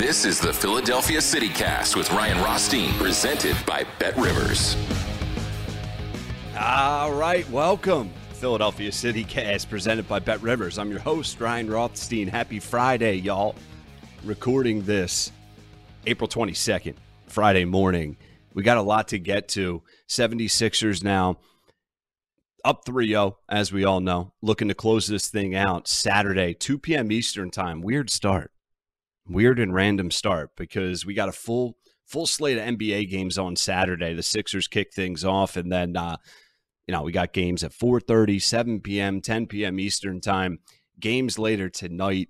This 0.00 0.24
is 0.24 0.40
the 0.40 0.50
Philadelphia 0.50 1.20
City 1.20 1.50
Cast 1.50 1.94
with 1.94 2.10
Ryan 2.10 2.42
Rothstein, 2.42 2.94
presented 2.94 3.54
by 3.66 3.84
Bet 3.98 4.16
Rivers. 4.16 4.74
All 6.58 7.12
right, 7.12 7.46
welcome. 7.50 8.10
Philadelphia 8.32 8.92
City 8.92 9.24
Cast 9.24 9.68
presented 9.68 10.08
by 10.08 10.18
Bet 10.18 10.40
Rivers. 10.40 10.78
I'm 10.78 10.90
your 10.90 11.00
host, 11.00 11.38
Ryan 11.38 11.70
Rothstein. 11.70 12.28
Happy 12.28 12.60
Friday, 12.60 13.16
y'all 13.16 13.54
recording 14.24 14.80
this 14.84 15.32
April 16.06 16.28
22nd, 16.28 16.94
Friday 17.26 17.66
morning. 17.66 18.16
We 18.54 18.62
got 18.62 18.78
a 18.78 18.82
lot 18.82 19.08
to 19.08 19.18
get 19.18 19.48
to. 19.48 19.82
76ers 20.08 21.04
now 21.04 21.36
up 22.64 22.86
3 22.86 23.06
0, 23.06 23.36
as 23.50 23.70
we 23.70 23.84
all 23.84 24.00
know, 24.00 24.32
looking 24.40 24.68
to 24.68 24.74
close 24.74 25.08
this 25.08 25.28
thing 25.28 25.54
out 25.54 25.86
Saturday, 25.86 26.54
2 26.54 26.78
p.m. 26.78 27.12
Eastern 27.12 27.50
time. 27.50 27.82
Weird 27.82 28.08
start. 28.08 28.50
Weird 29.28 29.58
and 29.58 29.74
random 29.74 30.10
start 30.10 30.50
because 30.56 31.06
we 31.06 31.14
got 31.14 31.28
a 31.28 31.32
full 31.32 31.76
full 32.06 32.26
slate 32.26 32.58
of 32.58 32.64
NBA 32.64 33.08
games 33.08 33.38
on 33.38 33.54
Saturday. 33.54 34.14
The 34.14 34.22
Sixers 34.22 34.66
kick 34.66 34.92
things 34.92 35.24
off, 35.24 35.56
and 35.56 35.70
then 35.70 35.96
uh, 35.96 36.16
you 36.86 36.92
know 36.92 37.02
we 37.02 37.12
got 37.12 37.32
games 37.32 37.62
at 37.62 37.72
4:30, 37.72 38.42
7 38.42 38.80
p.m., 38.80 39.20
10 39.20 39.46
p.m. 39.46 39.78
Eastern 39.78 40.20
time. 40.20 40.58
Games 40.98 41.38
later 41.38 41.68
tonight. 41.68 42.28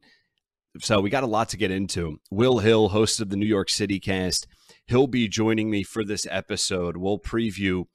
So 0.79 1.01
we 1.01 1.11
got 1.11 1.25
a 1.25 1.29
lot 1.29 1.49
to 1.49 1.57
get 1.57 1.73
into. 1.73 2.21
Will 2.31 2.59
Hill, 2.59 2.91
host 2.91 3.21
of 3.21 3.31
the 3.31 3.37
New 3.37 3.47
York 3.47 3.69
City 3.69 3.99
cast, 3.99 4.47
he'll 4.87 5.09
be 5.09 5.27
joining 5.27 5.69
me 5.69 5.83
for 5.83 6.05
this 6.05 6.27
episode. 6.31 6.97
We'll 6.97 7.19
preview 7.19 7.87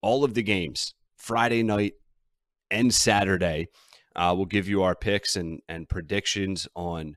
all 0.00 0.24
of 0.24 0.32
the 0.32 0.42
games 0.42 0.94
Friday 1.18 1.62
night 1.62 1.94
and 2.70 2.94
Saturday. 2.94 3.68
Uh, 4.14 4.32
we'll 4.34 4.46
give 4.46 4.66
you 4.66 4.82
our 4.82 4.94
picks 4.94 5.36
and, 5.36 5.60
and 5.68 5.88
predictions 5.88 6.66
on 6.74 7.16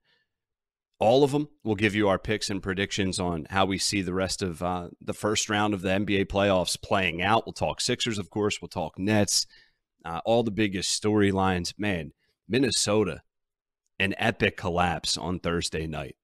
all 0.99 1.23
of 1.23 1.31
them. 1.31 1.49
We'll 1.63 1.75
give 1.75 1.95
you 1.95 2.09
our 2.09 2.19
picks 2.19 2.49
and 2.49 2.61
predictions 2.61 3.19
on 3.19 3.47
how 3.49 3.65
we 3.65 3.77
see 3.77 4.01
the 4.01 4.13
rest 4.13 4.41
of 4.41 4.61
uh, 4.61 4.89
the 5.01 5.13
first 5.13 5.49
round 5.49 5.73
of 5.73 5.81
the 5.81 5.89
NBA 5.89 6.25
playoffs 6.25 6.81
playing 6.81 7.21
out. 7.21 7.45
We'll 7.45 7.53
talk 7.53 7.81
Sixers, 7.81 8.19
of 8.19 8.29
course. 8.29 8.61
We'll 8.61 8.69
talk 8.69 8.99
Nets, 8.99 9.47
uh, 10.03 10.21
all 10.25 10.43
the 10.43 10.51
biggest 10.51 11.01
storylines. 11.01 11.73
Man, 11.77 12.11
Minnesota 12.47 13.21
an 13.99 14.15
epic 14.17 14.57
collapse 14.57 15.17
on 15.17 15.39
Thursday 15.39 15.85
night. 15.85 16.15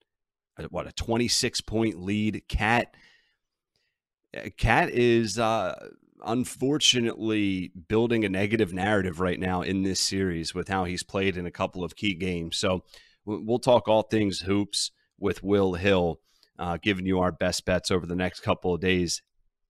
Uh, 0.58 0.64
what 0.69 0.88
a 0.88 0.91
26 0.94 1.62
point 1.62 2.02
lead. 2.02 2.44
KAT 2.47 2.96
KAT 4.58 4.90
is 4.90 5.38
uh, 5.40 5.90
unfortunately 6.25 7.72
building 7.88 8.25
a 8.25 8.30
negative 8.30 8.74
narrative 8.74 9.19
right 9.19 9.40
now 9.40 9.62
in 9.62 9.84
this 9.84 10.00
series 10.00 10.53
with 10.53 10.68
how 10.68 10.85
he's 10.85 11.03
played 11.03 11.38
in 11.38 11.46
a 11.46 11.52
couple 11.52 11.84
of 11.84 11.96
key 11.96 12.14
games. 12.14 12.58
So 12.58 12.84
we'll 13.25 13.59
talk 13.59 13.88
all 13.88 14.03
things 14.03 14.41
hoops 14.41 14.91
with 15.19 15.44
Will 15.44 15.74
Hill, 15.74 16.19
uh, 16.59 16.78
giving 16.81 17.06
you 17.06 17.19
our 17.19 17.31
best 17.31 17.66
bets 17.66 17.91
over 17.91 18.06
the 18.06 18.16
next 18.16 18.41
couple 18.41 18.74
of 18.74 18.81
days 18.81 19.22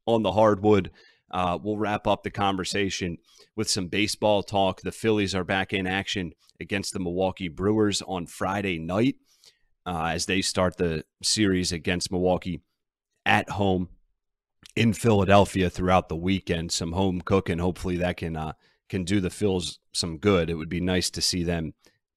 on 0.06 0.24
the 0.24 0.34
hardwood. 0.34 0.92
Uh, 1.32 1.58
we'll 1.62 1.78
wrap 1.78 2.08
up 2.08 2.24
the 2.24 2.32
conversation 2.32 3.18
with 3.56 3.70
some 3.70 3.88
baseball 3.88 4.44
talk. 4.44 4.82
The 4.82 4.92
Phillies 4.92 5.34
are 5.34 5.44
back 5.44 5.74
in 5.74 5.88
action 5.88 6.34
against 6.60 6.94
the 6.94 7.00
Milwaukee 7.00 7.48
Brewers 7.48 8.02
on 8.02 8.28
Friday 8.28 8.78
night 8.78 9.16
uh, 9.86 10.12
as 10.14 10.26
they 10.26 10.42
start 10.42 10.78
the 10.78 11.04
series 11.24 11.72
against 11.72 12.12
Milwaukee 12.12 12.62
at 13.26 13.50
home 13.52 13.90
in 14.76 14.94
Philadelphia 14.94 15.70
throughout 15.70 16.10
the 16.10 16.16
weekend. 16.16 16.72
Some 16.72 16.92
home 16.92 17.22
cooking. 17.22 17.60
Hopefully 17.60 17.98
that 17.98 18.18
can 18.18 18.36
uh, 18.36 18.54
can 18.88 19.04
do 19.04 19.20
the 19.20 19.30
Phils 19.30 19.80
some 19.94 20.18
good. 20.18 20.50
It 20.50 20.56
would 20.56 20.70
be 20.70 20.82
nice 20.82 21.10
to 21.12 21.22
see 21.22 21.44
them 21.44 21.74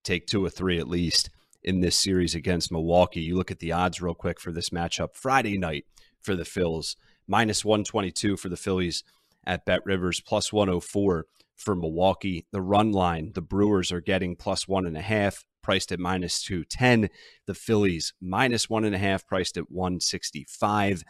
take 0.08 0.26
two 0.26 0.44
or 0.44 0.50
three 0.50 0.78
at 0.78 0.88
least 0.88 1.28
in 1.62 1.80
this 1.80 1.96
series 1.96 2.34
against 2.34 2.72
Milwaukee. 2.72 3.20
You 3.20 3.36
look 3.36 3.50
at 3.50 3.58
the 3.58 3.72
odds 3.72 4.00
real 4.00 4.14
quick 4.14 4.40
for 4.40 4.50
this 4.50 4.70
matchup 4.70 5.14
Friday 5.14 5.58
night 5.58 5.84
for 6.20 6.34
the 6.34 6.44
Phils 6.44 6.96
minus 7.26 7.64
122 7.64 8.38
for 8.38 8.48
the 8.48 8.56
Phillies 8.56 9.04
at 9.44 9.66
Bet 9.66 9.84
Rivers, 9.84 10.20
plus 10.20 10.50
104 10.50 11.26
for 11.56 11.74
Milwaukee. 11.74 12.46
The 12.52 12.62
run 12.62 12.90
line, 12.90 13.32
the 13.34 13.42
Brewers 13.42 13.92
are 13.92 14.00
getting 14.00 14.34
plus 14.34 14.66
one 14.66 14.86
and 14.86 14.96
a 14.96 15.02
half, 15.02 15.44
priced 15.62 15.92
at 15.92 16.00
minus 16.00 16.42
210. 16.42 17.10
The 17.46 17.54
Phillies, 17.54 18.14
minus 18.20 18.70
one 18.70 18.84
and 18.84 18.94
a 18.94 18.98
half, 18.98 19.26
priced 19.26 19.58
at 19.58 19.70
165. 19.70 21.04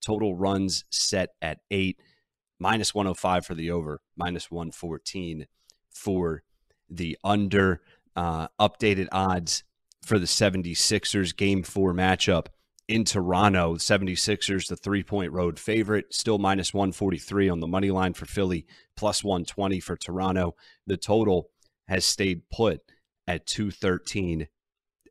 Total 0.00 0.34
runs 0.34 0.84
set 0.90 1.30
at 1.42 1.58
eight, 1.72 1.98
minus 2.60 2.94
105 2.94 3.46
for 3.46 3.54
the 3.54 3.70
over, 3.70 4.00
minus 4.16 4.50
114 4.50 5.46
for 5.90 6.44
the 6.88 7.18
under. 7.24 7.80
Uh, 8.16 8.48
updated 8.60 9.08
odds 9.10 9.64
for 10.04 10.18
the 10.18 10.26
76ers 10.26 11.36
game 11.36 11.62
four 11.62 11.92
matchup 11.92 12.46
in 12.88 13.04
Toronto. 13.04 13.74
76ers, 13.76 14.68
the 14.68 14.76
three 14.76 15.02
point 15.02 15.32
road 15.32 15.58
favorite, 15.58 16.12
still 16.14 16.38
minus 16.38 16.74
143 16.74 17.48
on 17.48 17.60
the 17.60 17.66
money 17.66 17.90
line 17.90 18.14
for 18.14 18.26
Philly, 18.26 18.66
plus 18.96 19.24
120 19.24 19.80
for 19.80 19.96
Toronto. 19.96 20.54
The 20.86 20.96
total 20.96 21.50
has 21.88 22.04
stayed 22.04 22.48
put 22.50 22.80
at 23.26 23.46
213 23.46 24.48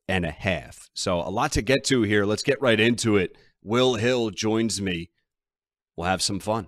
and 0.07 0.25
a 0.25 0.31
half. 0.31 0.89
So 0.94 1.19
a 1.19 1.29
lot 1.29 1.51
to 1.53 1.61
get 1.61 1.83
to 1.85 2.03
here. 2.03 2.25
Let's 2.25 2.44
get 2.44 2.61
right 2.61 2.79
into 2.79 3.17
it. 3.17 3.38
Will 3.63 3.95
Hill 3.95 4.29
joins 4.29 4.81
me. 4.81 5.09
We'll 5.95 6.07
have 6.07 6.21
some 6.21 6.39
fun. 6.39 6.67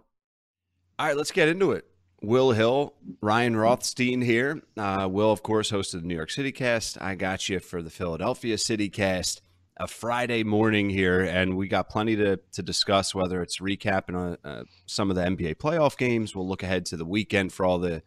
All 0.98 1.08
right, 1.08 1.18
let's 1.18 1.32
get 1.32 1.50
into 1.50 1.72
it. 1.72 1.86
Will 2.26 2.52
Hill, 2.52 2.94
Ryan 3.22 3.56
Rothstein 3.56 4.22
here. 4.22 4.62
Uh, 4.78 5.08
Will, 5.10 5.32
of 5.32 5.44
course, 5.44 5.72
hosted 5.72 6.02
the 6.02 6.08
New 6.08 6.16
York 6.16 6.32
City 6.32 6.52
cast. 6.52 7.00
I 7.02 7.16
got 7.16 7.48
you 7.50 7.60
for 7.60 7.82
the 7.82 7.90
Philadelphia 7.90 8.58
City 8.58 8.90
cast. 8.90 9.42
A 9.78 9.88
Friday 9.88 10.44
morning 10.46 10.90
here, 10.90 11.20
and 11.20 11.58
we 11.58 11.68
got 11.68 11.90
plenty 11.90 12.16
to, 12.16 12.40
to 12.54 12.64
discuss, 12.64 13.14
whether 13.14 13.42
it's 13.42 13.60
recapping 13.60 14.16
uh, 14.16 14.48
uh, 14.48 14.64
some 14.86 15.10
of 15.10 15.18
the 15.18 15.24
NBA 15.24 15.56
playoff 15.56 15.98
games. 15.98 16.34
We'll 16.34 16.48
look 16.48 16.64
ahead 16.64 16.86
to 16.88 16.98
the 16.98 17.04
weekend 17.04 17.52
for 17.52 17.66
all 17.66 17.78
the 17.78 18.02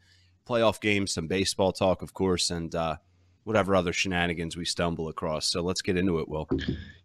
playoff 0.49 0.81
games, 0.81 1.13
some 1.13 1.27
baseball 1.27 1.73
talk, 1.73 2.01
of 2.01 2.15
course, 2.15 2.51
and 2.51 2.75
uh, 2.75 2.97
whatever 3.45 3.77
other 3.77 3.93
shenanigans 3.93 4.57
we 4.57 4.65
stumble 4.65 5.09
across. 5.09 5.47
So 5.47 5.61
let's 5.61 5.83
get 5.83 5.99
into 5.99 6.21
it, 6.21 6.29
Will. 6.29 6.49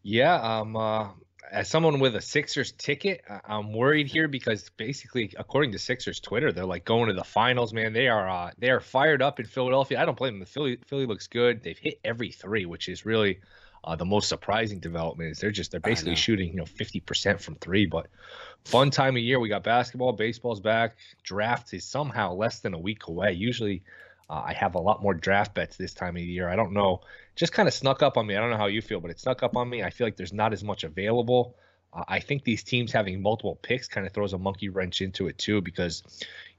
Yeah, 0.02 0.36
um, 0.36 0.78
uh, 0.78 1.10
as 1.54 1.70
someone 1.70 2.00
with 2.00 2.16
a 2.16 2.22
Sixers 2.22 2.72
ticket, 2.72 3.22
I'm 3.46 3.74
worried 3.74 4.08
here 4.08 4.28
because 4.28 4.70
basically, 4.76 5.32
according 5.38 5.72
to 5.74 5.80
Sixers 5.80 6.20
Twitter, 6.20 6.52
they're 6.52 6.66
like 6.66 6.84
going 6.84 7.10
to 7.10 7.14
the 7.14 7.24
finals. 7.24 7.74
Man, 7.74 7.94
they 7.94 8.08
are 8.08 8.28
uh, 8.28 8.52
they 8.58 8.72
are 8.72 8.80
fired 8.80 9.22
up 9.22 9.40
in 9.40 9.46
Philadelphia. 9.46 10.02
I 10.02 10.06
don't 10.06 10.18
blame 10.18 10.34
them. 10.34 10.40
The 10.40 10.48
Philly 10.48 10.80
Philly 10.88 11.06
looks 11.06 11.28
good. 11.28 11.62
They've 11.62 11.78
hit 11.78 12.00
every 12.04 12.32
three, 12.32 12.66
which 12.66 12.90
is 12.90 13.06
really 13.06 13.40
uh, 13.84 13.96
the 13.96 14.06
most 14.06 14.30
surprising 14.30 14.80
development. 14.80 15.30
Is 15.30 15.40
they're 15.40 15.52
just 15.52 15.70
they're 15.70 15.80
basically 15.80 16.16
shooting 16.16 16.50
you 16.50 16.56
know 16.56 16.66
50 16.66 17.02
percent 17.02 17.40
from 17.40 17.56
three. 17.56 17.86
But 17.86 18.08
fun 18.66 18.90
time 18.90 19.16
of 19.16 19.22
year. 19.22 19.40
We 19.40 19.48
got 19.48 19.64
basketball, 19.64 20.14
baseball's 20.14 20.60
back. 20.60 20.98
Draft 21.22 21.72
is 21.76 21.86
somehow 21.86 22.34
less 22.34 22.62
than 22.62 22.74
a 22.74 22.80
week 22.80 23.08
away. 23.08 23.34
Usually 23.34 23.84
uh, 24.30 24.44
I 24.46 24.54
have 24.54 24.76
a 24.76 24.80
lot 24.80 25.02
more 25.02 25.14
draft 25.14 25.54
bets 25.54 25.78
this 25.78 25.94
time 25.94 26.16
of 26.16 26.24
year. 26.24 26.50
I 26.50 26.56
don't 26.56 26.74
know, 26.74 27.02
just 27.36 27.54
kind 27.54 27.68
of 27.68 27.74
snuck 27.74 28.02
up 28.02 28.18
on 28.18 28.26
me. 28.26 28.36
I 28.36 28.40
don't 28.40 28.50
know 28.50 28.58
how 28.58 28.68
you 28.68 28.82
feel, 28.82 29.00
but 29.00 29.12
it 29.12 29.20
snuck 29.20 29.44
up 29.44 29.56
on 29.56 29.70
me. 29.70 29.84
I 29.84 29.90
feel 29.90 30.08
like 30.08 30.18
there's 30.18 30.34
not 30.34 30.54
as 30.54 30.64
much 30.64 30.84
available. 30.84 31.56
Uh, 31.94 32.04
I 32.08 32.20
think 32.20 32.44
these 32.44 32.64
teams 32.64 32.92
having 32.92 33.22
multiple 33.22 33.56
picks 33.62 33.88
kind 33.88 34.08
of 34.08 34.14
throws 34.14 34.34
a 34.34 34.38
monkey 34.38 34.70
wrench 34.70 35.02
into 35.02 35.28
it 35.28 35.38
too, 35.38 35.62
because, 35.62 36.04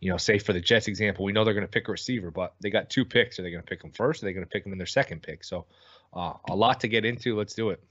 you 0.00 0.11
know, 0.11 0.16
say 0.16 0.38
for 0.38 0.52
the 0.52 0.61
Jets 0.61 0.88
example, 0.88 1.25
we 1.25 1.32
know 1.32 1.44
they're 1.44 1.55
going 1.55 1.66
to 1.66 1.70
pick 1.70 1.88
a 1.88 1.93
receiver, 1.93 2.31
but 2.31 2.55
they 2.61 2.70
got 2.70 2.90
two 2.90 3.05
picks. 3.05 3.38
Are 3.38 3.43
they 3.43 3.50
going 3.50 3.62
to 3.62 3.69
pick 3.69 3.82
them 3.82 3.90
first? 3.90 4.22
Are 4.22 4.26
they 4.26 4.32
going 4.32 4.46
to 4.46 4.50
pick 4.50 4.62
them 4.62 4.72
in 4.72 4.78
their 4.78 4.87
second 4.87 5.22
pick? 5.22 5.43
So, 5.43 5.67
uh, 6.12 6.34
a 6.49 6.55
lot 6.55 6.81
to 6.81 6.88
get 6.88 7.05
into. 7.05 7.37
Let's 7.37 7.55
do 7.55 7.70
it. 7.70 7.82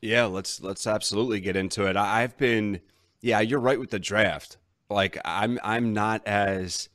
Yeah, 0.00 0.26
let's 0.26 0.60
let's 0.60 0.86
absolutely 0.86 1.40
get 1.40 1.56
into 1.56 1.86
it. 1.86 1.96
I've 1.96 2.36
been, 2.36 2.80
yeah, 3.22 3.40
you're 3.40 3.58
right 3.58 3.80
with 3.80 3.90
the 3.90 3.98
draft. 3.98 4.58
Like 4.90 5.18
I'm 5.24 5.58
I'm 5.64 5.94
not 5.94 6.26
as 6.26 6.90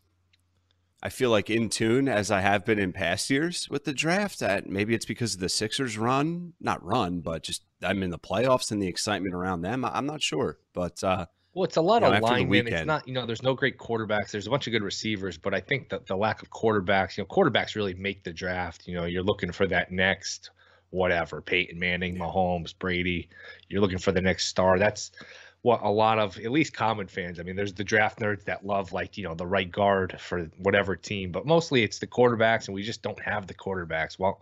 I 1.01 1.10
feel 1.10 1.30
like 1.30 1.50
in 1.50 1.69
tune 1.69 2.10
as 2.10 2.30
I 2.30 2.42
have 2.42 2.66
been 2.66 2.80
in 2.80 2.92
past 2.92 3.30
years 3.30 3.69
with 3.69 3.86
the 3.86 3.94
draft. 3.94 4.40
That 4.40 4.68
maybe 4.68 4.94
it's 4.94 5.06
because 5.06 5.36
of 5.36 5.40
the 5.40 5.50
Sixers 5.50 5.98
run, 5.98 6.54
not 6.60 6.84
run, 6.84 7.22
but 7.22 7.44
just 7.44 7.63
I'm 7.81 8.04
in 8.04 8.10
the 8.10 8.19
playoffs 8.19 8.72
and 8.72 8.81
the 8.81 8.88
excitement 8.88 9.34
around 9.34 9.62
them. 9.62 9.86
I'm 9.86 10.06
not 10.06 10.22
sure, 10.22 10.60
but 10.74 11.04
uh, 11.04 11.25
well, 11.54 11.63
it's 11.63 11.78
a 11.78 11.81
lot 11.81 12.04
you 12.04 12.10
know, 12.10 12.16
of 12.16 12.24
linemen. 12.24 12.68
It's 12.68 12.86
not, 12.86 13.07
you 13.07 13.13
know, 13.13 13.25
there's 13.25 13.44
no 13.44 13.54
great 13.54 13.78
quarterbacks. 13.78 14.31
There's 14.31 14.48
a 14.48 14.50
bunch 14.50 14.68
of 14.68 14.72
good 14.72 14.84
receivers, 14.84 15.38
but 15.38 15.54
I 15.54 15.60
think 15.60 15.90
that 15.90 16.06
the 16.06 16.16
lack 16.16 16.42
of 16.42 16.50
quarterbacks, 16.50 17.18
you 17.18 17.24
know, 17.24 17.28
quarterbacks 17.28 17.75
really 17.75 17.94
make 17.94 18.24
the 18.24 18.34
draft. 18.34 18.88
You 18.88 18.95
know, 18.95 19.06
you're 19.06 19.24
looking 19.24 19.52
for 19.52 19.68
that 19.68 19.92
next 19.92 20.52
whatever, 20.92 21.42
Peyton 21.42 21.80
Manning, 21.80 22.18
Mahomes, 22.18 22.74
Brady. 22.78 23.30
You're 23.68 23.81
looking 23.81 23.98
for 23.98 24.12
the 24.12 24.22
next 24.22 24.48
star. 24.48 24.80
That's 24.80 25.12
what 25.61 25.81
a 25.83 25.89
lot 25.89 26.19
of 26.19 26.38
at 26.38 26.51
least 26.51 26.73
common 26.73 27.07
fans. 27.07 27.39
I 27.39 27.44
mean, 27.44 27.56
there's 27.56 27.73
the 27.73 27.83
draft 27.83 28.19
nerds 28.19 28.45
that 28.45 28.65
love 28.65 28.94
like 28.94 29.17
you 29.17 29.23
know 29.23 29.35
the 29.35 29.47
right 29.47 29.69
guard 29.69 30.19
for 30.19 30.50
whatever 30.57 30.95
team, 30.95 31.31
but 31.31 31.45
mostly 31.45 31.83
it's 31.83 32.00
the 32.00 32.07
quarterbacks, 32.07 32.67
and 32.67 32.75
we 32.75 32.83
just 32.83 33.01
don't 33.01 33.21
have 33.21 33.47
the 33.47 33.53
quarterbacks. 33.53 34.17
Well, 34.17 34.41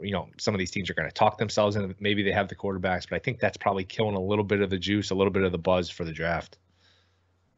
you 0.00 0.12
know, 0.12 0.28
some 0.38 0.54
of 0.54 0.58
these 0.58 0.70
teams 0.70 0.88
are 0.90 0.94
going 0.94 1.08
to 1.08 1.14
talk 1.14 1.38
themselves 1.38 1.76
and 1.76 1.94
maybe 2.00 2.22
they 2.22 2.32
have 2.32 2.48
the 2.48 2.54
quarterbacks, 2.54 3.08
but 3.08 3.16
I 3.16 3.18
think 3.18 3.40
that's 3.40 3.56
probably 3.56 3.84
killing 3.84 4.16
a 4.16 4.20
little 4.20 4.44
bit 4.44 4.60
of 4.60 4.70
the 4.70 4.78
juice, 4.78 5.10
a 5.10 5.14
little 5.14 5.32
bit 5.32 5.42
of 5.42 5.52
the 5.52 5.58
buzz 5.58 5.90
for 5.90 6.04
the 6.04 6.12
draft. 6.12 6.58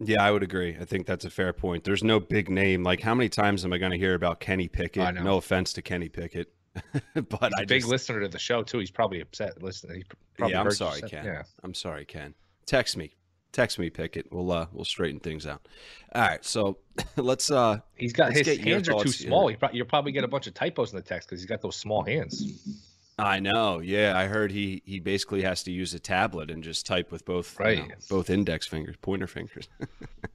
Yeah, 0.00 0.22
I 0.22 0.30
would 0.32 0.42
agree. 0.42 0.76
I 0.78 0.84
think 0.84 1.06
that's 1.06 1.24
a 1.24 1.30
fair 1.30 1.52
point. 1.52 1.84
There's 1.84 2.02
no 2.02 2.18
big 2.18 2.50
name. 2.50 2.82
Like, 2.82 3.00
how 3.00 3.14
many 3.14 3.28
times 3.28 3.64
am 3.64 3.72
I 3.72 3.78
going 3.78 3.92
to 3.92 3.98
hear 3.98 4.14
about 4.14 4.40
Kenny 4.40 4.66
Pickett? 4.66 5.14
No 5.14 5.36
offense 5.36 5.72
to 5.74 5.82
Kenny 5.82 6.08
Pickett, 6.08 6.52
but 7.14 7.14
He's 7.14 7.52
I 7.58 7.62
a 7.62 7.66
big 7.66 7.80
just, 7.80 7.88
listener 7.88 8.20
to 8.20 8.28
the 8.28 8.38
show 8.38 8.62
too. 8.64 8.80
He's 8.80 8.90
probably 8.90 9.20
upset 9.20 9.62
listening. 9.62 10.02
yeah, 10.44 10.60
I'm 10.60 10.70
sorry, 10.72 11.00
Ken. 11.02 11.24
Yeah. 11.24 11.42
I'm 11.62 11.74
sorry, 11.74 12.04
Ken. 12.04 12.34
Text 12.66 12.96
me. 12.96 13.14
Text 13.52 13.78
me, 13.78 13.88
Pickett. 13.88 14.32
We'll 14.32 14.50
uh 14.50 14.66
we'll 14.72 14.84
straighten 14.84 15.20
things 15.20 15.46
out. 15.46 15.69
All 16.12 16.22
right, 16.22 16.44
so 16.44 16.78
let's 17.16 17.50
uh 17.50 17.78
he's 17.94 18.12
got 18.12 18.32
his 18.32 18.46
hands 18.58 18.88
are 18.88 19.00
too 19.02 19.11
small. 19.11 19.46
He 19.49 19.56
pro- 19.56 19.70
you'll 19.72 19.87
probably 19.87 20.12
get 20.12 20.25
a 20.25 20.28
bunch 20.28 20.46
of 20.46 20.55
typos 20.55 20.93
in 20.93 20.96
the 20.96 21.02
text 21.02 21.28
because 21.28 21.40
he's 21.40 21.49
got 21.49 21.62
those 21.62 21.76
small 21.76 22.02
hands. 22.02 22.82
I 23.16 23.38
know. 23.38 23.78
Yeah, 23.78 24.19
I 24.19 24.26
heard 24.26 24.50
he 24.50 24.82
he 24.84 24.99
basically 24.99 25.43
has 25.43 25.62
to 25.64 25.70
use 25.72 25.94
a 25.94 26.00
tablet 26.00 26.50
and 26.50 26.64
just 26.64 26.84
type 26.84 27.12
with 27.12 27.25
both 27.25 27.58
right. 27.61 27.78
You 27.78 27.88
know, 27.88 27.94
both 28.11 28.28
index 28.28 28.66
fingers, 28.66 28.96
pointer 29.00 29.28
fingers. 29.28 29.69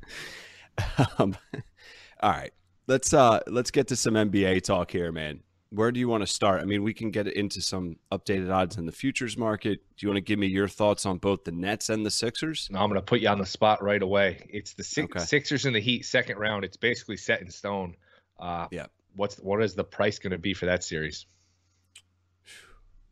um, 1.17 1.35
all 2.21 2.31
right, 2.31 2.53
let's 2.87 3.13
uh 3.13 3.41
let's 3.47 3.69
get 3.69 3.89
to 3.89 3.97
some 3.97 4.13
NBA 4.13 4.63
talk 4.63 4.91
here, 4.91 5.11
man 5.11 5.41
where 5.71 5.91
do 5.91 5.99
you 5.99 6.07
want 6.07 6.21
to 6.21 6.27
start? 6.27 6.61
I 6.61 6.65
mean, 6.65 6.81
we 6.81 6.93
can 6.93 7.11
get 7.11 7.27
into 7.27 7.61
some 7.61 7.97
updated 8.11 8.51
odds 8.51 8.77
in 8.77 8.85
the 8.85 8.91
futures 8.91 9.37
market. 9.37 9.79
Do 9.97 10.05
you 10.05 10.09
want 10.09 10.17
to 10.17 10.21
give 10.21 10.39
me 10.39 10.47
your 10.47 10.67
thoughts 10.67 11.05
on 11.05 11.19
both 11.19 11.43
the 11.43 11.51
Nets 11.51 11.89
and 11.89 12.05
the 12.05 12.11
Sixers? 12.11 12.69
No, 12.71 12.79
I'm 12.79 12.89
going 12.89 12.99
to 12.99 13.05
put 13.05 13.19
you 13.19 13.29
on 13.29 13.37
the 13.37 13.45
spot 13.45 13.83
right 13.83 14.01
away. 14.01 14.47
It's 14.49 14.73
the 14.73 14.83
six, 14.83 15.15
okay. 15.15 15.23
Sixers 15.23 15.65
and 15.65 15.75
the 15.75 15.79
Heat 15.79 16.05
second 16.05 16.37
round. 16.37 16.63
It's 16.63 16.77
basically 16.77 17.17
set 17.17 17.41
in 17.41 17.51
stone. 17.51 17.95
Uh, 18.39 18.67
yeah. 18.71 18.87
What's 19.15 19.37
what 19.37 19.61
is 19.61 19.75
the 19.75 19.83
price 19.83 20.17
going 20.17 20.31
to 20.31 20.37
be 20.37 20.53
for 20.53 20.65
that 20.65 20.83
series? 20.83 21.25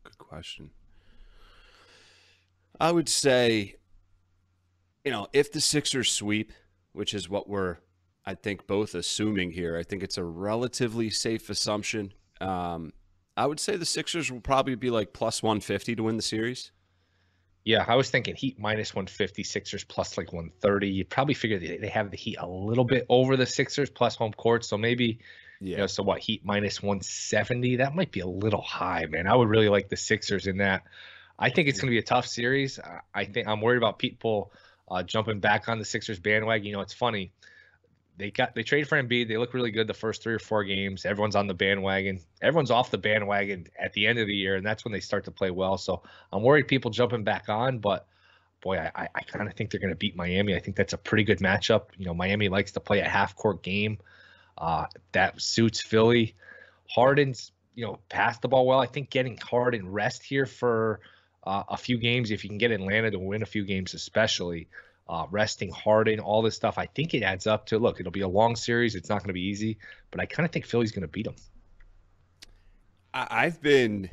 Good 0.02 0.18
question. 0.18 0.70
I 2.80 2.90
would 2.92 3.08
say, 3.08 3.76
you 5.04 5.12
know, 5.12 5.28
if 5.32 5.52
the 5.52 5.60
Sixers 5.60 6.10
sweep, 6.10 6.52
which 6.92 7.14
is 7.14 7.28
what 7.28 7.48
we're, 7.48 7.78
I 8.24 8.34
think, 8.34 8.66
both 8.66 8.94
assuming 8.94 9.52
here, 9.52 9.76
I 9.76 9.82
think 9.82 10.02
it's 10.02 10.18
a 10.18 10.24
relatively 10.24 11.10
safe 11.10 11.50
assumption 11.50 12.12
um, 12.40 12.92
I 13.36 13.46
would 13.46 13.60
say 13.60 13.76
the 13.76 13.86
Sixers 13.86 14.32
will 14.32 14.40
probably 14.40 14.74
be 14.74 14.90
like 14.90 15.12
plus 15.12 15.42
150 15.42 15.96
to 15.96 16.02
win 16.02 16.16
the 16.16 16.22
series. 16.22 16.72
Yeah, 17.64 17.84
I 17.86 17.96
was 17.96 18.10
thinking 18.10 18.34
Heat 18.34 18.58
minus 18.58 18.94
150, 18.94 19.44
Sixers 19.44 19.84
plus 19.84 20.16
like 20.16 20.32
130. 20.32 20.88
You 20.88 21.04
probably 21.04 21.34
figure 21.34 21.58
they 21.58 21.88
have 21.88 22.10
the 22.10 22.16
Heat 22.16 22.36
a 22.40 22.48
little 22.48 22.84
bit 22.84 23.04
over 23.08 23.36
the 23.36 23.46
Sixers 23.46 23.90
plus 23.90 24.16
home 24.16 24.32
court. 24.32 24.64
So 24.64 24.78
maybe, 24.78 25.20
yeah. 25.60 25.70
you 25.70 25.76
know, 25.76 25.86
so 25.86 26.02
what, 26.02 26.20
Heat 26.20 26.44
minus 26.44 26.82
170? 26.82 27.76
That 27.76 27.94
might 27.94 28.10
be 28.10 28.20
a 28.20 28.26
little 28.26 28.62
high, 28.62 29.06
man. 29.06 29.26
I 29.26 29.34
would 29.34 29.48
really 29.48 29.68
like 29.68 29.88
the 29.88 29.96
Sixers 29.96 30.46
in 30.46 30.58
that. 30.58 30.82
I 31.38 31.50
think 31.50 31.68
it's 31.68 31.80
going 31.80 31.88
to 31.88 31.94
be 31.94 31.98
a 31.98 32.02
tough 32.02 32.26
series. 32.26 32.80
I 33.14 33.24
think 33.26 33.46
I'm 33.46 33.60
worried 33.60 33.76
about 33.76 33.98
people 33.98 34.50
uh, 34.90 35.02
jumping 35.04 35.38
back 35.38 35.68
on 35.68 35.78
the 35.78 35.84
Sixers 35.84 36.18
bandwagon. 36.18 36.66
You 36.66 36.72
know, 36.72 36.80
it's 36.80 36.94
funny 36.94 37.32
they 38.18 38.30
got 38.30 38.54
they 38.54 38.64
traded 38.64 38.88
for 38.88 39.00
Embiid. 39.00 39.28
They 39.28 39.36
look 39.36 39.54
really 39.54 39.70
good 39.70 39.86
the 39.86 39.94
first 39.94 40.22
three 40.22 40.34
or 40.34 40.38
four 40.38 40.64
games. 40.64 41.06
Everyone's 41.06 41.36
on 41.36 41.46
the 41.46 41.54
bandwagon. 41.54 42.20
Everyone's 42.42 42.70
off 42.70 42.90
the 42.90 42.98
bandwagon 42.98 43.68
at 43.78 43.92
the 43.92 44.06
end 44.06 44.18
of 44.18 44.26
the 44.26 44.34
year, 44.34 44.56
and 44.56 44.66
that's 44.66 44.84
when 44.84 44.92
they 44.92 45.00
start 45.00 45.24
to 45.26 45.30
play 45.30 45.50
well. 45.50 45.78
So 45.78 46.02
I'm 46.32 46.42
worried 46.42 46.68
people 46.68 46.90
jumping 46.90 47.24
back 47.24 47.48
on, 47.48 47.78
but 47.78 48.06
boy, 48.60 48.76
I, 48.76 49.08
I 49.14 49.22
kind 49.22 49.48
of 49.48 49.54
think 49.54 49.70
they're 49.70 49.80
going 49.80 49.92
to 49.92 49.96
beat 49.96 50.16
Miami. 50.16 50.54
I 50.54 50.58
think 50.58 50.76
that's 50.76 50.92
a 50.92 50.98
pretty 50.98 51.22
good 51.22 51.38
matchup. 51.38 51.86
You 51.96 52.06
know, 52.06 52.14
Miami 52.14 52.48
likes 52.48 52.72
to 52.72 52.80
play 52.80 52.98
a 52.98 53.08
half 53.08 53.36
court 53.36 53.62
game. 53.62 53.98
Uh, 54.56 54.86
that 55.12 55.40
suits 55.40 55.80
Philly. 55.80 56.34
Harden's 56.90 57.52
you 57.74 57.86
know 57.86 58.00
passed 58.08 58.42
the 58.42 58.48
ball 58.48 58.66
well. 58.66 58.80
I 58.80 58.86
think 58.86 59.10
getting 59.10 59.36
Harden 59.36 59.88
rest 59.88 60.24
here 60.24 60.46
for 60.46 61.00
uh, 61.44 61.62
a 61.68 61.76
few 61.76 61.98
games, 61.98 62.32
if 62.32 62.42
you 62.42 62.50
can 62.50 62.58
get 62.58 62.72
Atlanta 62.72 63.12
to 63.12 63.18
win 63.18 63.42
a 63.42 63.46
few 63.46 63.64
games, 63.64 63.94
especially 63.94 64.66
uh, 65.08 65.26
resting 65.30 65.70
Harden, 65.70 66.20
all 66.20 66.42
this 66.42 66.54
stuff. 66.54 66.78
I 66.78 66.86
think 66.86 67.14
it 67.14 67.22
adds 67.22 67.46
up 67.46 67.66
to 67.66 67.78
look, 67.78 68.00
it'll 68.00 68.12
be 68.12 68.20
a 68.20 68.28
long 68.28 68.56
series. 68.56 68.94
It's 68.94 69.08
not 69.08 69.18
going 69.18 69.28
to 69.28 69.34
be 69.34 69.46
easy, 69.46 69.78
but 70.10 70.20
I 70.20 70.26
kind 70.26 70.44
of 70.46 70.52
think 70.52 70.66
Philly's 70.66 70.92
going 70.92 71.02
to 71.02 71.08
beat 71.08 71.24
them. 71.24 71.36
I've 73.14 73.60
been, 73.62 74.10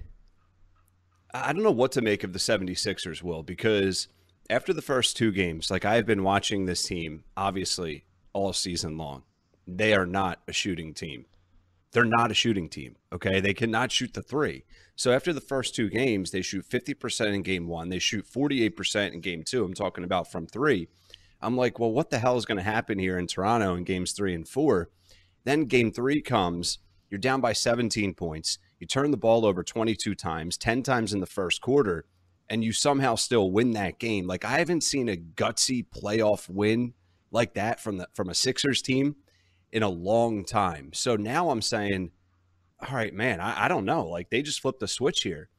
I 1.33 1.53
don't 1.53 1.63
know 1.63 1.71
what 1.71 1.91
to 1.93 2.01
make 2.01 2.23
of 2.23 2.33
the 2.33 2.39
76ers, 2.39 3.21
Will, 3.21 3.43
because 3.43 4.07
after 4.49 4.73
the 4.73 4.81
first 4.81 5.17
two 5.17 5.31
games, 5.31 5.69
like 5.69 5.85
I've 5.85 6.05
been 6.05 6.23
watching 6.23 6.65
this 6.65 6.83
team, 6.83 7.23
obviously, 7.35 8.05
all 8.33 8.53
season 8.53 8.97
long. 8.97 9.23
They 9.67 9.93
are 9.93 10.05
not 10.05 10.39
a 10.47 10.53
shooting 10.53 10.93
team. 10.93 11.25
They're 11.95 12.03
not 12.03 12.29
a 12.29 12.33
shooting 12.33 12.67
team. 12.67 12.97
Okay. 13.13 13.39
They 13.39 13.53
cannot 13.53 13.89
shoot 13.89 14.13
the 14.13 14.21
three. 14.21 14.65
So 14.97 15.13
after 15.13 15.31
the 15.31 15.39
first 15.39 15.73
two 15.73 15.89
games, 15.89 16.31
they 16.31 16.41
shoot 16.41 16.69
50% 16.69 17.33
in 17.33 17.41
game 17.41 17.67
one. 17.67 17.87
They 17.87 17.99
shoot 17.99 18.27
48% 18.29 19.13
in 19.13 19.21
game 19.21 19.43
two. 19.43 19.63
I'm 19.63 19.73
talking 19.73 20.03
about 20.03 20.29
from 20.29 20.45
three. 20.45 20.89
I'm 21.41 21.55
like, 21.55 21.79
well, 21.79 21.93
what 21.93 22.09
the 22.09 22.19
hell 22.19 22.35
is 22.35 22.45
going 22.45 22.57
to 22.57 22.63
happen 22.63 22.99
here 22.99 23.17
in 23.17 23.27
Toronto 23.27 23.75
in 23.75 23.85
games 23.85 24.11
three 24.11 24.35
and 24.35 24.45
four? 24.45 24.89
Then 25.45 25.65
game 25.65 25.89
three 25.89 26.21
comes. 26.21 26.79
You're 27.09 27.17
down 27.17 27.39
by 27.39 27.53
17 27.53 28.13
points. 28.13 28.59
You 28.77 28.87
turn 28.87 29.11
the 29.11 29.17
ball 29.17 29.45
over 29.45 29.63
22 29.63 30.15
times, 30.15 30.57
10 30.57 30.83
times 30.83 31.13
in 31.13 31.21
the 31.21 31.25
first 31.25 31.61
quarter, 31.61 32.03
and 32.49 32.61
you 32.61 32.73
somehow 32.73 33.15
still 33.15 33.51
win 33.51 33.71
that 33.71 33.99
game. 33.99 34.27
Like 34.27 34.43
I 34.43 34.59
haven't 34.59 34.81
seen 34.81 35.07
a 35.07 35.15
gutsy 35.15 35.85
playoff 35.87 36.49
win 36.49 36.93
like 37.31 37.53
that 37.53 37.79
from 37.79 37.99
the 37.99 38.09
from 38.13 38.27
a 38.27 38.35
Sixers 38.35 38.81
team 38.81 39.15
in 39.75 39.83
a 39.83 39.89
long 39.89 40.43
time. 40.45 40.91
So 40.93 41.15
now 41.15 41.51
I'm 41.51 41.61
saying– 41.61 42.11
all 42.79 42.95
right, 42.95 43.13
man, 43.13 43.39
I, 43.39 43.65
I 43.65 43.67
don't 43.67 43.85
know. 43.85 44.07
Like 44.07 44.29
they 44.29 44.41
just 44.41 44.61
flipped 44.61 44.79
the 44.79 44.87
switch 44.87 45.21
here. 45.23 45.49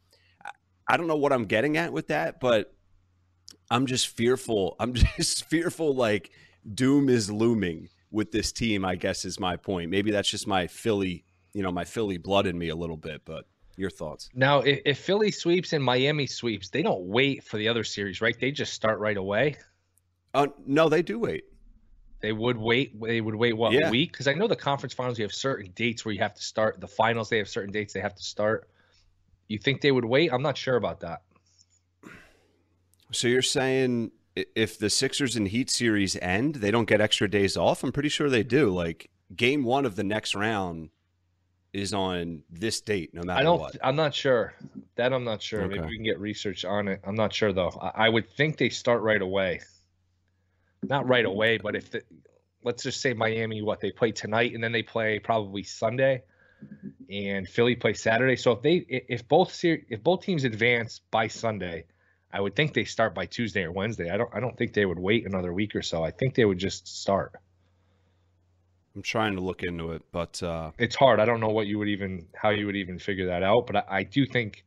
I, 0.44 0.50
I 0.88 0.96
don't 0.96 1.06
know 1.06 1.16
what 1.16 1.32
I'm 1.32 1.44
getting 1.44 1.76
at 1.76 1.92
with 1.92 2.08
that, 2.08 2.40
but 2.40 2.74
I'm 3.70 3.86
just 3.86 4.08
fearful. 4.08 4.76
I'm 4.80 4.94
just 4.94 5.44
fearful 5.46 5.94
like 5.94 6.30
doom 6.74 7.08
is 7.08 7.30
looming 7.30 7.88
with 8.10 8.32
this 8.32 8.52
team. 8.52 8.84
I 8.84 8.96
guess 8.96 9.24
is 9.24 9.40
my 9.40 9.56
point. 9.56 9.90
Maybe 9.90 10.10
that's 10.10 10.28
just 10.28 10.46
my 10.46 10.66
Philly, 10.66 11.24
you 11.52 11.62
know, 11.62 11.72
my 11.72 11.84
Philly 11.84 12.18
blood 12.18 12.46
in 12.46 12.58
me 12.58 12.68
a 12.68 12.76
little 12.76 12.96
bit. 12.96 13.22
But 13.24 13.46
your 13.76 13.90
thoughts? 13.90 14.28
Now, 14.34 14.60
if, 14.60 14.80
if 14.84 14.98
Philly 14.98 15.30
sweeps 15.30 15.72
and 15.72 15.82
Miami 15.82 16.26
sweeps, 16.26 16.70
they 16.70 16.82
don't 16.82 17.04
wait 17.04 17.44
for 17.44 17.56
the 17.56 17.68
other 17.68 17.84
series, 17.84 18.20
right? 18.20 18.38
They 18.38 18.50
just 18.50 18.72
start 18.72 18.98
right 19.00 19.16
away. 19.16 19.56
Uh, 20.34 20.48
no, 20.66 20.88
they 20.88 21.02
do 21.02 21.18
wait. 21.18 21.44
They 22.26 22.32
would 22.32 22.56
wait. 22.56 23.00
They 23.00 23.20
would 23.20 23.36
wait 23.36 23.52
what 23.52 23.72
yeah. 23.72 23.88
week? 23.88 24.10
Because 24.10 24.26
I 24.26 24.34
know 24.34 24.48
the 24.48 24.56
conference 24.56 24.92
finals, 24.92 25.16
you 25.16 25.22
have 25.22 25.32
certain 25.32 25.70
dates 25.76 26.04
where 26.04 26.12
you 26.12 26.18
have 26.18 26.34
to 26.34 26.42
start. 26.42 26.80
The 26.80 26.88
finals, 26.88 27.30
they 27.30 27.38
have 27.38 27.48
certain 27.48 27.70
dates 27.70 27.92
they 27.94 28.00
have 28.00 28.16
to 28.16 28.22
start. 28.24 28.68
You 29.46 29.58
think 29.58 29.80
they 29.80 29.92
would 29.92 30.04
wait? 30.04 30.32
I'm 30.32 30.42
not 30.42 30.56
sure 30.56 30.74
about 30.74 30.98
that. 31.02 31.22
So 33.12 33.28
you're 33.28 33.42
saying 33.42 34.10
if 34.34 34.76
the 34.76 34.90
Sixers 34.90 35.36
and 35.36 35.46
Heat 35.46 35.70
series 35.70 36.16
end, 36.16 36.56
they 36.56 36.72
don't 36.72 36.88
get 36.88 37.00
extra 37.00 37.30
days 37.30 37.56
off? 37.56 37.84
I'm 37.84 37.92
pretty 37.92 38.08
sure 38.08 38.28
they 38.28 38.42
do. 38.42 38.70
Like 38.70 39.08
game 39.36 39.62
one 39.62 39.86
of 39.86 39.94
the 39.94 40.02
next 40.02 40.34
round 40.34 40.90
is 41.72 41.94
on 41.94 42.42
this 42.50 42.80
date, 42.80 43.14
no 43.14 43.22
matter 43.22 43.38
I 43.38 43.44
don't, 43.44 43.60
what. 43.60 43.76
I'm 43.84 43.94
not 43.94 44.12
sure. 44.12 44.52
That 44.96 45.12
I'm 45.12 45.22
not 45.22 45.40
sure. 45.40 45.62
Okay. 45.62 45.76
Maybe 45.76 45.86
we 45.86 45.94
can 45.94 46.04
get 46.04 46.18
research 46.18 46.64
on 46.64 46.88
it. 46.88 47.02
I'm 47.04 47.14
not 47.14 47.32
sure 47.32 47.52
though. 47.52 47.70
I, 47.80 48.06
I 48.06 48.08
would 48.08 48.28
think 48.28 48.56
they 48.56 48.68
start 48.68 49.02
right 49.02 49.22
away. 49.22 49.60
Not 50.88 51.08
right 51.08 51.24
away, 51.24 51.58
but 51.58 51.76
if 51.76 51.90
the, 51.90 52.02
let's 52.64 52.82
just 52.82 53.00
say 53.00 53.14
Miami, 53.14 53.62
what 53.62 53.80
they 53.80 53.90
play 53.90 54.12
tonight 54.12 54.54
and 54.54 54.62
then 54.62 54.72
they 54.72 54.82
play 54.82 55.18
probably 55.18 55.62
Sunday, 55.62 56.22
and 57.10 57.48
Philly 57.48 57.76
play 57.76 57.94
Saturday. 57.94 58.36
So 58.36 58.52
if 58.52 58.62
they 58.62 58.84
if 58.88 59.26
both 59.28 59.58
if 59.62 60.02
both 60.02 60.22
teams 60.22 60.44
advance 60.44 61.00
by 61.10 61.28
Sunday, 61.28 61.84
I 62.32 62.40
would 62.40 62.56
think 62.56 62.74
they 62.74 62.84
start 62.84 63.14
by 63.14 63.26
Tuesday 63.26 63.64
or 63.64 63.72
Wednesday. 63.72 64.10
I 64.10 64.16
don't 64.16 64.30
I 64.34 64.40
don't 64.40 64.56
think 64.56 64.72
they 64.72 64.86
would 64.86 64.98
wait 64.98 65.26
another 65.26 65.52
week 65.52 65.74
or 65.74 65.82
so. 65.82 66.02
I 66.02 66.10
think 66.10 66.34
they 66.34 66.44
would 66.44 66.58
just 66.58 66.88
start. 66.88 67.34
I'm 68.94 69.02
trying 69.02 69.34
to 69.34 69.42
look 69.42 69.62
into 69.62 69.92
it, 69.92 70.02
but 70.10 70.42
uh... 70.42 70.70
it's 70.78 70.96
hard. 70.96 71.20
I 71.20 71.26
don't 71.26 71.40
know 71.40 71.50
what 71.50 71.66
you 71.66 71.78
would 71.78 71.88
even 71.88 72.26
how 72.34 72.50
you 72.50 72.64
would 72.64 72.76
even 72.76 72.98
figure 72.98 73.26
that 73.26 73.42
out. 73.42 73.66
But 73.66 73.76
I, 73.76 73.84
I 73.88 74.02
do 74.04 74.24
think, 74.24 74.64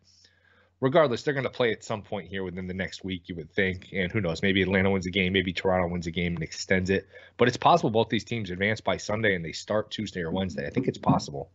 regardless, 0.82 1.24
they're 1.24 1.34
going 1.34 1.44
to 1.44 1.50
play 1.50 1.72
at 1.72 1.84
some 1.84 2.02
point 2.02 2.28
here 2.28 2.44
within 2.44 2.68
the 2.68 2.74
next 2.74 3.04
week. 3.04 3.24
You 3.28 3.36
would 3.36 3.52
think, 3.52 3.90
and 3.94 4.12
who 4.12 4.22
knows? 4.22 4.42
Maybe 4.42 4.62
Atlanta 4.62 4.90
wins 4.90 5.06
a 5.06 5.12
game, 5.12 5.34
maybe 5.34 5.54
Toronto 5.54 5.88
wins 5.88 6.08
a 6.08 6.12
game 6.12 6.36
and 6.36 6.44
extends 6.44 6.90
it. 6.90 7.08
But 7.38 7.48
it's 7.48 7.58
possible 7.58 7.90
both 7.90 8.10
these 8.10 8.24
teams 8.24 8.50
advance 8.50 8.82
by 8.82 8.98
Sunday 8.98 9.36
and 9.36 9.44
they 9.44 9.52
start 9.52 9.92
Tuesday 9.92 10.22
or 10.22 10.32
Wednesday. 10.32 10.66
I 10.66 10.70
think 10.70 10.88
it's 10.88 10.98
possible. 10.98 11.50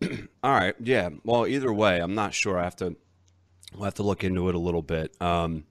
All 0.42 0.52
right. 0.52 0.74
Yeah. 0.80 1.10
Well, 1.24 1.46
either 1.46 1.72
way, 1.72 1.98
I'm 2.00 2.14
not 2.14 2.34
sure. 2.34 2.58
I 2.58 2.64
have 2.64 2.76
to. 2.76 2.96
We'll 3.74 3.84
have 3.84 3.94
to 3.94 4.02
look 4.02 4.24
into 4.24 4.48
it 4.48 4.54
a 4.54 4.58
little 4.58 4.80
bit. 4.80 5.20
Um, 5.20 5.64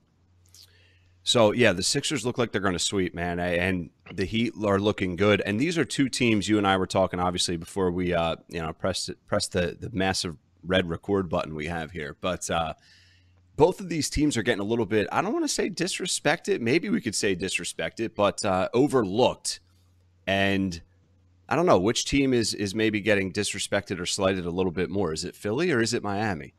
so 1.23 1.53
yeah, 1.53 1.73
the 1.73 1.81
Sixers 1.81 2.23
look 2.23 2.37
like 2.37 2.51
they're 2.51 2.61
going 2.61 2.73
to 2.73 2.79
sweep, 2.79 3.15
man, 3.15 3.39
and 3.39 3.89
the 4.13 4.25
Heat 4.25 4.53
are 4.63 4.79
looking 4.79 5.15
good. 5.15 5.41
And 5.43 5.59
these 5.59 5.75
are 5.77 5.85
two 5.85 6.07
teams 6.07 6.47
you 6.47 6.59
and 6.59 6.67
I 6.67 6.77
were 6.77 6.85
talking, 6.85 7.19
obviously, 7.19 7.57
before 7.57 7.89
we, 7.89 8.13
uh, 8.13 8.35
you 8.47 8.61
know, 8.61 8.73
pressed 8.73 9.09
press 9.25 9.47
the 9.47 9.75
the 9.79 9.89
massive 9.91 10.37
red 10.65 10.89
record 10.89 11.29
button 11.29 11.55
we 11.55 11.67
have 11.67 11.91
here. 11.91 12.15
But 12.19 12.49
uh, 12.49 12.73
both 13.55 13.79
of 13.79 13.89
these 13.89 14.09
teams 14.09 14.37
are 14.37 14.43
getting 14.43 14.61
a 14.61 14.65
little 14.65 14.85
bit. 14.85 15.07
I 15.11 15.21
don't 15.21 15.33
want 15.33 15.45
to 15.45 15.49
say 15.49 15.69
disrespected. 15.69 16.59
Maybe 16.59 16.89
we 16.89 17.01
could 17.01 17.15
say 17.15 17.35
disrespected, 17.35 18.15
but 18.15 18.43
uh, 18.43 18.69
overlooked. 18.73 19.59
And 20.27 20.81
I 21.47 21.55
don't 21.55 21.65
know 21.65 21.79
which 21.79 22.05
team 22.05 22.33
is 22.33 22.53
is 22.53 22.73
maybe 22.73 22.99
getting 23.01 23.31
disrespected 23.31 23.99
or 23.99 24.05
slighted 24.05 24.45
a 24.45 24.51
little 24.51 24.71
bit 24.71 24.89
more. 24.89 25.13
Is 25.13 25.23
it 25.23 25.35
Philly 25.35 25.71
or 25.71 25.81
is 25.81 25.93
it 25.93 26.03
Miami? 26.03 26.53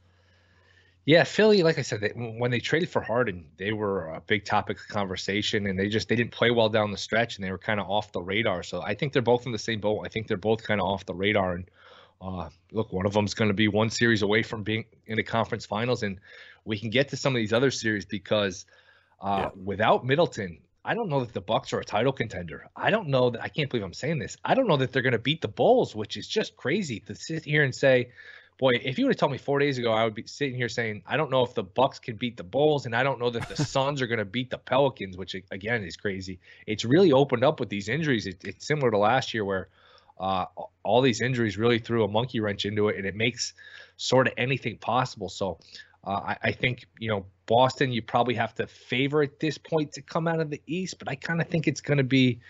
Yeah, 1.07 1.23
Philly, 1.23 1.63
like 1.63 1.79
I 1.79 1.83
said, 1.83 2.01
they, 2.01 2.09
when 2.09 2.51
they 2.51 2.59
traded 2.59 2.89
for 2.91 3.01
Harden, 3.01 3.47
they 3.59 3.73
were 3.73 4.09
a 4.09 4.21
big 4.21 4.45
topic 4.45 4.81
of 4.81 4.89
conversation, 4.89 5.69
and 5.69 5.79
they 5.79 5.89
just 5.89 6.09
they 6.09 6.17
didn't 6.17 6.33
play 6.33 6.51
well 6.51 6.69
down 6.69 6.91
the 6.91 6.99
stretch, 6.99 7.37
and 7.37 7.45
they 7.45 7.53
were 7.53 7.59
kind 7.59 7.79
of 7.79 7.89
off 7.89 8.11
the 8.11 8.21
radar. 8.21 8.65
So 8.65 8.83
I 8.83 8.95
think 8.95 9.13
they're 9.13 9.23
both 9.23 9.47
in 9.47 9.53
the 9.53 9.59
same 9.59 9.81
boat. 9.81 10.03
I 10.05 10.09
think 10.09 10.27
they're 10.27 10.37
both 10.37 10.65
kind 10.65 10.81
of 10.81 10.87
off 10.89 11.07
the 11.07 11.15
radar. 11.15 11.55
And 11.55 11.71
uh, 12.21 12.49
look, 12.73 12.93
one 12.93 13.07
of 13.07 13.13
them 13.13 13.25
is 13.25 13.35
going 13.35 13.49
to 13.49 13.55
be 13.55 13.69
one 13.69 13.91
series 13.91 14.23
away 14.23 14.43
from 14.43 14.63
being 14.63 14.85
in 15.07 15.17
the 15.17 15.23
conference 15.23 15.67
finals, 15.67 16.03
and 16.03 16.19
we 16.65 16.79
can 16.79 16.91
get 16.91 17.09
to 17.09 17.17
some 17.17 17.35
of 17.35 17.39
these 17.39 17.53
other 17.53 17.71
series 17.71 18.05
because 18.05 18.67
uh, 19.21 19.43
yeah. 19.45 19.63
without 19.63 20.05
Middleton, 20.05 20.59
I 20.85 20.95
don't 20.95 21.09
know 21.09 21.21
that 21.21 21.33
the 21.33 21.41
Bucks 21.41 21.73
are 21.73 21.81
a 21.81 21.85
title 21.85 22.13
contender. 22.13 22.69
I 22.77 22.91
don't 22.91 23.09
know 23.09 23.31
that 23.31 23.43
I 23.43 23.49
can't 23.49 23.71
believe 23.71 23.85
I'm 23.85 23.93
saying 23.93 24.19
this. 24.19 24.37
I 24.45 24.55
don't 24.55 24.69
know 24.69 24.77
that 24.77 24.93
they're 24.93 25.03
going 25.03 25.13
to 25.13 25.19
beat 25.19 25.43
the 25.43 25.49
Bulls, 25.49 25.95
which 25.95 26.17
is 26.17 26.27
just 26.27 26.57
crazy 26.57 27.01
to 27.01 27.15
sit 27.15 27.45
here 27.45 27.65
and 27.65 27.75
say 27.75 28.11
boy, 28.59 28.73
if 28.83 28.99
you 28.99 29.05
would 29.05 29.15
have 29.15 29.21
told 29.21 29.33
me 29.33 29.39
four 29.39 29.59
days 29.59 29.79
ago, 29.79 29.93
I 29.93 30.05
would 30.05 30.15
be 30.15 30.27
sitting 30.27 30.57
here 30.57 30.69
saying, 30.69 31.03
I 31.07 31.17
don't 31.17 31.31
know 31.31 31.45
if 31.45 31.55
the 31.55 31.63
Bucks 31.63 31.99
can 31.99 32.17
beat 32.17 32.37
the 32.37 32.45
Bulls, 32.45 32.87
and 32.87 32.95
I 32.95 33.03
don't 33.03 33.21
know 33.21 33.31
that 33.31 33.49
the 33.49 33.57
Suns 33.65 34.01
are 34.01 34.07
going 34.07 34.19
to 34.19 34.25
beat 34.25 34.51
the 34.51 34.59
Pelicans, 34.59 35.17
which 35.17 35.35
again 35.51 35.85
is 35.85 35.97
crazy. 35.97 36.39
It's 36.67 36.85
really 36.85 37.13
opened 37.13 37.45
up 37.45 37.61
with 37.61 37.69
these 37.69 37.89
injuries. 37.89 38.27
It, 38.27 38.43
it's 38.45 38.67
similar 38.67 38.91
to 38.91 38.99
last 38.99 39.35
year 39.35 39.45
where 39.45 39.69
uh, 40.19 40.47
all 40.83 41.03
these 41.03 41.21
injuries 41.21 41.59
really 41.59 41.79
threw 41.79 42.05
a 42.05 42.09
monkey 42.09 42.41
wrench 42.41 42.65
into 42.65 42.89
it, 42.89 42.97
and 42.97 43.07
it 43.07 43.15
makes 43.15 43.55
sort 43.97 44.27
of 44.27 44.35
anything 44.37 44.79
possible. 44.79 45.29
So 45.29 45.59
uh, 46.05 46.11
I, 46.11 46.37
I, 46.45 46.53
think 46.53 46.87
you 46.99 47.09
know 47.09 47.27
Boston, 47.47 47.93
you 47.93 48.03
probably 48.03 48.35
have 48.35 48.55
to 48.57 48.67
favor 48.67 49.23
at 49.23 49.41
this 49.41 49.59
point 49.59 49.93
to 49.93 50.03
come 50.03 50.27
out 50.29 50.41
of 50.41 50.51
the 50.51 50.63
East, 50.67 50.99
but 50.99 51.09
I 51.09 51.17
kind 51.17 51.41
of 51.41 51.49
think 51.49 51.69
it's 51.69 51.81
going 51.81 51.99
to 51.99 52.05
be 52.05 52.41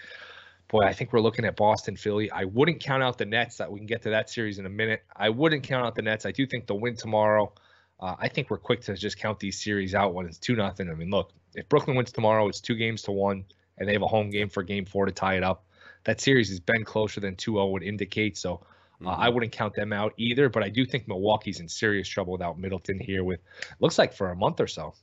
boy, 0.68 0.82
I 0.82 0.92
think 0.92 1.12
we're 1.12 1.20
looking 1.20 1.44
at 1.44 1.56
Boston, 1.56 1.96
Philly. 1.96 2.30
I 2.30 2.44
wouldn't 2.44 2.80
count 2.80 3.02
out 3.02 3.18
the 3.18 3.24
Nets. 3.24 3.58
That 3.58 3.70
we 3.70 3.78
can 3.78 3.86
get 3.86 4.02
to 4.02 4.10
that 4.10 4.30
series 4.30 4.58
in 4.58 4.66
a 4.66 4.70
minute. 4.70 5.02
I 5.14 5.28
wouldn't 5.28 5.62
count 5.62 5.86
out 5.86 5.94
the 5.94 6.02
Nets. 6.02 6.26
I 6.26 6.32
do 6.32 6.46
think 6.46 6.66
they'll 6.66 6.80
win 6.80 6.96
tomorrow. 6.96 7.52
Uh, 7.98 8.14
I 8.18 8.28
think 8.28 8.50
we're 8.50 8.58
quick 8.58 8.82
to 8.82 8.94
just 8.94 9.18
count 9.18 9.40
these 9.40 9.62
series 9.62 9.94
out 9.94 10.12
when 10.12 10.26
it's 10.26 10.38
two 10.38 10.54
nothing. 10.56 10.90
I 10.90 10.94
mean, 10.94 11.10
look, 11.10 11.32
if 11.54 11.68
Brooklyn 11.68 11.96
wins 11.96 12.12
tomorrow, 12.12 12.48
it's 12.48 12.60
two 12.60 12.74
games 12.74 13.02
to 13.02 13.12
one, 13.12 13.44
and 13.78 13.88
they 13.88 13.92
have 13.92 14.02
a 14.02 14.08
home 14.08 14.30
game 14.30 14.48
for 14.48 14.62
Game 14.62 14.84
Four 14.84 15.06
to 15.06 15.12
tie 15.12 15.36
it 15.36 15.42
up. 15.42 15.64
That 16.06 16.20
series 16.20 16.48
has 16.48 16.60
been 16.60 16.84
closer 16.84 17.20
than 17.20 17.34
2-0 17.34 17.72
would 17.72 17.82
indicate. 17.82 18.38
So 18.38 18.64
uh, 19.04 19.10
mm-hmm. 19.10 19.20
I 19.20 19.28
wouldn't 19.28 19.52
count 19.52 19.74
them 19.74 19.92
out 19.92 20.14
either. 20.16 20.48
But 20.48 20.62
I 20.62 20.68
do 20.68 20.86
think 20.86 21.06
Milwaukee's 21.06 21.60
in 21.60 21.68
serious 21.68 22.08
trouble 22.08 22.32
without 22.32 22.58
Middleton 22.58 22.98
here. 22.98 23.24
With 23.24 23.40
looks 23.80 23.98
like 23.98 24.14
for 24.14 24.30
a 24.30 24.36
month 24.36 24.60
or 24.60 24.68
so. 24.68 24.94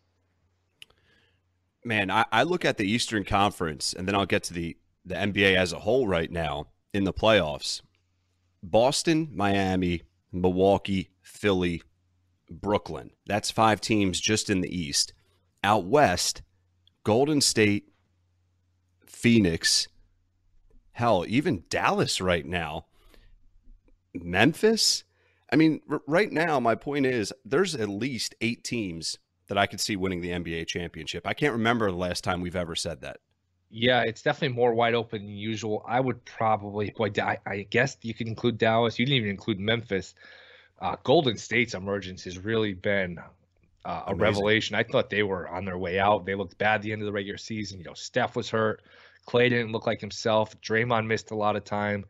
Man, 1.85 2.09
I, 2.09 2.25
I 2.31 2.43
look 2.43 2.63
at 2.63 2.77
the 2.77 2.89
Eastern 2.89 3.25
Conference, 3.25 3.93
and 3.93 4.07
then 4.07 4.15
I'll 4.15 4.25
get 4.25 4.43
to 4.43 4.53
the 4.53 4.77
the 5.05 5.15
NBA 5.15 5.57
as 5.57 5.73
a 5.73 5.79
whole 5.79 6.07
right 6.07 6.31
now 6.31 6.67
in 6.93 7.03
the 7.03 7.13
playoffs 7.13 7.81
Boston, 8.63 9.29
Miami, 9.33 10.03
Milwaukee, 10.31 11.09
Philly, 11.21 11.83
Brooklyn. 12.49 13.11
That's 13.25 13.51
five 13.51 13.81
teams 13.81 14.21
just 14.21 14.49
in 14.49 14.61
the 14.61 14.75
East. 14.75 15.13
Out 15.63 15.85
West, 15.85 16.41
Golden 17.03 17.41
State, 17.41 17.89
Phoenix, 19.05 19.87
hell, 20.93 21.25
even 21.27 21.63
Dallas 21.69 22.21
right 22.21 22.45
now, 22.45 22.85
Memphis. 24.13 25.03
I 25.51 25.55
mean, 25.55 25.81
r- 25.89 26.01
right 26.07 26.31
now, 26.31 26.59
my 26.59 26.75
point 26.75 27.05
is 27.05 27.33
there's 27.45 27.75
at 27.75 27.89
least 27.89 28.35
eight 28.41 28.63
teams 28.63 29.17
that 29.47 29.57
I 29.57 29.67
could 29.67 29.81
see 29.81 29.95
winning 29.95 30.21
the 30.21 30.31
NBA 30.31 30.67
championship. 30.67 31.27
I 31.27 31.33
can't 31.33 31.53
remember 31.53 31.91
the 31.91 31.97
last 31.97 32.23
time 32.23 32.41
we've 32.41 32.55
ever 32.55 32.75
said 32.75 33.01
that. 33.01 33.17
Yeah, 33.69 34.03
it's 34.03 34.21
definitely 34.21 34.55
more 34.55 34.73
wide 34.73 34.93
open 34.93 35.25
than 35.25 35.35
usual. 35.35 35.83
I 35.87 35.99
would 35.99 36.23
probably, 36.25 36.91
boy, 36.91 37.11
I, 37.19 37.37
I 37.45 37.67
guess 37.69 37.97
you 38.03 38.13
could 38.13 38.27
include 38.27 38.59
Dallas. 38.59 38.99
You 38.99 39.05
didn't 39.05 39.17
even 39.17 39.29
include 39.31 39.59
Memphis. 39.59 40.13
Uh, 40.79 40.95
Golden 41.03 41.37
State's 41.37 41.73
emergence 41.73 42.23
has 42.25 42.37
really 42.37 42.73
been 42.73 43.17
uh, 43.85 44.03
a 44.07 44.15
revelation. 44.15 44.75
I 44.75 44.83
thought 44.83 45.09
they 45.09 45.23
were 45.23 45.47
on 45.49 45.65
their 45.65 45.77
way 45.77 45.99
out. 45.99 46.25
They 46.25 46.35
looked 46.35 46.57
bad 46.57 46.75
at 46.75 46.81
the 46.83 46.91
end 46.91 47.01
of 47.01 47.07
the 47.07 47.11
regular 47.11 47.37
season. 47.37 47.79
You 47.79 47.85
know, 47.85 47.93
Steph 47.93 48.35
was 48.35 48.49
hurt. 48.49 48.81
Clay 49.25 49.49
didn't 49.49 49.71
look 49.71 49.87
like 49.87 50.01
himself. 50.01 50.59
Draymond 50.61 51.07
missed 51.07 51.31
a 51.31 51.35
lot 51.35 51.55
of 51.55 51.63
time 51.63 52.05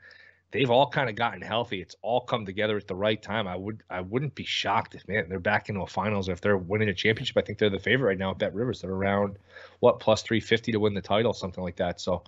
they've 0.54 0.70
all 0.70 0.88
kind 0.88 1.10
of 1.10 1.16
gotten 1.16 1.42
healthy. 1.42 1.82
It's 1.82 1.96
all 2.02 2.22
come 2.22 2.46
together 2.46 2.78
at 2.78 2.88
the 2.88 2.96
right 2.96 3.22
time. 3.22 3.48
I 3.48 3.58
would 3.58 3.84
I 3.90 4.00
wouldn't 4.00 4.36
be 4.36 4.46
shocked 4.46 4.96
if 4.96 5.06
man 5.08 5.28
they're 5.28 5.40
back 5.40 5.68
into 5.68 5.82
a 5.82 5.88
finals 5.88 6.30
or 6.30 6.32
if 6.32 6.40
they're 6.40 6.58
winning 6.58 6.88
a 6.88 6.94
championship. 6.94 7.36
I 7.38 7.42
think 7.42 7.58
they're 7.58 7.70
the 7.70 7.80
favorite 7.80 8.08
right 8.08 8.18
now 8.18 8.32
at 8.32 8.38
Bet 8.38 8.54
Rivers. 8.54 8.82
They're 8.82 8.92
around 8.92 9.38
what 9.82 10.00
plus 10.00 10.22
three 10.22 10.40
fifty 10.40 10.72
to 10.72 10.80
win 10.80 10.94
the 10.94 11.02
title, 11.02 11.34
something 11.34 11.64
like 11.64 11.76
that. 11.78 12.00
So 12.00 12.24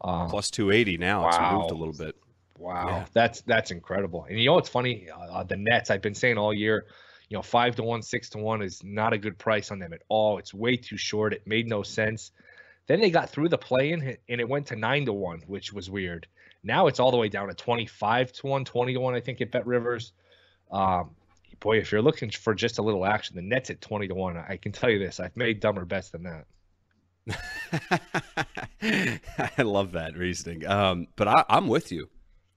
uh, 0.00 0.26
plus 0.26 0.50
two 0.50 0.72
eighty 0.72 0.96
now. 0.96 1.22
Wow. 1.22 1.28
It's 1.28 1.38
moved 1.38 1.70
a 1.70 1.74
little 1.74 2.06
bit. 2.06 2.16
Wow, 2.58 2.88
yeah. 2.88 3.04
that's 3.12 3.42
that's 3.42 3.70
incredible. 3.70 4.26
And 4.28 4.40
you 4.40 4.46
know 4.46 4.54
what's 4.54 4.68
funny? 4.68 5.08
Uh, 5.10 5.44
the 5.44 5.56
Nets. 5.56 5.90
I've 5.90 6.02
been 6.02 6.14
saying 6.14 6.38
all 6.38 6.52
year. 6.52 6.86
You 7.28 7.36
know, 7.36 7.42
five 7.42 7.76
to 7.76 7.82
one, 7.82 8.00
six 8.00 8.30
to 8.30 8.38
one 8.38 8.62
is 8.62 8.82
not 8.82 9.12
a 9.12 9.18
good 9.18 9.36
price 9.36 9.70
on 9.70 9.78
them 9.78 9.92
at 9.92 10.00
all. 10.08 10.38
It's 10.38 10.54
way 10.54 10.76
too 10.76 10.96
short. 10.96 11.34
It 11.34 11.46
made 11.46 11.68
no 11.68 11.82
sense. 11.82 12.32
Then 12.88 13.00
they 13.00 13.10
got 13.10 13.30
through 13.30 13.50
the 13.50 13.58
play 13.58 13.92
in 13.92 14.16
and 14.28 14.40
it 14.40 14.48
went 14.48 14.66
to 14.68 14.76
nine 14.76 15.04
to 15.04 15.12
one, 15.12 15.42
which 15.46 15.72
was 15.72 15.88
weird. 15.90 16.26
Now 16.64 16.88
it's 16.88 16.98
all 16.98 17.10
the 17.10 17.18
way 17.18 17.28
down 17.28 17.48
to 17.48 17.54
25 17.54 18.32
to 18.32 18.46
1, 18.46 18.64
20 18.64 18.94
to 18.94 19.00
1, 19.00 19.14
I 19.14 19.20
think, 19.20 19.40
at 19.40 19.52
Bet 19.52 19.66
Rivers. 19.66 20.12
Um, 20.72 21.10
boy, 21.60 21.78
if 21.78 21.92
you're 21.92 22.02
looking 22.02 22.30
for 22.30 22.54
just 22.54 22.78
a 22.78 22.82
little 22.82 23.04
action, 23.04 23.36
the 23.36 23.42
net's 23.42 23.70
at 23.70 23.82
20 23.82 24.08
to 24.08 24.14
1. 24.14 24.44
I 24.48 24.56
can 24.56 24.72
tell 24.72 24.90
you 24.90 24.98
this 24.98 25.20
I've 25.20 25.36
made 25.36 25.60
dumber 25.60 25.84
bets 25.84 26.08
than 26.08 26.22
that. 26.24 26.46
I 29.58 29.62
love 29.62 29.92
that 29.92 30.16
reasoning. 30.16 30.66
Um, 30.66 31.08
but 31.14 31.28
I, 31.28 31.44
am 31.50 31.68
with 31.68 31.92
you. 31.92 32.08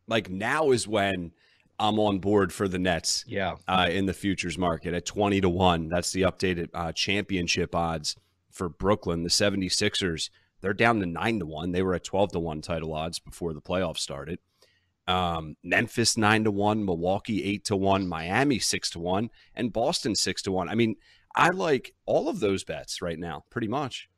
Like 0.07 0.29
now 0.29 0.71
is 0.71 0.87
when 0.87 1.33
I'm 1.77 1.99
on 1.99 2.19
board 2.19 2.53
for 2.53 2.69
the 2.69 2.79
Nets. 2.79 3.25
Yeah. 3.27 3.55
Uh, 3.67 3.89
in 3.91 4.05
the 4.05 4.13
futures 4.13 4.57
market 4.57 4.93
at 4.93 5.05
20 5.05 5.41
to 5.41 5.49
1. 5.49 5.89
That's 5.89 6.13
the 6.13 6.21
updated 6.21 6.69
uh, 6.73 6.93
championship 6.93 7.75
odds 7.75 8.15
for 8.51 8.69
Brooklyn. 8.69 9.23
The 9.23 9.29
76ers 9.29 10.29
They're 10.61 10.73
down 10.73 10.99
to 10.99 11.05
nine 11.05 11.39
to 11.39 11.45
one. 11.45 11.71
They 11.71 11.81
were 11.81 11.95
at 11.95 12.03
twelve 12.03 12.31
to 12.31 12.39
one 12.39 12.61
title 12.61 12.93
odds 12.93 13.19
before 13.19 13.53
the 13.53 13.61
playoffs 13.61 13.99
started. 13.99 14.39
Um, 15.07 15.55
Memphis 15.63 16.17
nine 16.17 16.43
to 16.43 16.51
one, 16.51 16.85
Milwaukee 16.85 17.43
eight 17.43 17.65
to 17.65 17.75
one, 17.75 18.07
Miami 18.07 18.59
six 18.59 18.89
to 18.91 18.99
one, 18.99 19.29
and 19.55 19.73
Boston 19.73 20.15
six 20.15 20.41
to 20.43 20.51
one. 20.51 20.69
I 20.69 20.75
mean, 20.75 20.95
I 21.35 21.49
like 21.49 21.93
all 22.05 22.29
of 22.29 22.39
those 22.39 22.63
bets 22.63 23.01
right 23.01 23.17
now, 23.17 23.43
pretty 23.49 23.67
much. 23.67 24.09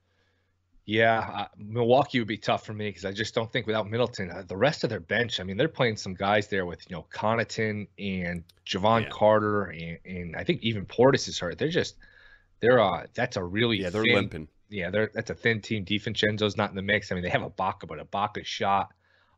Yeah, 0.86 1.20
uh, 1.34 1.48
Milwaukee 1.58 2.20
would 2.20 2.28
be 2.28 2.38
tough 2.38 2.66
for 2.66 2.74
me 2.74 2.90
because 2.90 3.06
I 3.06 3.14
just 3.14 3.34
don't 3.34 3.50
think 3.50 3.68
without 3.68 3.90
Middleton, 3.90 4.30
uh, 4.30 4.44
the 4.46 4.58
rest 4.58 4.84
of 4.84 4.90
their 4.90 5.00
bench. 5.00 5.40
I 5.40 5.44
mean, 5.44 5.56
they're 5.56 5.70
playing 5.70 5.96
some 5.96 6.14
guys 6.14 6.48
there 6.48 6.66
with 6.66 6.82
you 6.90 6.96
know 6.96 7.06
Connaughton 7.14 7.88
and 7.98 8.44
Jevon 8.66 9.04
yeah. 9.04 9.10
Carter, 9.10 9.66
and, 9.66 9.98
and, 10.06 10.36
I 10.36 10.44
think 10.44 10.62
even 10.62 10.86
Portis 10.86 11.30
is 11.30 11.40
hurt. 11.40 11.58
They're 11.58 11.70
just 11.70 11.96
they're 12.64 12.82
uh 12.82 13.06
that's 13.14 13.38
a 13.38 13.44
really 13.44 13.82
yeah 13.82 13.90
they're 13.90 14.04
thin, 14.04 14.16
limping. 14.16 14.48
Yeah, 14.70 14.90
they're 14.90 15.12
that's 15.14 15.30
a 15.30 15.36
thin 15.36 15.62
team. 15.62 15.86
DiVincenzo's 15.86 16.58
not 16.58 16.70
in 16.70 16.76
the 16.76 16.82
mix. 16.82 17.12
I 17.12 17.16
mean, 17.16 17.24
they 17.24 17.30
have 17.30 17.42
Ibaka, 17.42 17.88
but 17.88 18.00
Ibaka's 18.00 18.48
shot. 18.48 18.90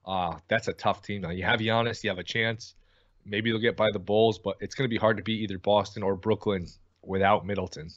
Uh, 0.05 0.37
that's 0.47 0.67
a 0.67 0.73
tough 0.73 1.01
team. 1.01 1.21
Now 1.21 1.31
you 1.31 1.43
have 1.43 1.59
Giannis, 1.59 2.03
you 2.03 2.09
have 2.09 2.19
a 2.19 2.23
chance. 2.23 2.75
Maybe 3.25 3.49
they'll 3.49 3.59
get 3.59 3.75
by 3.75 3.89
the 3.91 3.99
Bulls, 3.99 4.37
but 4.37 4.57
it's 4.61 4.75
going 4.75 4.87
to 4.87 4.93
be 4.93 4.99
hard 4.99 5.17
to 5.17 5.23
beat 5.23 5.41
either 5.41 5.57
Boston 5.57 6.03
or 6.03 6.15
Brooklyn 6.15 6.67
without 7.01 7.45
Middleton 7.45 7.89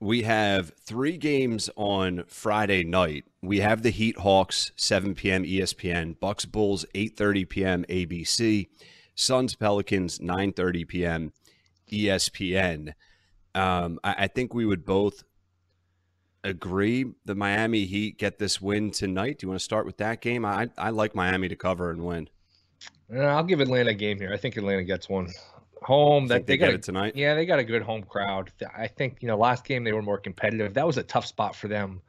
we 0.00 0.22
have 0.22 0.72
three 0.80 1.18
games 1.18 1.68
on 1.76 2.24
Friday 2.26 2.82
night. 2.82 3.26
We 3.42 3.60
have 3.60 3.82
the 3.82 3.90
Heat 3.90 4.18
Hawks 4.18 4.72
7 4.76 5.14
p.m. 5.14 5.44
ESPN, 5.44 6.18
Bucks 6.18 6.46
Bulls 6.46 6.86
8:30 6.94 7.48
p.m. 7.48 7.84
ABC, 7.88 8.68
Suns 9.14 9.54
Pelicans 9.54 10.18
9:30 10.18 10.88
p.m. 10.88 11.32
ESPN. 11.92 12.94
Um, 13.54 13.98
I, 14.04 14.14
I, 14.18 14.26
think 14.28 14.54
we 14.54 14.64
would 14.64 14.84
both 14.84 15.24
agree 16.44 17.12
the 17.24 17.34
Miami 17.34 17.84
Heat 17.84 18.18
get 18.18 18.38
this 18.38 18.60
win 18.60 18.90
tonight. 18.90 19.38
Do 19.38 19.44
you 19.44 19.48
want 19.48 19.60
to 19.60 19.64
start 19.64 19.86
with 19.86 19.96
that 19.98 20.20
game? 20.20 20.44
I 20.44 20.70
I 20.78 20.90
like 20.90 21.14
Miami 21.14 21.48
to 21.48 21.56
cover 21.56 21.90
and 21.90 22.04
win. 22.04 22.28
I'll 23.12 23.42
give 23.42 23.60
Atlanta 23.60 23.90
a 23.90 23.94
game 23.94 24.18
here. 24.18 24.32
I 24.32 24.36
think 24.36 24.56
Atlanta 24.56 24.84
gets 24.84 25.08
one 25.08 25.28
home. 25.82 26.28
That 26.28 26.46
they, 26.46 26.54
they 26.54 26.58
got 26.58 26.74
it 26.74 26.82
tonight. 26.82 27.16
Yeah, 27.16 27.34
they 27.34 27.46
got 27.46 27.58
a 27.58 27.64
good 27.64 27.82
home 27.82 28.02
crowd. 28.02 28.52
I 28.76 28.86
think 28.86 29.18
you 29.20 29.28
know 29.28 29.36
last 29.36 29.64
game 29.64 29.84
they 29.84 29.92
were 29.92 30.02
more 30.02 30.18
competitive. 30.18 30.74
That 30.74 30.86
was 30.86 30.96
a 30.96 31.02
tough 31.02 31.26
spot 31.26 31.56
for 31.56 31.68
them. 31.68 32.02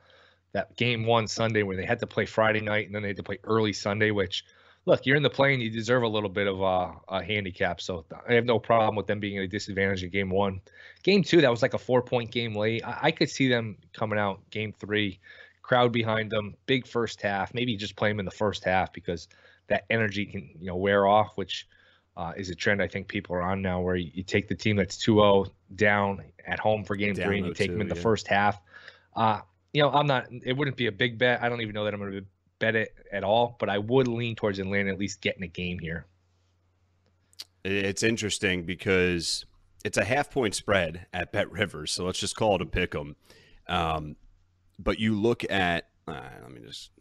That 0.54 0.76
game 0.76 1.06
one 1.06 1.28
Sunday 1.28 1.64
where 1.64 1.78
they 1.78 1.86
had 1.86 2.00
to 2.00 2.08
play 2.08 2.26
Friday 2.26 2.62
night 2.62 2.86
and 2.86 2.94
then 2.94 3.02
they 3.02 3.10
had 3.10 3.18
to 3.18 3.24
play 3.24 3.40
early 3.44 3.74
Sunday. 3.74 4.12
Which, 4.12 4.44
look, 4.86 5.06
you're 5.06 5.16
in 5.16 5.24
the 5.24 5.30
play 5.30 5.54
and 5.54 5.62
you 5.62 5.70
deserve 5.70 6.04
a 6.04 6.08
little 6.08 6.30
bit 6.30 6.48
of 6.48 6.62
uh, 6.62 6.92
a 7.10 7.24
handicap. 7.24 7.82
So 7.82 8.06
I 8.28 8.34
have 8.34 8.46
no 8.46 8.60
problem 8.60 8.96
with 8.96 9.08
them 9.08 9.20
being 9.20 9.38
at 9.38 9.44
a 9.44 9.48
disadvantage 9.48 10.04
in 10.04 10.10
game 10.10 10.30
one. 10.30 10.62
Game 11.04 11.24
two, 11.24 11.42
that 11.42 11.52
was 11.52 11.62
like 11.62 11.74
a 11.74 11.80
four 11.80 12.02
point 12.02 12.32
game 12.32 12.56
late. 12.56 12.84
I, 12.84 13.00
I 13.04 13.12
could 13.12 13.30
see 13.30 13.48
them 13.48 13.78
coming 13.94 14.20
out 14.20 14.50
game 14.50 14.74
three, 14.74 15.20
crowd 15.62 15.92
behind 15.92 16.32
them, 16.32 16.56
big 16.66 16.88
first 16.88 17.22
half. 17.22 17.54
Maybe 17.54 17.76
just 17.76 17.96
play 17.96 18.10
them 18.10 18.20
in 18.20 18.26
the 18.26 18.32
first 18.32 18.64
half 18.64 18.92
because 18.94 19.28
that 19.68 19.86
energy 19.90 20.26
can 20.26 20.50
you 20.60 20.68
know 20.68 20.76
wear 20.76 21.08
off, 21.08 21.32
which 21.36 21.68
uh, 22.18 22.34
is 22.36 22.50
a 22.50 22.56
trend 22.56 22.82
I 22.82 22.88
think 22.88 23.08
people 23.08 23.36
are 23.36 23.42
on 23.42 23.62
now, 23.62 23.80
where 23.80 23.96
you, 23.96 24.12
you 24.14 24.24
take 24.24 24.48
the 24.48 24.56
team 24.56 24.76
that's 24.76 24.98
2-0 25.04 25.50
down 25.76 26.24
at 26.46 26.60
home 26.60 26.84
for 26.84 26.96
game 26.96 27.14
down 27.14 27.26
three, 27.26 27.38
and 27.38 27.48
you 27.48 27.54
take 27.54 27.72
them 27.72 27.82
in 27.82 27.88
the 27.88 27.96
yeah. 27.96 28.02
first 28.02 28.28
half. 28.28 28.60
Uh, 29.16 29.40
you 29.74 29.82
know, 29.82 29.90
I'm 29.92 30.08
not. 30.08 30.28
It 30.44 30.58
wouldn't 30.58 30.76
be 30.76 30.88
a 30.88 30.92
big 30.92 31.18
bet. 31.18 31.42
I 31.42 31.50
don't 31.50 31.62
even 31.62 31.74
know 31.74 31.86
that 31.86 31.94
I'm 31.94 32.00
going 32.00 32.12
to 32.12 32.26
bet 32.62 32.76
it 32.76 32.96
at 33.12 33.26
all, 33.26 33.58
but 33.60 33.70
I 33.70 33.80
would 33.80 34.08
lean 34.08 34.36
towards 34.36 34.60
Atlanta 34.60 34.92
at 34.92 35.00
least 35.00 35.20
getting 35.20 35.44
a 35.44 35.48
game 35.48 35.80
here. 35.80 36.06
It's 37.66 38.04
interesting 38.04 38.64
because 38.64 39.46
it's 39.84 39.98
a 39.98 40.06
half 40.06 40.32
point 40.32 40.56
spread 40.56 41.08
at 41.12 41.34
Bet 41.34 41.52
Rivers, 41.52 41.92
so 41.92 42.06
let's 42.06 42.20
just 42.20 42.38
call 42.38 42.56
it 42.56 42.62
a 42.62 42.66
pick 42.66 42.96
'em. 42.96 43.18
Um, 43.68 44.16
but 44.80 45.00
you 45.00 45.20
look 45.20 45.44
at. 45.52 45.90
Uh, 46.08 46.22
let 46.42 46.52
me 46.52 46.62
just 46.62 46.92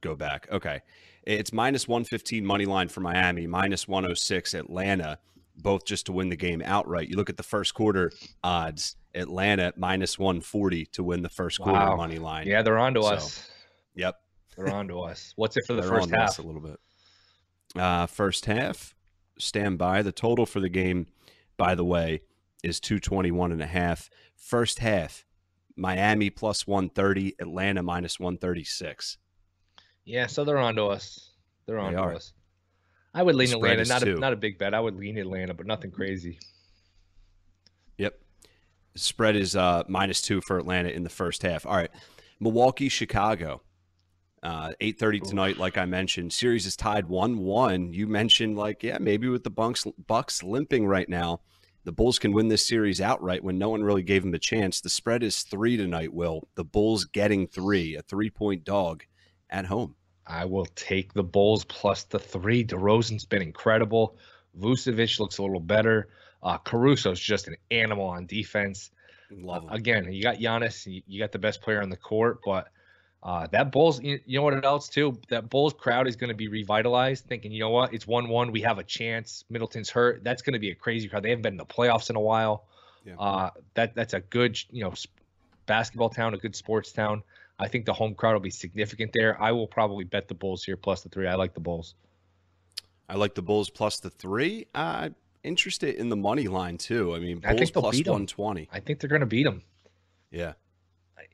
go 0.00 0.16
back. 0.16 0.48
Okay. 0.50 0.80
It's 1.24 1.52
minus 1.52 1.86
115 1.86 2.44
money 2.44 2.64
line 2.64 2.88
for 2.88 3.00
Miami, 3.00 3.46
minus 3.46 3.86
106 3.86 4.54
Atlanta, 4.54 5.18
both 5.56 5.84
just 5.84 6.06
to 6.06 6.12
win 6.12 6.28
the 6.28 6.36
game 6.36 6.62
outright. 6.64 7.08
You 7.08 7.16
look 7.16 7.28
at 7.28 7.36
the 7.36 7.42
first 7.42 7.74
quarter 7.74 8.10
odds, 8.42 8.96
Atlanta 9.14 9.72
minus 9.76 10.18
140 10.18 10.86
to 10.86 11.02
win 11.02 11.22
the 11.22 11.28
first 11.28 11.60
quarter 11.60 11.78
wow. 11.78 11.96
money 11.96 12.18
line. 12.18 12.46
Yeah, 12.46 12.62
they're 12.62 12.78
on 12.78 12.94
to 12.94 13.02
so, 13.02 13.08
us. 13.08 13.50
Yep. 13.94 14.16
They're 14.58 14.74
on 14.74 14.88
to 14.88 15.00
us. 15.02 15.32
What's 15.36 15.56
it 15.56 15.64
for 15.66 15.74
the 15.74 15.84
first 15.84 16.10
half? 16.10 16.38
A 16.40 16.42
little 16.42 16.60
bit. 16.60 16.80
Uh, 17.76 18.06
first 18.06 18.46
half, 18.46 18.92
stand 19.38 19.78
by. 19.78 20.02
The 20.02 20.10
total 20.10 20.46
for 20.46 20.58
the 20.58 20.68
game, 20.68 21.06
by 21.56 21.76
the 21.76 21.84
way, 21.84 22.22
is 22.64 22.80
221 22.80 23.52
and 23.52 23.62
a 23.62 23.66
half. 23.66 24.10
First 24.34 24.80
half, 24.80 25.24
Miami 25.76 26.28
plus 26.28 26.66
130, 26.66 27.36
Atlanta 27.38 27.84
minus 27.84 28.18
136. 28.18 29.18
Yeah, 30.04 30.26
so 30.26 30.44
they're 30.44 30.58
on 30.58 30.74
to 30.74 30.86
us. 30.86 31.30
They're 31.66 31.78
on 31.78 31.92
they 31.92 31.98
to 31.98 32.02
are. 32.02 32.14
us. 32.14 32.32
I 33.14 33.22
would 33.22 33.36
lean 33.36 33.52
Atlanta. 33.52 33.84
Not 33.84 34.02
a, 34.02 34.14
not 34.16 34.32
a 34.32 34.36
big 34.36 34.58
bet. 34.58 34.74
I 34.74 34.80
would 34.80 34.96
lean 34.96 35.18
Atlanta, 35.18 35.54
but 35.54 35.66
nothing 35.66 35.92
crazy. 35.92 36.40
Yep. 37.98 38.18
Spread 38.96 39.36
is 39.36 39.54
uh, 39.54 39.84
minus 39.86 40.20
two 40.20 40.40
for 40.40 40.58
Atlanta 40.58 40.88
in 40.88 41.04
the 41.04 41.10
first 41.10 41.42
half. 41.42 41.64
All 41.64 41.76
right. 41.76 41.90
Milwaukee, 42.40 42.88
Chicago. 42.88 43.62
Uh, 44.42 44.72
8.30 44.80 45.28
tonight, 45.28 45.58
like 45.58 45.76
I 45.76 45.84
mentioned. 45.84 46.32
Series 46.32 46.64
is 46.64 46.76
tied 46.76 47.06
1-1. 47.06 47.92
You 47.92 48.06
mentioned, 48.06 48.56
like, 48.56 48.82
yeah, 48.82 48.98
maybe 49.00 49.28
with 49.28 49.42
the 49.42 49.50
Bucks, 49.50 49.84
Bucks 50.06 50.42
limping 50.42 50.86
right 50.86 51.08
now, 51.08 51.40
the 51.84 51.92
Bulls 51.92 52.18
can 52.18 52.32
win 52.32 52.48
this 52.48 52.66
series 52.66 53.00
outright 53.00 53.42
when 53.42 53.58
no 53.58 53.70
one 53.70 53.82
really 53.82 54.02
gave 54.02 54.22
them 54.22 54.34
a 54.34 54.38
chance. 54.38 54.80
The 54.80 54.90
spread 54.90 55.22
is 55.22 55.42
three 55.42 55.76
tonight, 55.76 56.12
Will. 56.12 56.46
The 56.54 56.64
Bulls 56.64 57.04
getting 57.06 57.46
three, 57.46 57.96
a 57.96 58.02
three-point 58.02 58.64
dog 58.64 59.04
at 59.50 59.66
home. 59.66 59.94
I 60.26 60.44
will 60.44 60.66
take 60.66 61.14
the 61.14 61.22
Bulls 61.22 61.64
plus 61.64 62.04
the 62.04 62.18
three. 62.18 62.64
DeRozan's 62.64 63.24
been 63.24 63.42
incredible. 63.42 64.18
Vucevic 64.58 65.18
looks 65.18 65.38
a 65.38 65.42
little 65.42 65.60
better. 65.60 66.10
Uh, 66.42 66.58
Caruso's 66.58 67.20
just 67.20 67.48
an 67.48 67.56
animal 67.70 68.06
on 68.06 68.26
defense. 68.26 68.90
Love 69.30 69.64
uh, 69.70 69.74
again, 69.74 70.12
you 70.12 70.22
got 70.22 70.36
Giannis. 70.36 71.02
You, 71.06 71.18
got 71.18 71.32
the 71.32 71.38
best 71.38 71.60
player 71.60 71.82
on 71.82 71.90
the 71.90 71.96
court, 71.96 72.40
but 72.44 72.68
uh, 73.22 73.46
that 73.48 73.72
Bulls. 73.72 74.00
You, 74.02 74.20
know 74.26 74.42
what 74.42 74.64
else 74.64 74.88
too? 74.88 75.18
That 75.28 75.50
Bulls 75.50 75.74
crowd 75.74 76.06
is 76.06 76.16
going 76.16 76.28
to 76.28 76.36
be 76.36 76.48
revitalized, 76.48 77.26
thinking, 77.26 77.50
you 77.50 77.60
know 77.60 77.70
what? 77.70 77.92
It's 77.92 78.06
one-one. 78.06 78.52
We 78.52 78.62
have 78.62 78.78
a 78.78 78.84
chance. 78.84 79.44
Middleton's 79.50 79.90
hurt. 79.90 80.22
That's 80.22 80.42
going 80.42 80.54
to 80.54 80.60
be 80.60 80.70
a 80.70 80.74
crazy 80.74 81.08
crowd. 81.08 81.24
They 81.24 81.30
haven't 81.30 81.42
been 81.42 81.54
in 81.54 81.58
the 81.58 81.66
playoffs 81.66 82.10
in 82.10 82.16
a 82.16 82.20
while. 82.20 82.64
Yeah. 83.04 83.16
Uh, 83.18 83.50
that 83.74 83.94
that's 83.94 84.14
a 84.14 84.20
good, 84.20 84.58
you 84.70 84.84
know, 84.84 84.94
basketball 85.66 86.10
town, 86.10 86.34
a 86.34 86.38
good 86.38 86.54
sports 86.54 86.92
town. 86.92 87.22
I 87.58 87.66
think 87.66 87.86
the 87.86 87.92
home 87.92 88.14
crowd 88.14 88.34
will 88.34 88.40
be 88.40 88.50
significant 88.50 89.10
there. 89.12 89.40
I 89.40 89.50
will 89.50 89.66
probably 89.66 90.04
bet 90.04 90.28
the 90.28 90.34
Bulls 90.34 90.62
here 90.62 90.76
plus 90.76 91.02
the 91.02 91.08
three. 91.08 91.26
I 91.26 91.34
like 91.34 91.54
the 91.54 91.60
Bulls. 91.60 91.94
I 93.08 93.16
like 93.16 93.34
the 93.34 93.42
Bulls 93.42 93.68
plus 93.68 93.98
the 93.98 94.10
three. 94.10 94.66
I'm 94.74 95.16
interested 95.42 95.96
in 95.96 96.08
the 96.08 96.16
money 96.16 96.46
line 96.46 96.78
too. 96.78 97.14
I 97.14 97.18
mean, 97.18 97.40
Bulls 97.40 97.52
I 97.52 97.58
think 97.58 97.72
plus 97.72 97.96
120. 97.96 98.68
I 98.72 98.80
think 98.80 99.00
they're 99.00 99.10
going 99.10 99.20
to 99.20 99.26
beat 99.26 99.44
them. 99.44 99.62
Yeah. 100.30 100.52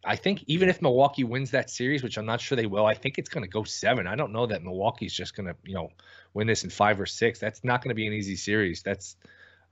I 0.04 0.16
think 0.16 0.44
even 0.46 0.68
if 0.68 0.80
Milwaukee 0.80 1.24
wins 1.24 1.50
that 1.52 1.70
series, 1.70 2.02
which 2.02 2.16
I'm 2.16 2.26
not 2.26 2.40
sure 2.40 2.56
they 2.56 2.66
will, 2.66 2.86
I 2.86 2.94
think 2.94 3.18
it's 3.18 3.28
going 3.28 3.44
to 3.44 3.50
go 3.50 3.64
seven. 3.64 4.06
I 4.06 4.16
don't 4.16 4.32
know 4.32 4.46
that 4.46 4.62
Milwaukee's 4.62 5.12
just 5.12 5.36
going 5.36 5.46
to, 5.46 5.56
you 5.64 5.74
know, 5.74 5.90
win 6.32 6.46
this 6.46 6.64
in 6.64 6.70
five 6.70 7.00
or 7.00 7.06
six. 7.06 7.38
That's 7.38 7.62
not 7.64 7.82
going 7.82 7.90
to 7.90 7.94
be 7.94 8.06
an 8.06 8.12
easy 8.12 8.36
series. 8.36 8.82
That's 8.82 9.16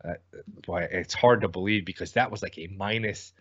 uh, 0.05 0.15
boy, 0.67 0.89
it's 0.91 1.15
hard 1.15 1.43
to 1.43 1.49
believe 1.49 1.85
because 1.85 2.13
that 2.13 2.31
was 2.31 2.43
like 2.43 2.59
a 2.59 2.67
minus 2.67 3.33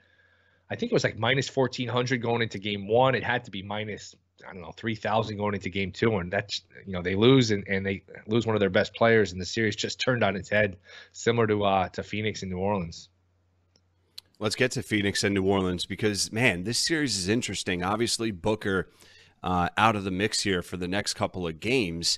I 0.72 0.76
think 0.76 0.94
it 0.94 0.96
was 0.96 1.04
like 1.04 1.20
minus 1.20 1.54
1400 1.54 2.22
going 2.22 2.42
into 2.42 2.58
game 2.58 2.88
one. 2.88 3.14
It 3.14 3.26
had 3.26 3.44
to 3.44 3.52
be 3.52 3.62
minus, 3.62 4.16
I 4.48 4.54
don't 4.54 4.62
know, 4.62 4.72
3000 4.72 5.36
going 5.36 5.54
into 5.54 5.70
game 5.70 5.92
two. 5.92 6.16
And 6.16 6.32
that's, 6.32 6.62
you 6.86 6.94
know, 6.94 7.02
they 7.02 7.16
lose 7.16 7.52
and, 7.52 7.68
and 7.68 7.86
they 7.86 8.04
lose 8.26 8.48
one 8.48 8.56
of 8.56 8.62
their 8.62 8.70
best 8.70 8.96
players. 8.96 9.34
And 9.34 9.42
the 9.42 9.46
series 9.46 9.76
just 9.76 10.00
turned 10.00 10.24
on 10.24 10.38
its 10.38 10.48
head, 10.48 10.78
similar 11.12 11.46
to, 11.48 11.66
uh, 11.66 11.90
to 11.90 12.04
Phoenix 12.04 12.42
and 12.42 12.52
New 12.52 12.60
Orleans. 12.60 13.10
Let's 14.42 14.56
get 14.56 14.72
to 14.72 14.82
Phoenix 14.82 15.24
and 15.24 15.36
New 15.36 15.44
Orleans 15.44 15.86
because, 15.86 16.32
man, 16.32 16.64
this 16.64 16.80
series 16.80 17.16
is 17.16 17.30
interesting. 17.30 17.84
Obviously, 17.84 18.32
Booker 18.32 18.90
uh, 19.44 19.70
out 19.78 19.96
of 19.96 20.04
the 20.04 20.10
mix 20.10 20.42
here 20.42 20.64
for 20.64 20.78
the 20.78 20.88
next 20.88 21.14
couple 21.14 21.46
of 21.46 21.60
games. 21.60 22.18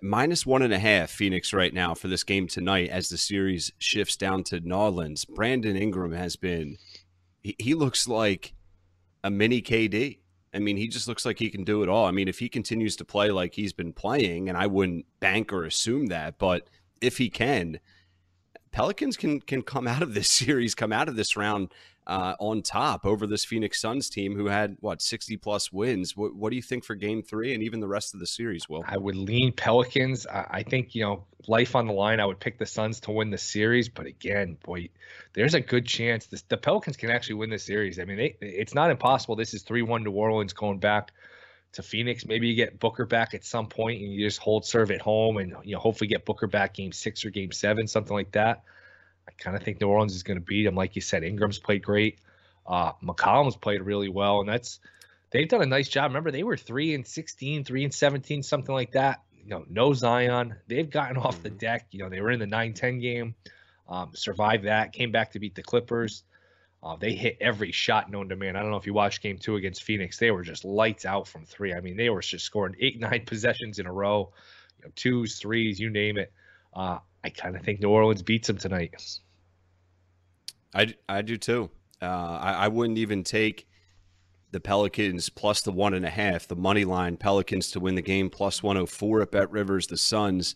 Minus 0.00 0.46
one 0.46 0.62
and 0.62 0.72
a 0.72 0.78
half 0.78 1.10
Phoenix 1.10 1.52
right 1.52 1.74
now 1.74 1.92
for 1.92 2.08
this 2.08 2.24
game 2.24 2.48
tonight 2.48 2.88
as 2.88 3.10
the 3.10 3.18
series 3.18 3.70
shifts 3.76 4.16
down 4.16 4.42
to 4.44 4.60
New 4.60 4.74
Orleans. 4.74 5.26
Brandon 5.26 5.76
Ingram 5.76 6.12
has 6.12 6.36
been 6.36 6.78
he, 7.42 7.54
he 7.58 7.74
looks 7.74 8.08
like 8.08 8.54
a 9.22 9.30
mini 9.30 9.60
KD. 9.60 10.20
I 10.54 10.60
mean, 10.60 10.78
he 10.78 10.88
just 10.88 11.08
looks 11.08 11.26
like 11.26 11.38
he 11.38 11.50
can 11.50 11.62
do 11.62 11.82
it 11.82 11.90
all. 11.90 12.06
I 12.06 12.10
mean, 12.10 12.28
if 12.28 12.38
he 12.38 12.48
continues 12.48 12.96
to 12.96 13.04
play 13.04 13.30
like 13.30 13.52
he's 13.52 13.74
been 13.74 13.92
playing, 13.92 14.48
and 14.48 14.56
I 14.56 14.66
wouldn't 14.66 15.04
bank 15.20 15.52
or 15.52 15.64
assume 15.64 16.06
that, 16.06 16.38
but 16.38 16.70
if 17.02 17.18
he 17.18 17.28
can, 17.28 17.80
Pelicans 18.72 19.16
can 19.16 19.40
can 19.40 19.62
come 19.62 19.86
out 19.86 20.02
of 20.02 20.14
this 20.14 20.30
series, 20.30 20.74
come 20.74 20.92
out 20.92 21.08
of 21.08 21.16
this 21.16 21.36
round 21.36 21.68
uh, 22.06 22.34
on 22.40 22.62
top 22.62 23.04
over 23.04 23.26
this 23.26 23.44
Phoenix 23.44 23.80
Suns 23.80 24.08
team 24.08 24.34
who 24.34 24.46
had 24.46 24.76
what 24.80 25.02
sixty 25.02 25.36
plus 25.36 25.72
wins. 25.72 26.16
What, 26.16 26.34
what 26.34 26.50
do 26.50 26.56
you 26.56 26.62
think 26.62 26.84
for 26.84 26.94
Game 26.94 27.22
Three 27.22 27.54
and 27.54 27.62
even 27.62 27.80
the 27.80 27.88
rest 27.88 28.14
of 28.14 28.20
the 28.20 28.26
series? 28.26 28.68
Will 28.68 28.84
I 28.86 28.96
would 28.96 29.16
lean 29.16 29.52
Pelicans. 29.52 30.26
I, 30.26 30.46
I 30.50 30.62
think 30.62 30.94
you 30.94 31.02
know 31.02 31.24
life 31.46 31.76
on 31.76 31.86
the 31.86 31.92
line. 31.92 32.20
I 32.20 32.26
would 32.26 32.40
pick 32.40 32.58
the 32.58 32.66
Suns 32.66 33.00
to 33.00 33.10
win 33.10 33.30
the 33.30 33.38
series, 33.38 33.88
but 33.88 34.06
again, 34.06 34.56
boy, 34.64 34.88
there's 35.34 35.54
a 35.54 35.60
good 35.60 35.86
chance 35.86 36.26
this, 36.26 36.42
the 36.42 36.56
Pelicans 36.56 36.96
can 36.96 37.10
actually 37.10 37.36
win 37.36 37.50
the 37.50 37.58
series. 37.58 37.98
I 37.98 38.04
mean, 38.04 38.16
they, 38.16 38.36
it's 38.40 38.74
not 38.74 38.90
impossible. 38.90 39.36
This 39.36 39.54
is 39.54 39.62
three 39.62 39.82
one 39.82 40.02
New 40.02 40.12
Orleans 40.12 40.52
going 40.52 40.78
back 40.78 41.12
to 41.72 41.82
Phoenix. 41.82 42.26
Maybe 42.26 42.48
you 42.48 42.54
get 42.54 42.78
Booker 42.78 43.06
back 43.06 43.34
at 43.34 43.44
some 43.44 43.66
point 43.66 44.00
and 44.00 44.12
you 44.12 44.26
just 44.26 44.38
hold 44.38 44.64
serve 44.64 44.90
at 44.90 45.00
home 45.00 45.36
and 45.36 45.54
you 45.64 45.74
know 45.74 45.80
hopefully 45.80 46.08
get 46.08 46.24
Booker 46.24 46.46
back 46.46 46.74
game 46.74 46.92
six 46.92 47.24
or 47.24 47.30
game 47.30 47.52
seven, 47.52 47.86
something 47.86 48.14
like 48.14 48.32
that. 48.32 48.62
I 49.28 49.32
kind 49.32 49.56
of 49.56 49.62
think 49.62 49.80
New 49.80 49.88
Orleans 49.88 50.14
is 50.14 50.22
going 50.22 50.38
to 50.38 50.44
beat 50.44 50.64
them. 50.64 50.74
Like 50.74 50.96
you 50.96 51.02
said, 51.02 51.22
Ingram's 51.22 51.58
played 51.58 51.82
great. 51.82 52.18
Uh, 52.66 52.92
McCollum's 53.02 53.56
played 53.56 53.82
really 53.82 54.08
well, 54.08 54.40
and 54.40 54.48
that's 54.48 54.80
they've 55.30 55.48
done 55.48 55.62
a 55.62 55.66
nice 55.66 55.88
job. 55.88 56.10
Remember, 56.10 56.30
they 56.30 56.42
were 56.42 56.56
three 56.56 56.94
and 56.94 57.06
16, 57.06 57.64
three 57.64 57.84
and 57.84 57.92
17, 57.92 58.42
something 58.42 58.74
like 58.74 58.92
that. 58.92 59.22
You 59.32 59.50
know, 59.50 59.64
no 59.68 59.94
Zion. 59.94 60.54
They've 60.66 60.88
gotten 60.88 61.16
off 61.16 61.42
the 61.42 61.50
mm-hmm. 61.50 61.58
deck. 61.58 61.86
You 61.90 62.00
know, 62.00 62.08
they 62.08 62.20
were 62.20 62.30
in 62.30 62.40
the 62.40 62.46
9-10 62.46 63.00
game, 63.00 63.34
um, 63.88 64.10
survived 64.14 64.64
that, 64.64 64.92
came 64.92 65.12
back 65.12 65.32
to 65.32 65.38
beat 65.38 65.54
the 65.54 65.62
Clippers. 65.62 66.24
Uh, 66.82 66.96
they 66.96 67.12
hit 67.12 67.36
every 67.40 67.72
shot 67.72 68.10
known 68.10 68.28
to 68.28 68.36
man. 68.36 68.54
I 68.54 68.62
don't 68.62 68.70
know 68.70 68.76
if 68.76 68.86
you 68.86 68.94
watched 68.94 69.22
game 69.22 69.36
two 69.38 69.56
against 69.56 69.82
Phoenix. 69.82 70.18
They 70.18 70.30
were 70.30 70.42
just 70.42 70.64
lights 70.64 71.04
out 71.04 71.26
from 71.26 71.44
three. 71.44 71.74
I 71.74 71.80
mean, 71.80 71.96
they 71.96 72.08
were 72.08 72.20
just 72.20 72.44
scoring 72.44 72.76
eight, 72.80 73.00
nine 73.00 73.24
possessions 73.26 73.78
in 73.78 73.86
a 73.86 73.92
row, 73.92 74.32
you 74.78 74.84
know, 74.84 74.92
twos, 74.94 75.38
threes, 75.38 75.80
you 75.80 75.90
name 75.90 76.18
it. 76.18 76.32
Uh, 76.74 76.98
I 77.24 77.30
kind 77.30 77.56
of 77.56 77.62
think 77.62 77.80
New 77.80 77.90
Orleans 77.90 78.22
beats 78.22 78.46
them 78.46 78.58
tonight. 78.58 78.94
I, 80.74 80.94
I 81.08 81.22
do 81.22 81.36
too. 81.36 81.70
Uh, 82.00 82.04
I, 82.40 82.52
I 82.52 82.68
wouldn't 82.68 82.98
even 82.98 83.24
take 83.24 83.66
the 84.50 84.60
Pelicans 84.60 85.28
plus 85.28 85.62
the 85.62 85.72
one 85.72 85.94
and 85.94 86.06
a 86.06 86.10
half, 86.10 86.46
the 86.46 86.56
money 86.56 86.84
line 86.84 87.16
Pelicans 87.16 87.70
to 87.72 87.80
win 87.80 87.96
the 87.96 88.02
game 88.02 88.30
plus 88.30 88.62
104 88.62 89.22
at 89.22 89.32
Bet 89.32 89.50
Rivers, 89.50 89.88
the 89.88 89.96
Suns 89.96 90.54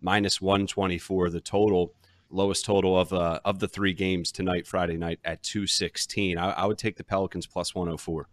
minus 0.00 0.40
124, 0.40 1.30
the 1.30 1.40
total 1.40 1.94
lowest 2.32 2.64
total 2.64 2.98
of 2.98 3.12
uh, 3.12 3.40
of 3.44 3.58
the 3.58 3.68
three 3.68 3.92
games 3.92 4.32
tonight, 4.32 4.66
Friday 4.66 4.96
night 4.96 5.20
at 5.24 5.42
216. 5.42 6.38
I, 6.38 6.50
I 6.50 6.66
would 6.66 6.78
take 6.78 6.96
the 6.96 7.04
Pelicans 7.04 7.46
plus 7.46 7.74
104. 7.74 8.28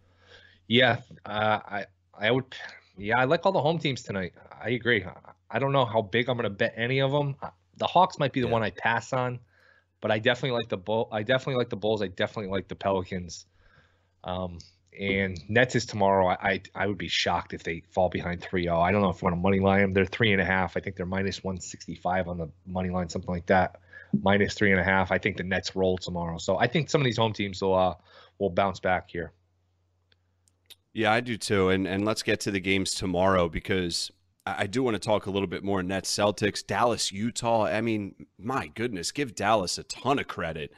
Yeah, 0.66 1.00
uh, 1.26 1.60
I 1.64 1.86
I 2.18 2.30
would. 2.30 2.44
Yeah, 2.96 3.18
I 3.18 3.24
like 3.24 3.46
all 3.46 3.52
the 3.52 3.62
home 3.62 3.78
teams 3.78 4.02
tonight. 4.02 4.34
I 4.62 4.70
agree. 4.70 5.04
I 5.50 5.58
don't 5.58 5.72
know 5.72 5.84
how 5.84 6.02
big 6.02 6.28
I'm 6.28 6.36
going 6.36 6.44
to 6.44 6.50
bet 6.50 6.74
any 6.76 7.00
of 7.00 7.12
them. 7.12 7.34
The 7.78 7.86
Hawks 7.86 8.18
might 8.18 8.32
be 8.32 8.40
the 8.40 8.46
yeah. 8.46 8.52
one 8.52 8.62
I 8.62 8.70
pass 8.70 9.12
on, 9.12 9.38
but 10.00 10.10
I 10.10 10.18
definitely 10.18 10.58
like 10.58 10.68
the 10.68 10.76
bull. 10.76 11.08
I 11.10 11.22
definitely 11.22 11.56
like 11.56 11.70
the 11.70 11.76
Bulls. 11.76 12.02
I 12.02 12.08
definitely 12.08 12.50
like 12.50 12.68
the 12.68 12.74
Pelicans. 12.74 13.46
Um, 14.22 14.58
and 14.98 15.40
Nets 15.48 15.76
is 15.76 15.86
tomorrow. 15.86 16.26
I, 16.26 16.36
I, 16.42 16.62
I 16.74 16.86
would 16.86 16.98
be 16.98 17.08
shocked 17.08 17.54
if 17.54 17.62
they 17.62 17.82
fall 17.90 18.10
behind 18.10 18.42
3-0. 18.42 18.78
I 18.78 18.92
don't 18.92 19.00
know 19.00 19.08
if 19.08 19.22
you 19.22 19.26
want 19.26 19.34
to 19.34 19.40
money 19.40 19.60
line 19.60 19.80
them. 19.80 19.92
They're 19.94 20.04
three 20.04 20.32
and 20.32 20.42
a 20.42 20.44
half. 20.44 20.76
I 20.76 20.80
think 20.80 20.96
they're 20.96 21.06
minus 21.06 21.42
165 21.42 22.28
on 22.28 22.36
the 22.36 22.50
money 22.66 22.90
line, 22.90 23.08
something 23.08 23.32
like 23.32 23.46
that 23.46 23.80
minus 24.22 24.54
three 24.54 24.70
and 24.70 24.80
a 24.80 24.84
half. 24.84 25.12
I 25.12 25.18
think 25.18 25.36
the 25.36 25.44
Nets 25.44 25.76
roll 25.76 25.98
tomorrow. 25.98 26.38
So 26.38 26.58
I 26.58 26.66
think 26.66 26.90
some 26.90 27.00
of 27.00 27.04
these 27.04 27.16
home 27.16 27.32
teams 27.32 27.62
will 27.62 27.74
uh, 27.74 27.94
will 28.38 28.50
bounce 28.50 28.80
back 28.80 29.10
here. 29.10 29.32
Yeah, 30.92 31.12
I 31.12 31.20
do 31.20 31.36
too. 31.36 31.70
And 31.70 31.86
and 31.86 32.04
let's 32.04 32.22
get 32.22 32.40
to 32.40 32.50
the 32.50 32.60
games 32.60 32.92
tomorrow 32.92 33.48
because 33.48 34.10
I 34.46 34.66
do 34.66 34.82
want 34.82 34.94
to 34.94 34.98
talk 35.00 35.26
a 35.26 35.30
little 35.30 35.48
bit 35.48 35.62
more 35.62 35.82
Nets 35.82 36.14
Celtics, 36.14 36.66
Dallas, 36.66 37.12
Utah. 37.12 37.64
I 37.64 37.80
mean, 37.80 38.26
my 38.38 38.68
goodness, 38.68 39.12
give 39.12 39.34
Dallas 39.34 39.78
a 39.78 39.82
ton 39.84 40.18
of 40.18 40.28
credit. 40.28 40.72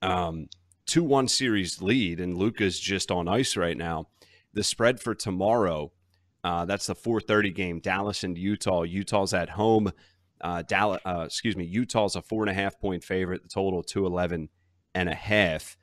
Um, 0.00 0.48
2 0.86 1.02
1 1.02 1.28
series 1.28 1.82
lead, 1.82 2.20
and 2.20 2.38
Luka's 2.38 2.78
just 2.78 3.10
on 3.10 3.28
ice 3.28 3.56
right 3.56 3.76
now. 3.76 4.08
The 4.54 4.62
spread 4.62 5.00
for 5.00 5.14
tomorrow, 5.14 5.92
uh, 6.44 6.64
that's 6.64 6.86
the 6.86 6.94
4:30 6.94 7.50
game. 7.50 7.80
Dallas 7.80 8.24
and 8.24 8.38
Utah. 8.38 8.82
Utah's 8.82 9.34
at 9.34 9.50
home. 9.50 9.92
Uh, 10.40 10.62
Dallas, 10.62 11.00
uh, 11.04 11.24
excuse 11.26 11.56
me, 11.56 11.64
Utah's 11.64 12.16
a 12.16 12.22
four 12.22 12.42
and 12.42 12.50
a 12.50 12.54
half 12.54 12.78
point 12.80 13.04
favorite. 13.04 13.42
The 13.42 13.48
total 13.48 13.82
two 13.82 14.06
eleven 14.06 14.48
and 14.94 15.08
a 15.08 15.14
half. 15.14 15.76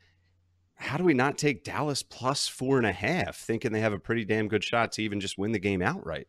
How 0.75 0.97
do 0.97 1.03
we 1.03 1.13
not 1.13 1.37
take 1.37 1.63
Dallas 1.63 2.03
plus 2.03 2.47
four 2.47 2.77
and 2.77 2.85
a 2.85 2.91
half, 2.91 3.37
thinking 3.37 3.71
they 3.71 3.79
have 3.79 3.93
a 3.93 3.99
pretty 3.99 4.25
damn 4.25 4.47
good 4.47 4.63
shot 4.63 4.91
to 4.93 5.03
even 5.03 5.21
just 5.21 5.37
win 5.37 5.53
the 5.53 5.59
game 5.59 5.81
outright? 5.81 6.27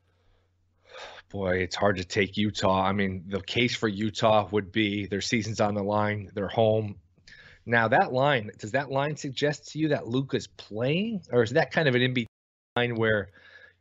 Boy, 1.28 1.58
it's 1.58 1.74
hard 1.74 1.96
to 1.96 2.04
take 2.04 2.36
Utah. 2.36 2.84
I 2.84 2.92
mean, 2.92 3.24
the 3.26 3.40
case 3.40 3.74
for 3.74 3.88
Utah 3.88 4.48
would 4.52 4.70
be 4.70 5.06
their 5.06 5.20
season's 5.20 5.60
on 5.60 5.74
the 5.74 5.82
line, 5.82 6.30
they're 6.34 6.46
home. 6.46 6.96
Now, 7.66 7.88
that 7.88 8.12
line, 8.12 8.52
does 8.58 8.70
that 8.70 8.92
line 8.92 9.16
suggest 9.16 9.72
to 9.72 9.80
you 9.80 9.88
that 9.88 10.06
Luka's 10.06 10.46
playing? 10.46 11.22
Or 11.32 11.42
is 11.42 11.50
that 11.50 11.72
kind 11.72 11.88
of 11.88 11.96
an 11.96 12.02
in 12.02 12.14
between 12.14 12.28
line 12.76 12.94
where, 12.94 13.30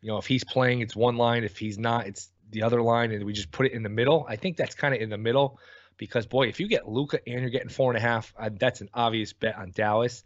you 0.02 0.10
know, 0.12 0.18
if 0.18 0.26
he's 0.26 0.44
playing, 0.44 0.82
it's 0.82 0.96
one 0.96 1.18
line. 1.18 1.44
If 1.44 1.60
he's 1.60 1.78
not, 1.78 2.08
it's 2.08 2.32
the 2.56 2.64
other 2.64 2.82
line 2.82 3.12
and 3.12 3.24
we 3.24 3.34
just 3.34 3.52
put 3.52 3.68
it 3.68 3.74
in 3.74 3.84
the 3.84 3.90
middle. 3.90 4.26
I 4.28 4.38
think 4.38 4.58
that's 4.58 4.74
kind 4.74 4.96
of 4.96 5.02
in 5.02 5.10
the 5.10 5.18
middle 5.18 5.60
because 5.98 6.26
boy, 6.26 6.48
if 6.48 6.60
you 6.60 6.68
get 6.68 6.88
Luka 6.88 7.20
and 7.28 7.42
you're 7.42 7.50
getting 7.50 7.70
four 7.70 7.92
and 7.92 7.98
a 7.98 8.02
half, 8.02 8.34
uh, 8.38 8.50
that's 8.58 8.82
an 8.82 8.90
obvious 8.94 9.34
bet 9.34 9.56
on 9.56 9.72
Dallas. 9.76 10.24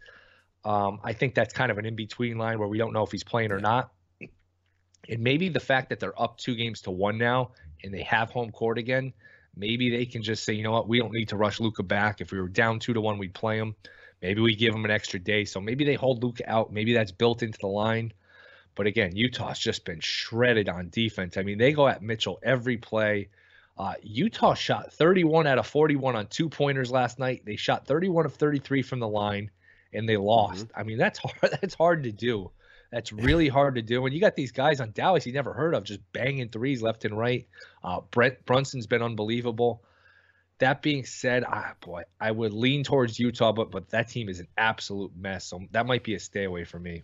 Um, 0.64 1.00
I 1.04 1.12
think 1.12 1.34
that's 1.34 1.52
kind 1.52 1.70
of 1.70 1.78
an 1.78 1.86
in 1.86 1.96
between 1.96 2.38
line 2.38 2.58
where 2.58 2.68
we 2.68 2.78
don't 2.78 2.92
know 2.92 3.02
if 3.02 3.10
he's 3.10 3.24
playing 3.24 3.52
or 3.52 3.60
not. 3.60 3.90
And 5.08 5.20
maybe 5.22 5.48
the 5.48 5.60
fact 5.60 5.88
that 5.90 6.00
they're 6.00 6.20
up 6.20 6.38
two 6.38 6.54
games 6.54 6.82
to 6.82 6.90
one 6.90 7.18
now 7.18 7.50
and 7.82 7.92
they 7.92 8.02
have 8.02 8.30
home 8.30 8.50
court 8.52 8.78
again, 8.78 9.12
maybe 9.56 9.90
they 9.90 10.06
can 10.06 10.22
just 10.22 10.44
say, 10.44 10.52
you 10.52 10.62
know 10.62 10.72
what, 10.72 10.88
we 10.88 10.98
don't 10.98 11.12
need 11.12 11.30
to 11.30 11.36
rush 11.36 11.58
Luka 11.60 11.82
back. 11.82 12.20
If 12.20 12.30
we 12.30 12.40
were 12.40 12.48
down 12.48 12.78
two 12.78 12.92
to 12.92 13.00
one, 13.00 13.18
we'd 13.18 13.34
play 13.34 13.58
him. 13.58 13.74
Maybe 14.22 14.40
we 14.40 14.54
give 14.54 14.74
him 14.74 14.84
an 14.84 14.90
extra 14.90 15.18
day. 15.18 15.44
So 15.44 15.60
maybe 15.60 15.84
they 15.84 15.94
hold 15.94 16.22
Luka 16.22 16.48
out. 16.48 16.72
Maybe 16.72 16.92
that's 16.92 17.12
built 17.12 17.42
into 17.42 17.58
the 17.60 17.68
line. 17.68 18.12
But 18.80 18.86
again, 18.86 19.14
Utah's 19.14 19.58
just 19.58 19.84
been 19.84 20.00
shredded 20.00 20.70
on 20.70 20.88
defense. 20.88 21.36
I 21.36 21.42
mean, 21.42 21.58
they 21.58 21.74
go 21.74 21.86
at 21.86 22.00
Mitchell 22.00 22.38
every 22.42 22.78
play. 22.78 23.28
Uh, 23.76 23.92
Utah 24.02 24.54
shot 24.54 24.90
31 24.94 25.46
out 25.46 25.58
of 25.58 25.66
41 25.66 26.16
on 26.16 26.26
two 26.28 26.48
pointers 26.48 26.90
last 26.90 27.18
night. 27.18 27.42
They 27.44 27.56
shot 27.56 27.86
31 27.86 28.24
of 28.24 28.36
33 28.36 28.80
from 28.80 29.00
the 29.00 29.06
line, 29.06 29.50
and 29.92 30.08
they 30.08 30.16
lost. 30.16 30.68
Mm-hmm. 30.68 30.80
I 30.80 30.84
mean, 30.84 30.96
that's 30.96 31.18
hard. 31.22 31.58
That's 31.60 31.74
hard 31.74 32.04
to 32.04 32.10
do. 32.10 32.52
That's 32.90 33.12
really 33.28 33.48
hard 33.48 33.74
to 33.74 33.82
do. 33.82 34.06
And 34.06 34.14
you 34.14 34.20
got 34.22 34.34
these 34.34 34.52
guys 34.52 34.80
on 34.80 34.92
Dallas 34.92 35.26
you 35.26 35.34
never 35.34 35.52
heard 35.52 35.74
of 35.74 35.84
just 35.84 36.00
banging 36.14 36.48
threes 36.48 36.80
left 36.80 37.04
and 37.04 37.18
right. 37.18 37.46
Uh, 37.84 38.00
Brent 38.10 38.46
Brunson's 38.46 38.86
been 38.86 39.02
unbelievable. 39.02 39.84
That 40.60 40.80
being 40.80 41.04
said, 41.04 41.44
ah, 41.46 41.74
boy, 41.82 42.04
I 42.18 42.30
would 42.30 42.54
lean 42.54 42.84
towards 42.84 43.18
Utah, 43.18 43.52
but 43.52 43.70
but 43.70 43.90
that 43.90 44.08
team 44.08 44.30
is 44.30 44.40
an 44.40 44.48
absolute 44.56 45.14
mess. 45.14 45.44
So 45.44 45.60
that 45.72 45.84
might 45.84 46.02
be 46.02 46.14
a 46.14 46.18
stay 46.18 46.44
away 46.44 46.64
for 46.64 46.78
me. 46.78 47.02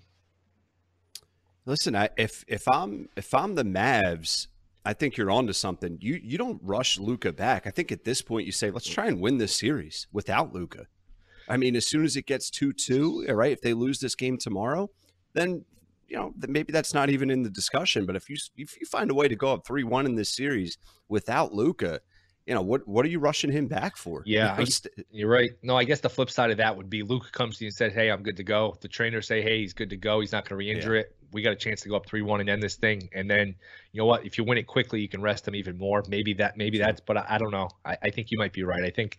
Listen, 1.66 1.96
I, 1.96 2.08
if 2.16 2.44
if 2.46 2.66
I'm 2.68 3.08
if 3.16 3.34
I'm 3.34 3.56
the 3.56 3.64
Mavs, 3.64 4.46
I 4.84 4.92
think 4.92 5.16
you're 5.16 5.32
onto 5.32 5.52
something. 5.52 5.98
You 6.00 6.20
you 6.22 6.38
don't 6.38 6.60
rush 6.62 6.98
Luka 6.98 7.32
back. 7.32 7.66
I 7.66 7.70
think 7.70 7.90
at 7.90 8.04
this 8.04 8.22
point 8.22 8.46
you 8.46 8.52
say, 8.52 8.70
let's 8.70 8.88
try 8.88 9.06
and 9.06 9.20
win 9.20 9.38
this 9.38 9.54
series 9.54 10.06
without 10.12 10.54
Luka. 10.54 10.86
I 11.48 11.56
mean, 11.56 11.76
as 11.76 11.88
soon 11.88 12.04
as 12.04 12.16
it 12.16 12.26
gets 12.26 12.50
two 12.50 12.72
two, 12.72 13.26
right? 13.28 13.52
If 13.52 13.60
they 13.60 13.74
lose 13.74 13.98
this 13.98 14.14
game 14.14 14.38
tomorrow, 14.38 14.90
then 15.34 15.64
you 16.08 16.16
know 16.16 16.32
maybe 16.46 16.72
that's 16.72 16.94
not 16.94 17.10
even 17.10 17.30
in 17.30 17.42
the 17.42 17.50
discussion. 17.50 18.06
But 18.06 18.14
if 18.14 18.30
you 18.30 18.36
if 18.56 18.78
you 18.80 18.86
find 18.86 19.10
a 19.10 19.14
way 19.14 19.26
to 19.26 19.36
go 19.36 19.52
up 19.52 19.66
three 19.66 19.84
one 19.84 20.06
in 20.06 20.14
this 20.14 20.34
series 20.34 20.78
without 21.08 21.52
Luka, 21.52 22.00
you 22.46 22.54
know 22.54 22.62
what 22.62 22.86
what 22.86 23.04
are 23.04 23.08
you 23.08 23.18
rushing 23.18 23.50
him 23.50 23.66
back 23.66 23.96
for? 23.96 24.22
Yeah, 24.24 24.56
you're 25.10 25.28
right. 25.28 25.50
No, 25.62 25.76
I 25.76 25.82
guess 25.82 25.98
the 25.98 26.10
flip 26.10 26.30
side 26.30 26.52
of 26.52 26.58
that 26.58 26.76
would 26.76 26.88
be 26.88 27.02
Luka 27.02 27.30
comes 27.32 27.58
to 27.58 27.64
you 27.64 27.68
and 27.68 27.74
says, 27.74 27.92
"Hey, 27.92 28.08
I'm 28.08 28.22
good 28.22 28.36
to 28.36 28.44
go." 28.44 28.76
The 28.80 28.88
trainer 28.88 29.20
say, 29.20 29.42
"Hey, 29.42 29.60
he's 29.60 29.72
good 29.72 29.90
to 29.90 29.96
go. 29.96 30.20
He's 30.20 30.30
not 30.30 30.44
going 30.44 30.50
to 30.50 30.56
re-injure 30.56 30.94
yeah. 30.94 31.00
it." 31.00 31.15
We 31.32 31.42
got 31.42 31.52
a 31.52 31.56
chance 31.56 31.80
to 31.82 31.88
go 31.88 31.96
up 31.96 32.06
three 32.06 32.22
one 32.22 32.40
and 32.40 32.48
end 32.48 32.62
this 32.62 32.76
thing. 32.76 33.08
And 33.14 33.30
then 33.30 33.54
you 33.92 33.98
know 33.98 34.06
what? 34.06 34.24
If 34.24 34.38
you 34.38 34.44
win 34.44 34.58
it 34.58 34.66
quickly, 34.66 35.00
you 35.00 35.08
can 35.08 35.20
rest 35.20 35.44
them 35.44 35.54
even 35.54 35.76
more. 35.76 36.02
Maybe 36.08 36.34
that. 36.34 36.56
Maybe 36.56 36.78
that's. 36.78 37.00
But 37.00 37.18
I, 37.18 37.26
I 37.30 37.38
don't 37.38 37.50
know. 37.50 37.68
I, 37.84 37.96
I, 38.02 38.10
think 38.10 38.30
you 38.30 38.38
might 38.38 38.52
be 38.52 38.62
right. 38.62 38.84
I 38.84 38.90
think. 38.90 39.18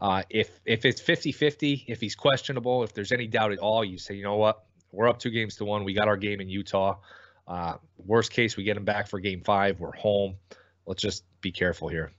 Uh, 0.00 0.22
if 0.30 0.60
if 0.64 0.86
it's 0.86 1.00
50-50, 1.02 1.84
if 1.86 2.00
he's 2.00 2.14
questionable, 2.14 2.82
if 2.82 2.94
there's 2.94 3.12
any 3.12 3.26
doubt 3.26 3.52
at 3.52 3.58
all, 3.58 3.84
you 3.84 3.98
say, 3.98 4.14
you 4.14 4.22
know 4.22 4.36
what, 4.36 4.64
we're 4.92 5.08
up 5.08 5.18
two 5.18 5.30
games 5.30 5.56
to 5.56 5.64
one. 5.64 5.84
We 5.84 5.92
got 5.92 6.08
our 6.08 6.16
game 6.16 6.40
in 6.40 6.48
Utah. 6.48 6.96
Uh, 7.46 7.74
worst 7.98 8.32
case, 8.32 8.56
we 8.56 8.64
get 8.64 8.76
him 8.76 8.84
back 8.84 9.08
for 9.08 9.18
game 9.20 9.42
five. 9.42 9.78
We're 9.80 9.92
home. 9.92 10.36
Let's 10.86 11.02
just 11.02 11.24
be 11.40 11.52
careful 11.52 11.88
here. 11.88 12.12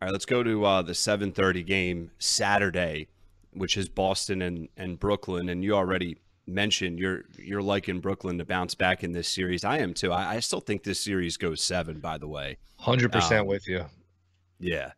All 0.00 0.06
right, 0.06 0.12
let's 0.12 0.26
go 0.26 0.42
to 0.42 0.64
uh, 0.64 0.82
the 0.82 0.92
7:30 0.92 1.66
game 1.66 2.10
Saturday, 2.18 3.08
which 3.52 3.76
is 3.76 3.88
Boston 3.88 4.42
and, 4.42 4.68
and 4.76 5.00
Brooklyn. 5.00 5.48
And 5.48 5.64
you 5.64 5.74
already 5.74 6.18
mentioned 6.46 6.98
you're 6.98 7.24
you're 7.38 7.62
liking 7.62 8.00
Brooklyn 8.00 8.38
to 8.38 8.44
bounce 8.44 8.74
back 8.74 9.02
in 9.02 9.12
this 9.12 9.28
series. 9.28 9.64
I 9.64 9.78
am 9.78 9.94
too. 9.94 10.12
I, 10.12 10.36
I 10.36 10.40
still 10.40 10.60
think 10.60 10.82
this 10.82 11.00
series 11.00 11.36
goes 11.36 11.62
seven. 11.62 12.00
By 12.00 12.18
the 12.18 12.28
way, 12.28 12.58
hundred 12.78 13.14
um, 13.14 13.20
percent 13.20 13.46
with 13.46 13.66
you. 13.68 13.84
Yeah, 14.58 14.92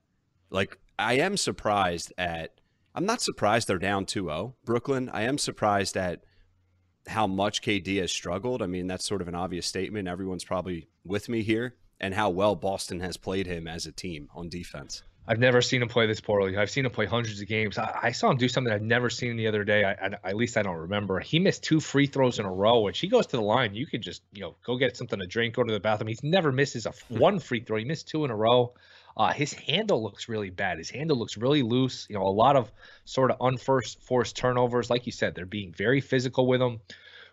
like 0.50 0.78
I 0.98 1.14
am 1.14 1.36
surprised 1.36 2.12
at. 2.18 2.52
I'm 2.94 3.06
not 3.06 3.22
surprised 3.22 3.68
they're 3.68 3.78
down 3.78 4.06
2-0. 4.06 4.54
Brooklyn. 4.64 5.08
I 5.10 5.22
am 5.22 5.38
surprised 5.38 5.96
at 5.96 6.24
how 7.06 7.28
much 7.28 7.62
KD 7.62 8.00
has 8.00 8.10
struggled. 8.10 8.60
I 8.60 8.66
mean, 8.66 8.88
that's 8.88 9.06
sort 9.06 9.22
of 9.22 9.28
an 9.28 9.36
obvious 9.36 9.66
statement. 9.66 10.08
Everyone's 10.08 10.42
probably 10.42 10.88
with 11.04 11.28
me 11.28 11.42
here 11.42 11.76
and 12.00 12.14
how 12.14 12.30
well 12.30 12.56
Boston 12.56 12.98
has 13.00 13.16
played 13.16 13.46
him 13.46 13.68
as 13.68 13.86
a 13.86 13.92
team 13.92 14.28
on 14.34 14.48
defense. 14.48 15.02
I've 15.30 15.38
never 15.38 15.60
seen 15.60 15.82
him 15.82 15.88
play 15.88 16.06
this 16.06 16.22
poorly. 16.22 16.56
I've 16.56 16.70
seen 16.70 16.86
him 16.86 16.90
play 16.90 17.04
hundreds 17.04 17.38
of 17.42 17.46
games. 17.46 17.76
I, 17.76 17.98
I 18.04 18.12
saw 18.12 18.30
him 18.30 18.38
do 18.38 18.48
something 18.48 18.72
I'd 18.72 18.80
never 18.80 19.10
seen 19.10 19.36
the 19.36 19.46
other 19.46 19.62
day. 19.62 19.84
I, 19.84 19.92
I, 19.92 20.30
at 20.30 20.36
least 20.36 20.56
I 20.56 20.62
don't 20.62 20.76
remember. 20.78 21.20
He 21.20 21.38
missed 21.38 21.62
two 21.62 21.80
free 21.80 22.06
throws 22.06 22.38
in 22.38 22.46
a 22.46 22.50
row. 22.52 22.80
Which 22.80 22.98
he 22.98 23.08
goes 23.08 23.26
to 23.26 23.36
the 23.36 23.42
line, 23.42 23.74
you 23.74 23.86
could 23.86 24.00
just 24.00 24.22
you 24.32 24.40
know 24.40 24.56
go 24.64 24.78
get 24.78 24.96
something 24.96 25.18
to 25.18 25.26
drink, 25.26 25.54
go 25.54 25.62
to 25.64 25.72
the 25.72 25.80
bathroom. 25.80 26.08
He's 26.08 26.22
never 26.22 26.50
misses 26.50 26.86
a 26.86 26.92
Hmm. 26.92 27.18
one 27.18 27.38
free 27.40 27.60
throw. 27.60 27.76
He 27.76 27.84
missed 27.84 28.08
two 28.08 28.24
in 28.24 28.30
a 28.30 28.36
row. 28.36 28.72
Uh, 29.18 29.32
his 29.32 29.52
handle 29.52 30.02
looks 30.02 30.28
really 30.30 30.48
bad. 30.48 30.78
His 30.78 30.88
handle 30.90 31.18
looks 31.18 31.36
really 31.36 31.62
loose. 31.62 32.06
You 32.08 32.16
know, 32.16 32.22
a 32.22 32.30
lot 32.30 32.56
of 32.56 32.72
sort 33.04 33.30
of 33.30 33.36
unforced 33.40 34.00
forced 34.02 34.34
turnovers. 34.36 34.88
Like 34.88 35.04
you 35.04 35.12
said, 35.12 35.34
they're 35.34 35.44
being 35.44 35.74
very 35.74 36.00
physical 36.00 36.46
with 36.46 36.62
him, 36.62 36.80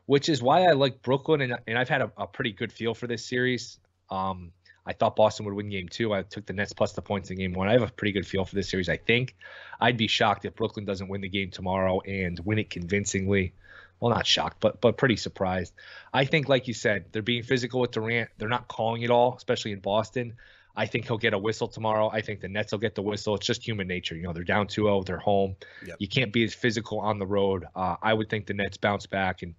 which 0.06 0.28
is 0.28 0.42
why 0.42 0.64
I 0.64 0.72
like 0.72 1.02
Brooklyn. 1.02 1.42
And, 1.42 1.58
and 1.68 1.78
I've 1.78 1.88
had 1.90 2.02
a, 2.02 2.12
a 2.18 2.28
pretty 2.28 2.52
good 2.52 2.74
feel 2.74 2.94
for 2.94 3.08
this 3.08 3.26
series. 3.26 3.80
Um, 4.10 4.52
I 4.86 4.94
thought 4.94 5.16
Boston 5.16 5.46
would 5.46 5.56
win 5.56 5.70
game 5.70 5.90
two. 5.90 6.14
I 6.14 6.22
took 6.22 6.46
the 6.46 6.54
Nets 6.54 6.74
plus 6.74 6.94
the 6.94 7.02
points 7.02 7.32
in 7.32 7.38
game 7.38 7.54
one. 7.54 7.68
I 7.68 7.74
have 7.74 7.82
a 7.82 7.88
pretty 7.88 8.12
good 8.12 8.28
feel 8.28 8.46
for 8.46 8.56
this 8.56 8.70
series. 8.70 8.88
I 8.88 8.98
think 8.98 9.36
I'd 9.80 9.98
be 9.98 10.08
shocked 10.08 10.46
if 10.46 10.56
Brooklyn 10.56 10.86
doesn't 10.86 11.08
win 11.08 11.22
the 11.22 11.30
game 11.30 11.50
tomorrow 11.50 12.02
and 12.02 12.40
win 12.46 12.60
it 12.60 12.70
convincingly. 12.70 13.54
Well, 14.00 14.14
not 14.14 14.28
shocked, 14.28 14.58
but 14.60 14.82
but 14.82 14.98
pretty 14.98 15.16
surprised. 15.16 15.74
I 16.14 16.26
think, 16.26 16.50
like 16.50 16.68
you 16.68 16.74
said, 16.74 17.06
they're 17.12 17.22
being 17.22 17.44
physical 17.44 17.80
with 17.82 17.92
Durant. 17.92 18.30
They're 18.38 18.50
not 18.50 18.68
calling 18.68 19.02
it 19.02 19.10
all, 19.10 19.36
especially 19.38 19.72
in 19.72 19.80
Boston. 19.80 20.34
I 20.78 20.86
think 20.86 21.08
he'll 21.08 21.18
get 21.18 21.34
a 21.34 21.38
whistle 21.38 21.68
tomorrow. 21.68 22.10
I 22.12 22.22
think 22.22 22.42
the 22.42 22.50
Nets 22.50 22.72
will 22.72 22.80
get 22.80 22.96
the 22.96 23.02
whistle. 23.02 23.36
It's 23.36 23.46
just 23.46 23.66
human 23.66 23.88
nature. 23.88 24.16
You 24.16 24.24
know, 24.24 24.34
they're 24.34 24.44
down 24.44 24.68
2-0. 24.68 25.06
They're 25.06 25.18
home. 25.18 25.56
Yep. 25.86 25.96
You 26.00 26.08
can't 26.08 26.34
be 26.34 26.44
as 26.44 26.54
physical 26.54 27.00
on 27.00 27.18
the 27.18 27.26
road. 27.26 27.66
Uh, 27.76 27.96
I 28.02 28.14
would 28.14 28.30
think 28.30 28.46
the 28.46 28.54
Nets 28.54 28.76
bounce 28.76 29.06
back 29.06 29.42
and 29.42 29.56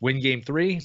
win 0.00 0.20
game 0.20 0.42
three. 0.42 0.80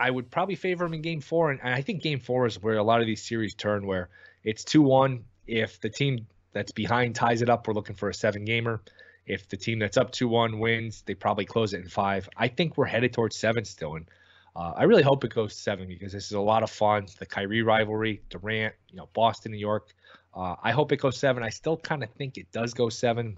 I 0.00 0.10
would 0.10 0.30
probably 0.30 0.54
favor 0.54 0.86
him 0.86 0.94
in 0.94 1.02
game 1.02 1.20
four. 1.20 1.50
And 1.50 1.60
I 1.62 1.82
think 1.82 2.02
game 2.02 2.20
four 2.20 2.46
is 2.46 2.60
where 2.60 2.78
a 2.78 2.82
lot 2.82 3.02
of 3.02 3.06
these 3.06 3.22
series 3.22 3.54
turn, 3.54 3.86
where 3.86 4.08
it's 4.42 4.64
2 4.64 4.80
1. 4.80 5.22
If 5.46 5.80
the 5.80 5.90
team 5.90 6.26
that's 6.52 6.72
behind 6.72 7.14
ties 7.14 7.42
it 7.42 7.50
up, 7.50 7.68
we're 7.68 7.74
looking 7.74 7.96
for 7.96 8.08
a 8.08 8.14
seven 8.14 8.46
gamer. 8.46 8.80
If 9.26 9.48
the 9.48 9.58
team 9.58 9.78
that's 9.78 9.98
up 9.98 10.10
2 10.10 10.26
1 10.26 10.58
wins, 10.58 11.02
they 11.02 11.14
probably 11.14 11.44
close 11.44 11.74
it 11.74 11.82
in 11.82 11.88
five. 11.88 12.28
I 12.36 12.48
think 12.48 12.78
we're 12.78 12.86
headed 12.86 13.12
towards 13.12 13.36
seven 13.36 13.66
still. 13.66 13.96
And 13.96 14.08
uh, 14.56 14.72
I 14.74 14.84
really 14.84 15.02
hope 15.02 15.22
it 15.24 15.34
goes 15.34 15.54
seven 15.54 15.86
because 15.86 16.12
this 16.12 16.24
is 16.24 16.32
a 16.32 16.40
lot 16.40 16.62
of 16.62 16.70
fun. 16.70 17.06
The 17.18 17.26
Kyrie 17.26 17.62
rivalry, 17.62 18.22
Durant, 18.30 18.74
you 18.88 18.96
know, 18.96 19.08
Boston, 19.12 19.52
New 19.52 19.58
York. 19.58 19.92
Uh, 20.34 20.56
I 20.62 20.72
hope 20.72 20.92
it 20.92 21.00
goes 21.00 21.18
seven. 21.18 21.42
I 21.42 21.50
still 21.50 21.76
kind 21.76 22.02
of 22.02 22.10
think 22.10 22.38
it 22.38 22.50
does 22.52 22.72
go 22.72 22.88
seven. 22.88 23.36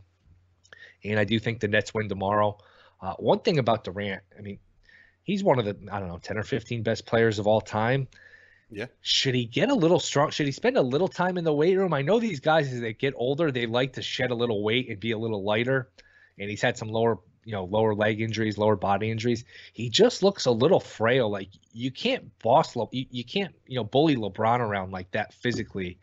And 1.04 1.18
I 1.18 1.24
do 1.24 1.40
think 1.40 1.58
the 1.58 1.68
Nets 1.68 1.92
win 1.92 2.08
tomorrow. 2.08 2.56
Uh, 3.00 3.14
one 3.14 3.40
thing 3.40 3.58
about 3.58 3.82
Durant, 3.82 4.22
I 4.38 4.42
mean, 4.42 4.58
he's 5.24 5.44
one 5.44 5.58
of 5.58 5.64
the 5.64 5.76
I 5.90 5.98
don't 5.98 6.08
know 6.08 6.18
10 6.18 6.38
or 6.38 6.42
15 6.42 6.82
best 6.82 7.06
players 7.06 7.38
of 7.38 7.46
all 7.46 7.60
time. 7.60 8.08
Yeah. 8.70 8.86
Should 9.02 9.34
he 9.34 9.44
get 9.44 9.68
a 9.68 9.74
little 9.74 10.00
strong? 10.00 10.30
Should 10.30 10.46
he 10.46 10.52
spend 10.52 10.78
a 10.78 10.82
little 10.82 11.08
time 11.08 11.36
in 11.36 11.44
the 11.44 11.52
weight 11.52 11.76
room? 11.76 11.92
I 11.92 12.00
know 12.00 12.18
these 12.18 12.40
guys 12.40 12.72
as 12.72 12.80
they 12.80 12.94
get 12.94 13.12
older, 13.16 13.50
they 13.50 13.66
like 13.66 13.92
to 13.94 14.02
shed 14.02 14.30
a 14.30 14.34
little 14.34 14.62
weight 14.62 14.88
and 14.88 14.98
be 14.98 15.10
a 15.12 15.18
little 15.18 15.44
lighter. 15.44 15.90
And 16.38 16.48
he's 16.48 16.62
had 16.62 16.78
some 16.78 16.88
lower, 16.88 17.18
you 17.44 17.52
know, 17.52 17.64
lower 17.64 17.94
leg 17.94 18.22
injuries, 18.22 18.56
lower 18.56 18.76
body 18.76 19.10
injuries. 19.10 19.44
He 19.74 19.90
just 19.90 20.22
looks 20.22 20.46
a 20.46 20.50
little 20.50 20.80
frail. 20.80 21.30
Like 21.30 21.50
you 21.72 21.90
can't 21.90 22.36
boss, 22.38 22.74
Le- 22.74 22.88
you, 22.92 23.04
you 23.10 23.24
can't, 23.24 23.54
you 23.66 23.76
know, 23.76 23.84
bully 23.84 24.16
LeBron 24.16 24.60
around 24.60 24.90
like 24.90 25.10
that 25.10 25.34
physically. 25.34 25.98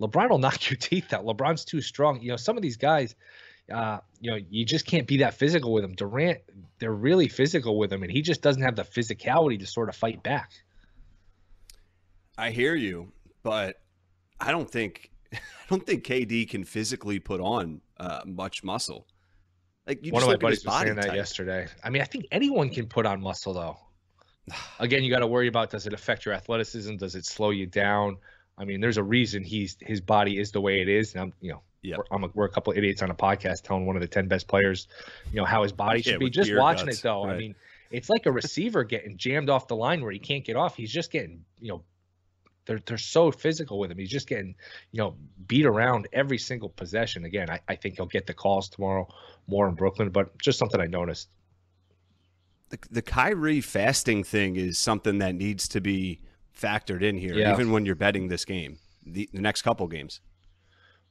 LeBron 0.00 0.30
will 0.30 0.38
knock 0.46 0.70
your 0.70 0.78
teeth 0.78 1.12
out. 1.12 1.26
LeBron's 1.26 1.66
too 1.66 1.82
strong. 1.82 2.22
You 2.22 2.30
know, 2.30 2.36
some 2.36 2.56
of 2.56 2.62
these 2.62 2.78
guys, 2.78 3.14
uh, 3.72 3.98
you 4.20 4.30
know, 4.30 4.38
you 4.50 4.64
just 4.64 4.86
can't 4.86 5.06
be 5.06 5.18
that 5.18 5.34
physical 5.34 5.72
with 5.72 5.84
him. 5.84 5.94
Durant, 5.94 6.40
they're 6.78 6.92
really 6.92 7.28
physical 7.28 7.78
with 7.78 7.92
him, 7.92 8.02
and 8.02 8.12
he 8.12 8.22
just 8.22 8.42
doesn't 8.42 8.62
have 8.62 8.76
the 8.76 8.82
physicality 8.84 9.58
to 9.58 9.66
sort 9.66 9.88
of 9.88 9.96
fight 9.96 10.22
back. 10.22 10.52
I 12.36 12.50
hear 12.50 12.74
you, 12.74 13.12
but 13.42 13.80
I 14.40 14.50
don't 14.50 14.70
think 14.70 15.10
I 15.32 15.38
don't 15.70 15.84
think 15.86 16.04
KD 16.04 16.48
can 16.48 16.64
physically 16.64 17.18
put 17.18 17.40
on 17.40 17.80
uh, 17.98 18.20
much 18.26 18.62
muscle. 18.64 19.06
Like 19.86 20.04
you 20.04 20.12
One 20.12 20.20
just 20.20 20.32
of 20.32 20.42
my 20.42 20.48
look 20.48 20.52
at 20.52 20.56
his 20.56 20.62
buddies 20.62 20.66
was 20.66 20.82
saying 20.82 20.96
that 20.96 21.06
type. 21.08 21.16
yesterday. 21.16 21.66
I 21.82 21.90
mean, 21.90 22.02
I 22.02 22.06
think 22.06 22.26
anyone 22.32 22.70
can 22.70 22.86
put 22.86 23.06
on 23.06 23.20
muscle 23.20 23.54
though. 23.54 23.78
Again, 24.78 25.04
you 25.04 25.10
got 25.10 25.20
to 25.20 25.26
worry 25.26 25.48
about 25.48 25.70
does 25.70 25.86
it 25.86 25.92
affect 25.92 26.24
your 26.24 26.34
athleticism? 26.34 26.96
Does 26.96 27.14
it 27.14 27.24
slow 27.24 27.50
you 27.50 27.66
down? 27.66 28.16
I 28.56 28.64
mean, 28.64 28.80
there's 28.80 28.98
a 28.98 29.02
reason 29.02 29.42
he's 29.42 29.76
his 29.80 30.00
body 30.00 30.38
is 30.38 30.52
the 30.52 30.60
way 30.60 30.80
it 30.80 30.88
is, 30.88 31.14
and 31.14 31.22
I'm 31.22 31.32
you 31.40 31.52
know. 31.52 31.62
Yep. 31.84 31.98
We're, 31.98 32.04
I'm 32.16 32.24
a, 32.24 32.28
we're 32.34 32.44
a 32.46 32.50
couple 32.50 32.72
of 32.72 32.78
idiots 32.78 33.02
on 33.02 33.10
a 33.10 33.14
podcast 33.14 33.62
telling 33.62 33.86
one 33.86 33.94
of 33.94 34.02
the 34.02 34.08
10 34.08 34.26
best 34.26 34.48
players, 34.48 34.88
you 35.30 35.36
know, 35.36 35.44
how 35.44 35.62
his 35.62 35.72
body 35.72 36.00
Yeah, 36.00 36.12
should 36.12 36.20
be. 36.20 36.30
Just 36.30 36.52
watching 36.54 36.86
guts, 36.86 36.98
it 36.98 37.02
though, 37.02 37.26
I 37.26 37.36
mean, 37.36 37.54
it's 37.90 38.08
like 38.10 38.26
a 38.26 38.32
receiver 38.32 38.82
getting 38.84 39.16
jammed 39.16 39.50
off 39.50 39.68
the 39.68 39.76
line 39.76 40.00
where 40.02 40.10
he 40.10 40.18
can't 40.18 40.44
get 40.44 40.56
off. 40.56 40.76
He's 40.76 40.90
just 40.92 41.12
getting, 41.12 41.44
you 41.60 41.68
know, 41.68 41.82
they're 42.66 42.80
they're 42.86 42.96
so 42.96 43.30
physical 43.30 43.78
with 43.78 43.90
him. 43.90 43.98
He's 43.98 44.10
just 44.10 44.26
getting, 44.26 44.54
you 44.90 44.98
know, 44.98 45.14
beat 45.46 45.66
around 45.66 46.08
every 46.14 46.38
single 46.38 46.70
possession. 46.70 47.24
Again, 47.26 47.50
I, 47.50 47.60
I 47.68 47.76
think 47.76 47.96
he'll 47.96 48.06
get 48.06 48.26
the 48.26 48.32
calls 48.34 48.70
tomorrow 48.70 49.06
more 49.46 49.68
in 49.68 49.74
Brooklyn, 49.74 50.08
but 50.08 50.36
just 50.40 50.58
something 50.58 50.80
I 50.80 50.86
noticed. 50.86 51.28
the, 52.70 52.78
the 52.90 53.02
Kyrie 53.02 53.60
fasting 53.60 54.24
thing 54.24 54.56
is 54.56 54.78
something 54.78 55.18
that 55.18 55.34
needs 55.34 55.68
to 55.68 55.80
be 55.82 56.20
factored 56.58 57.02
in 57.02 57.18
here, 57.18 57.34
Yeah. 57.34 57.52
even 57.52 57.70
when 57.70 57.84
you're 57.84 57.94
betting 57.94 58.28
this 58.28 58.46
game, 58.46 58.78
the, 59.04 59.28
the 59.34 59.42
next 59.42 59.60
couple 59.62 59.86
games. 59.86 60.20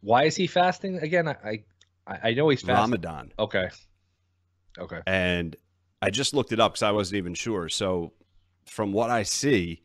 Why 0.03 0.23
is 0.25 0.35
he 0.35 0.47
fasting 0.47 0.97
again? 0.99 1.27
I 1.27 1.63
I, 2.05 2.29
I 2.29 2.33
know 2.33 2.49
he's 2.49 2.61
fasting. 2.61 2.75
Ramadan. 2.75 3.31
Okay. 3.39 3.69
Okay. 4.77 4.99
And 5.07 5.55
I 6.01 6.09
just 6.09 6.33
looked 6.33 6.51
it 6.51 6.59
up 6.59 6.73
because 6.73 6.83
I 6.83 6.91
wasn't 6.91 7.17
even 7.17 7.33
sure. 7.33 7.69
So, 7.69 8.11
from 8.65 8.91
what 8.91 9.09
I 9.09 9.23
see, 9.23 9.81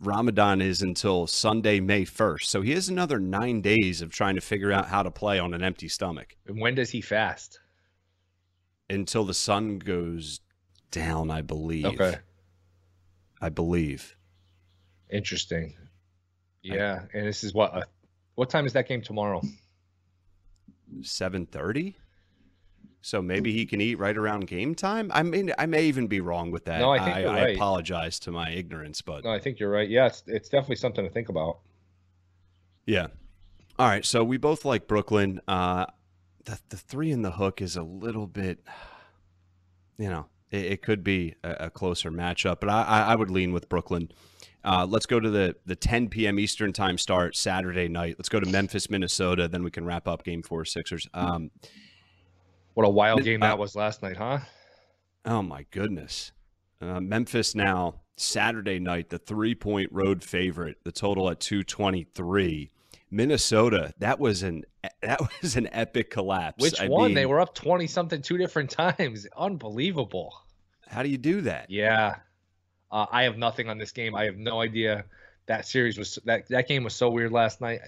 Ramadan 0.00 0.60
is 0.60 0.82
until 0.82 1.26
Sunday, 1.26 1.80
May 1.80 2.04
1st. 2.04 2.42
So, 2.44 2.60
he 2.60 2.72
has 2.72 2.90
another 2.90 3.18
nine 3.18 3.62
days 3.62 4.02
of 4.02 4.10
trying 4.10 4.34
to 4.34 4.42
figure 4.42 4.70
out 4.70 4.88
how 4.88 5.02
to 5.02 5.10
play 5.10 5.38
on 5.38 5.54
an 5.54 5.62
empty 5.62 5.88
stomach 5.88 6.36
And 6.46 6.60
when 6.60 6.74
does 6.74 6.90
he 6.90 7.00
fast? 7.00 7.58
until 8.90 9.24
the 9.24 9.32
sun 9.32 9.78
goes 9.78 10.40
down, 10.90 11.30
I 11.30 11.40
believe. 11.40 11.86
Okay. 11.86 12.16
I 13.40 13.48
believe. 13.48 14.14
Interesting. 15.10 15.74
Yeah, 16.62 17.04
and 17.14 17.26
this 17.26 17.42
is 17.42 17.54
what 17.54 17.74
uh, 17.74 17.82
what 18.34 18.50
time 18.50 18.66
is 18.66 18.74
that 18.74 18.86
game 18.86 19.00
tomorrow? 19.02 19.40
7:30 21.00 21.94
so 23.04 23.20
maybe 23.20 23.52
he 23.52 23.66
can 23.66 23.80
eat 23.80 23.98
right 23.98 24.16
around 24.16 24.46
game 24.46 24.74
time 24.74 25.10
i 25.14 25.22
mean 25.22 25.52
i 25.58 25.66
may 25.66 25.84
even 25.86 26.06
be 26.06 26.20
wrong 26.20 26.50
with 26.50 26.64
that 26.66 26.78
No, 26.80 26.90
I 26.90 26.98
think 27.04 27.16
I, 27.16 27.20
you're 27.22 27.30
I 27.30 27.42
right. 27.42 27.56
apologize 27.56 28.18
to 28.20 28.30
my 28.30 28.50
ignorance 28.50 29.02
but 29.02 29.24
No, 29.24 29.30
I 29.32 29.38
think 29.40 29.58
you're 29.58 29.70
right. 29.70 29.88
Yeah, 29.88 30.06
it's 30.06 30.22
it's 30.26 30.48
definitely 30.48 30.76
something 30.76 31.04
to 31.04 31.10
think 31.10 31.28
about. 31.28 31.58
yeah 32.86 33.08
all 33.78 33.88
right 33.88 34.04
so 34.04 34.22
we 34.22 34.36
both 34.36 34.64
like 34.64 34.86
brooklyn 34.86 35.40
uh 35.48 35.86
the, 36.44 36.58
the 36.68 36.76
three 36.76 37.10
in 37.10 37.22
the 37.22 37.32
hook 37.32 37.60
is 37.62 37.76
a 37.76 37.82
little 37.82 38.26
bit 38.26 38.58
you 39.98 40.08
know 40.08 40.26
it, 40.50 40.64
it 40.64 40.82
could 40.82 41.02
be 41.04 41.34
a, 41.42 41.50
a 41.66 41.70
closer 41.70 42.10
matchup 42.10 42.58
but 42.60 42.68
I, 42.68 42.82
I 42.82 43.00
i 43.12 43.14
would 43.16 43.30
lean 43.30 43.52
with 43.52 43.68
brooklyn 43.68 44.10
uh, 44.64 44.86
let's 44.88 45.06
go 45.06 45.18
to 45.20 45.30
the 45.30 45.56
the 45.66 45.76
10 45.76 46.08
p.m. 46.08 46.38
Eastern 46.38 46.72
time 46.72 46.98
start 46.98 47.36
Saturday 47.36 47.88
night. 47.88 48.16
Let's 48.18 48.28
go 48.28 48.40
to 48.40 48.48
Memphis, 48.48 48.88
Minnesota. 48.90 49.48
Then 49.48 49.62
we 49.62 49.70
can 49.70 49.84
wrap 49.84 50.06
up 50.08 50.24
Game 50.24 50.42
Four 50.42 50.64
Sixers. 50.64 51.08
Um, 51.14 51.50
What 52.74 52.86
a 52.86 52.90
wild 52.90 53.24
game 53.24 53.42
uh, 53.42 53.46
that 53.46 53.58
was 53.58 53.74
last 53.76 54.02
night, 54.02 54.16
huh? 54.16 54.38
Oh 55.24 55.42
my 55.42 55.66
goodness. 55.70 56.32
Uh, 56.80 57.00
Memphis 57.00 57.54
now 57.54 58.00
Saturday 58.16 58.78
night, 58.78 59.08
the 59.08 59.18
three 59.18 59.54
point 59.54 59.90
road 59.92 60.22
favorite, 60.22 60.78
the 60.84 60.92
total 60.92 61.30
at 61.30 61.40
223. 61.40 62.70
Minnesota, 63.10 63.92
that 63.98 64.18
was 64.18 64.42
an 64.42 64.64
that 65.02 65.20
was 65.42 65.56
an 65.56 65.68
epic 65.72 66.10
collapse. 66.10 66.62
Which 66.62 66.80
I 66.80 66.88
one? 66.88 67.14
they 67.14 67.26
were 67.26 67.40
up 67.40 67.54
twenty 67.54 67.86
something 67.86 68.22
two 68.22 68.38
different 68.38 68.70
times. 68.98 69.26
Unbelievable. 69.36 70.34
How 70.88 71.02
do 71.02 71.08
you 71.08 71.18
do 71.18 71.42
that? 71.42 71.70
Yeah, 71.70 72.16
uh, 72.92 73.06
I 73.10 73.24
have 73.24 73.38
nothing 73.38 73.68
on 73.68 73.78
this 73.78 73.90
game. 73.92 74.14
I 74.14 74.24
have 74.24 74.36
no 74.36 74.60
idea. 74.60 75.04
That 75.46 75.66
series 75.66 75.98
was 75.98 76.18
that 76.26 76.48
that 76.48 76.68
game 76.68 76.84
was 76.84 76.94
so 76.94 77.10
weird 77.10 77.32
last 77.32 77.60
night. 77.60 77.80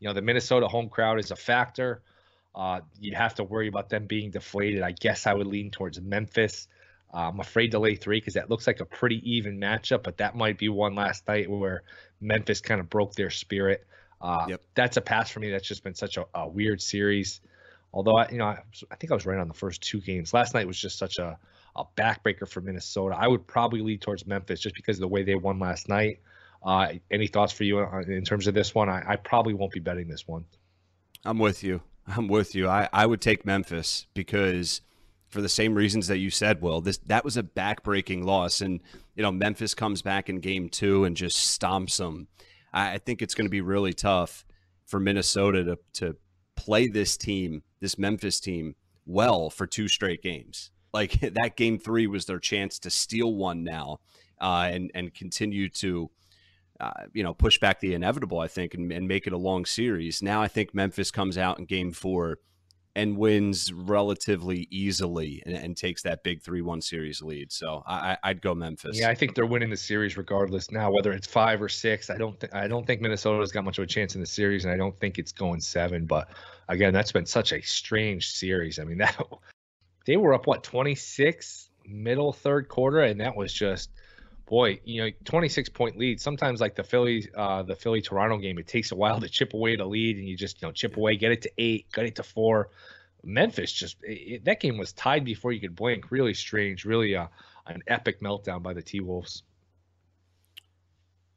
You 0.00 0.08
know, 0.08 0.14
the 0.14 0.22
Minnesota 0.22 0.66
home 0.66 0.88
crowd 0.88 1.20
is 1.20 1.30
a 1.30 1.36
factor. 1.36 2.02
Uh, 2.54 2.80
you'd 2.98 3.14
have 3.14 3.34
to 3.34 3.44
worry 3.44 3.68
about 3.68 3.90
them 3.90 4.06
being 4.06 4.30
deflated. 4.30 4.82
I 4.82 4.92
guess 4.92 5.26
I 5.26 5.34
would 5.34 5.46
lean 5.46 5.70
towards 5.70 6.00
Memphis. 6.00 6.68
Uh, 7.12 7.28
I'm 7.28 7.38
afraid 7.38 7.72
to 7.72 7.78
lay 7.78 7.94
three 7.94 8.18
because 8.18 8.34
that 8.34 8.50
looks 8.50 8.66
like 8.66 8.80
a 8.80 8.84
pretty 8.84 9.22
even 9.30 9.60
matchup, 9.60 10.02
but 10.02 10.16
that 10.18 10.34
might 10.34 10.58
be 10.58 10.68
one 10.68 10.94
last 10.94 11.28
night 11.28 11.48
where 11.50 11.82
Memphis 12.20 12.60
kind 12.60 12.80
of 12.80 12.88
broke 12.90 13.14
their 13.14 13.30
spirit. 13.30 13.86
Uh, 14.20 14.46
Yep. 14.48 14.62
That's 14.74 14.96
a 14.96 15.00
pass 15.02 15.30
for 15.30 15.40
me. 15.40 15.50
That's 15.50 15.68
just 15.68 15.84
been 15.84 15.94
such 15.94 16.16
a, 16.16 16.26
a 16.34 16.48
weird 16.48 16.80
series. 16.80 17.40
Although 17.92 18.16
I, 18.16 18.28
you 18.30 18.38
know, 18.38 18.46
I, 18.46 18.62
I 18.90 18.96
think 18.96 19.12
I 19.12 19.14
was 19.14 19.26
right 19.26 19.38
on 19.38 19.48
the 19.48 19.54
first 19.54 19.82
two 19.82 20.00
games. 20.00 20.34
Last 20.34 20.54
night 20.54 20.66
was 20.66 20.78
just 20.78 20.98
such 20.98 21.18
a, 21.18 21.38
a 21.76 21.84
backbreaker 22.00 22.48
for 22.48 22.60
Minnesota. 22.60 23.16
I 23.18 23.28
would 23.28 23.46
probably 23.46 23.80
lead 23.80 24.00
towards 24.00 24.26
Memphis 24.26 24.60
just 24.60 24.74
because 24.74 24.96
of 24.96 25.00
the 25.00 25.08
way 25.08 25.22
they 25.22 25.34
won 25.34 25.58
last 25.58 25.88
night. 25.88 26.20
Uh, 26.64 26.94
any 27.10 27.26
thoughts 27.26 27.52
for 27.52 27.64
you 27.64 27.80
in 27.80 28.24
terms 28.24 28.46
of 28.46 28.54
this 28.54 28.74
one? 28.74 28.88
I, 28.88 29.02
I 29.06 29.16
probably 29.16 29.54
won't 29.54 29.72
be 29.72 29.80
betting 29.80 30.08
this 30.08 30.26
one. 30.26 30.44
I'm 31.24 31.38
with 31.38 31.62
you. 31.62 31.82
I'm 32.06 32.28
with 32.28 32.54
you. 32.54 32.68
I, 32.68 32.88
I 32.92 33.06
would 33.06 33.20
take 33.20 33.44
Memphis 33.44 34.06
because 34.14 34.80
for 35.28 35.40
the 35.40 35.48
same 35.48 35.74
reasons 35.74 36.06
that 36.08 36.18
you 36.18 36.30
said, 36.30 36.62
Will, 36.62 36.80
this 36.80 36.98
that 37.06 37.24
was 37.24 37.36
a 37.36 37.42
backbreaking 37.42 38.24
loss. 38.24 38.60
And, 38.60 38.80
you 39.14 39.22
know, 39.22 39.32
Memphis 39.32 39.74
comes 39.74 40.02
back 40.02 40.28
in 40.28 40.40
game 40.40 40.68
two 40.68 41.04
and 41.04 41.16
just 41.16 41.60
stomps 41.60 41.98
them. 41.98 42.28
I, 42.72 42.94
I 42.94 42.98
think 42.98 43.22
it's 43.22 43.34
going 43.34 43.46
to 43.46 43.50
be 43.50 43.60
really 43.60 43.92
tough 43.92 44.44
for 44.86 45.00
Minnesota 45.00 45.64
to, 45.64 45.78
to 45.94 46.16
play 46.56 46.88
this 46.88 47.16
team, 47.16 47.62
this 47.80 47.98
Memphis 47.98 48.40
team, 48.40 48.76
well 49.04 49.50
for 49.50 49.66
two 49.66 49.88
straight 49.88 50.22
games. 50.22 50.70
Like 50.92 51.20
that 51.20 51.56
game 51.56 51.78
three 51.78 52.06
was 52.06 52.26
their 52.26 52.38
chance 52.38 52.78
to 52.80 52.90
steal 52.90 53.34
one 53.34 53.64
now 53.64 54.00
uh, 54.40 54.68
and 54.72 54.90
and 54.94 55.14
continue 55.14 55.68
to 55.68 56.10
uh, 56.80 56.90
you 57.12 57.22
know 57.22 57.34
push 57.34 57.58
back 57.58 57.80
the 57.80 57.94
inevitable. 57.94 58.40
I 58.40 58.48
think 58.48 58.74
and, 58.74 58.90
and 58.92 59.08
make 59.08 59.26
it 59.26 59.32
a 59.32 59.38
long 59.38 59.64
series. 59.64 60.22
Now 60.22 60.42
I 60.42 60.48
think 60.48 60.74
Memphis 60.74 61.10
comes 61.10 61.38
out 61.38 61.58
in 61.58 61.64
game 61.64 61.92
four 61.92 62.38
and 62.96 63.18
wins 63.18 63.70
relatively 63.74 64.66
easily 64.70 65.42
and, 65.44 65.54
and 65.54 65.76
takes 65.76 66.02
that 66.02 66.22
big 66.22 66.40
three-one 66.40 66.80
series 66.80 67.20
lead. 67.20 67.52
So 67.52 67.82
I, 67.86 68.16
would 68.24 68.40
go 68.40 68.54
Memphis. 68.54 68.98
Yeah, 68.98 69.10
I 69.10 69.14
think 69.14 69.34
they're 69.34 69.44
winning 69.44 69.68
the 69.68 69.76
series 69.76 70.16
regardless. 70.16 70.70
Now, 70.70 70.90
whether 70.90 71.12
it's 71.12 71.26
five 71.26 71.60
or 71.60 71.68
six, 71.68 72.08
I 72.08 72.16
don't 72.16 72.40
think 72.40 72.54
I 72.54 72.66
don't 72.66 72.86
think 72.86 73.02
Minnesota's 73.02 73.52
got 73.52 73.64
much 73.64 73.76
of 73.78 73.84
a 73.84 73.86
chance 73.86 74.14
in 74.14 74.22
the 74.22 74.26
series, 74.26 74.64
and 74.64 74.72
I 74.72 74.78
don't 74.78 74.98
think 74.98 75.18
it's 75.18 75.30
going 75.30 75.60
seven. 75.60 76.06
But 76.06 76.28
again, 76.68 76.94
that's 76.94 77.12
been 77.12 77.26
such 77.26 77.52
a 77.52 77.60
strange 77.60 78.30
series. 78.30 78.78
I 78.78 78.84
mean, 78.84 78.98
that 79.06 79.16
they 80.06 80.16
were 80.16 80.32
up 80.32 80.46
what 80.46 80.62
26 80.62 81.70
middle 81.86 82.32
third 82.32 82.68
quarter, 82.68 83.00
and 83.00 83.20
that 83.20 83.36
was 83.36 83.52
just 83.52 83.90
boy, 84.46 84.80
you 84.84 85.02
know, 85.02 85.10
26 85.24 85.68
point 85.70 85.98
lead. 85.98 86.20
Sometimes 86.20 86.60
like 86.60 86.76
the 86.76 86.84
Philly, 86.84 87.28
uh, 87.36 87.62
the 87.62 87.74
Philly 87.74 88.00
Toronto 88.00 88.38
game, 88.38 88.58
it 88.58 88.66
takes 88.66 88.92
a 88.92 88.96
while 88.96 89.20
to 89.20 89.28
chip 89.28 89.54
away 89.54 89.76
to 89.76 89.84
lead, 89.84 90.16
and 90.16 90.26
you 90.26 90.36
just 90.36 90.62
you 90.62 90.68
know 90.68 90.72
chip 90.72 90.96
away, 90.96 91.16
get 91.16 91.32
it 91.32 91.42
to 91.42 91.50
eight, 91.58 91.86
get 91.92 92.06
it 92.06 92.16
to 92.16 92.22
four. 92.22 92.70
Memphis 93.24 93.72
just 93.72 93.96
it, 94.02 94.44
that 94.44 94.60
game 94.60 94.78
was 94.78 94.92
tied 94.92 95.24
before 95.24 95.52
you 95.52 95.60
could 95.60 95.76
blink. 95.76 96.10
Really 96.10 96.34
strange, 96.34 96.84
really 96.84 97.16
uh, 97.16 97.26
an 97.66 97.82
epic 97.88 98.20
meltdown 98.20 98.62
by 98.62 98.72
the 98.72 98.82
T 98.82 99.00
Wolves. 99.00 99.42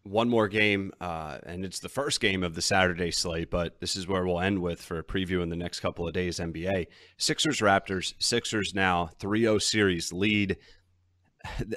One 0.03 0.29
more 0.29 0.47
game, 0.47 0.91
uh, 1.01 1.39
and 1.45 1.65
it's 1.65 1.79
the 1.79 1.89
first 1.89 2.21
game 2.21 2.43
of 2.43 2.55
the 2.55 2.61
Saturday 2.61 3.11
slate, 3.11 3.51
but 3.51 3.79
this 3.79 3.95
is 3.95 4.07
where 4.07 4.25
we'll 4.25 4.39
end 4.39 4.59
with 4.59 4.81
for 4.81 4.97
a 4.97 5.03
preview 5.03 5.43
in 5.43 5.49
the 5.49 5.55
next 5.55 5.81
couple 5.81 6.07
of 6.07 6.13
days. 6.13 6.39
NBA 6.39 6.87
Sixers 7.17 7.59
Raptors. 7.59 8.13
Sixers 8.17 8.73
now 8.73 9.09
3 9.19 9.41
0 9.41 9.57
series 9.59 10.13
lead. 10.13 10.57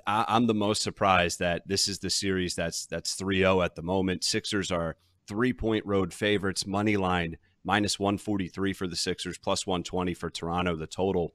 I'm 0.06 0.46
the 0.46 0.54
most 0.54 0.82
surprised 0.82 1.38
that 1.38 1.66
this 1.66 1.88
is 1.88 1.98
the 1.98 2.10
series 2.10 2.54
that's 2.54 2.86
that's 2.86 3.16
3-0 3.16 3.64
at 3.64 3.74
the 3.74 3.82
moment. 3.82 4.24
Sixers 4.24 4.70
are 4.70 4.96
three 5.28 5.52
point 5.52 5.84
road 5.86 6.12
favorites. 6.12 6.66
Money 6.66 6.96
line 6.96 7.36
minus 7.64 7.98
143 7.98 8.72
for 8.72 8.86
the 8.86 8.96
Sixers, 8.96 9.38
plus 9.38 9.66
120 9.66 10.14
for 10.14 10.30
Toronto. 10.30 10.76
The 10.76 10.86
total 10.86 11.34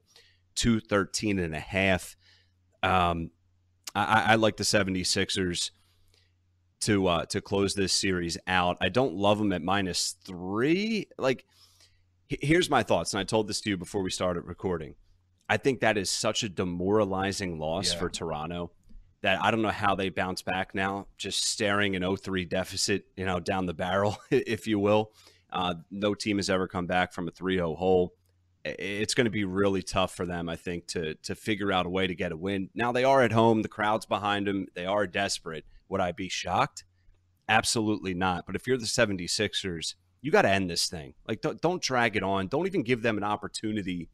213 0.56 1.38
and 1.38 1.54
a 1.54 1.60
half. 1.60 2.16
Um, 2.82 3.30
I, 3.94 4.32
I 4.32 4.34
like 4.34 4.56
the 4.56 4.64
76ers 4.64 5.70
to 6.80 7.06
uh, 7.06 7.24
to 7.26 7.40
close 7.40 7.74
this 7.74 7.92
series 7.92 8.38
out. 8.46 8.76
I 8.80 8.88
don't 8.88 9.14
love 9.14 9.38
them 9.38 9.52
at 9.52 9.62
minus 9.62 10.16
three. 10.24 11.08
Like, 11.18 11.44
here's 12.28 12.70
my 12.70 12.82
thoughts, 12.82 13.12
and 13.12 13.20
I 13.20 13.24
told 13.24 13.48
this 13.48 13.60
to 13.62 13.70
you 13.70 13.76
before 13.76 14.02
we 14.02 14.10
started 14.10 14.42
recording. 14.42 14.94
I 15.48 15.56
think 15.56 15.80
that 15.80 15.96
is 15.96 16.10
such 16.10 16.42
a 16.42 16.48
demoralizing 16.48 17.58
loss 17.58 17.92
yeah. 17.92 17.98
for 17.98 18.10
Toronto 18.10 18.70
that 19.22 19.42
I 19.42 19.50
don't 19.50 19.62
know 19.62 19.70
how 19.70 19.94
they 19.94 20.10
bounce 20.10 20.42
back 20.42 20.74
now, 20.74 21.06
just 21.16 21.44
staring 21.44 21.96
an 21.96 22.02
0-3 22.02 22.48
deficit, 22.48 23.04
you 23.16 23.24
know, 23.24 23.40
down 23.40 23.66
the 23.66 23.74
barrel, 23.74 24.16
if 24.30 24.66
you 24.66 24.78
will. 24.78 25.12
Uh, 25.50 25.74
no 25.90 26.14
team 26.14 26.36
has 26.36 26.50
ever 26.50 26.68
come 26.68 26.86
back 26.86 27.12
from 27.12 27.26
a 27.26 27.32
3-0 27.32 27.76
hole. 27.76 28.12
It's 28.64 29.14
going 29.14 29.24
to 29.24 29.30
be 29.30 29.44
really 29.44 29.82
tough 29.82 30.14
for 30.14 30.26
them, 30.26 30.48
I 30.48 30.56
think, 30.56 30.86
to 30.88 31.14
to 31.14 31.34
figure 31.34 31.72
out 31.72 31.86
a 31.86 31.88
way 31.88 32.06
to 32.06 32.14
get 32.14 32.32
a 32.32 32.36
win. 32.36 32.68
Now 32.74 32.92
they 32.92 33.04
are 33.04 33.22
at 33.22 33.32
home, 33.32 33.62
the 33.62 33.68
crowd's 33.68 34.04
behind 34.04 34.46
them, 34.46 34.66
they 34.74 34.84
are 34.84 35.06
desperate. 35.06 35.64
Would 35.88 36.00
I 36.00 36.12
be 36.12 36.28
shocked? 36.28 36.84
Absolutely 37.48 38.14
not. 38.14 38.44
But 38.46 38.56
if 38.56 38.66
you're 38.66 38.76
the 38.76 38.84
76ers, 38.84 39.94
you 40.20 40.30
got 40.30 40.42
to 40.42 40.50
end 40.50 40.68
this 40.68 40.88
thing. 40.88 41.14
Like 41.26 41.40
don't, 41.40 41.60
don't 41.60 41.82
drag 41.82 42.16
it 42.16 42.22
on. 42.22 42.48
Don't 42.48 42.66
even 42.66 42.82
give 42.82 43.02
them 43.02 43.16
an 43.16 43.24
opportunity 43.24 44.08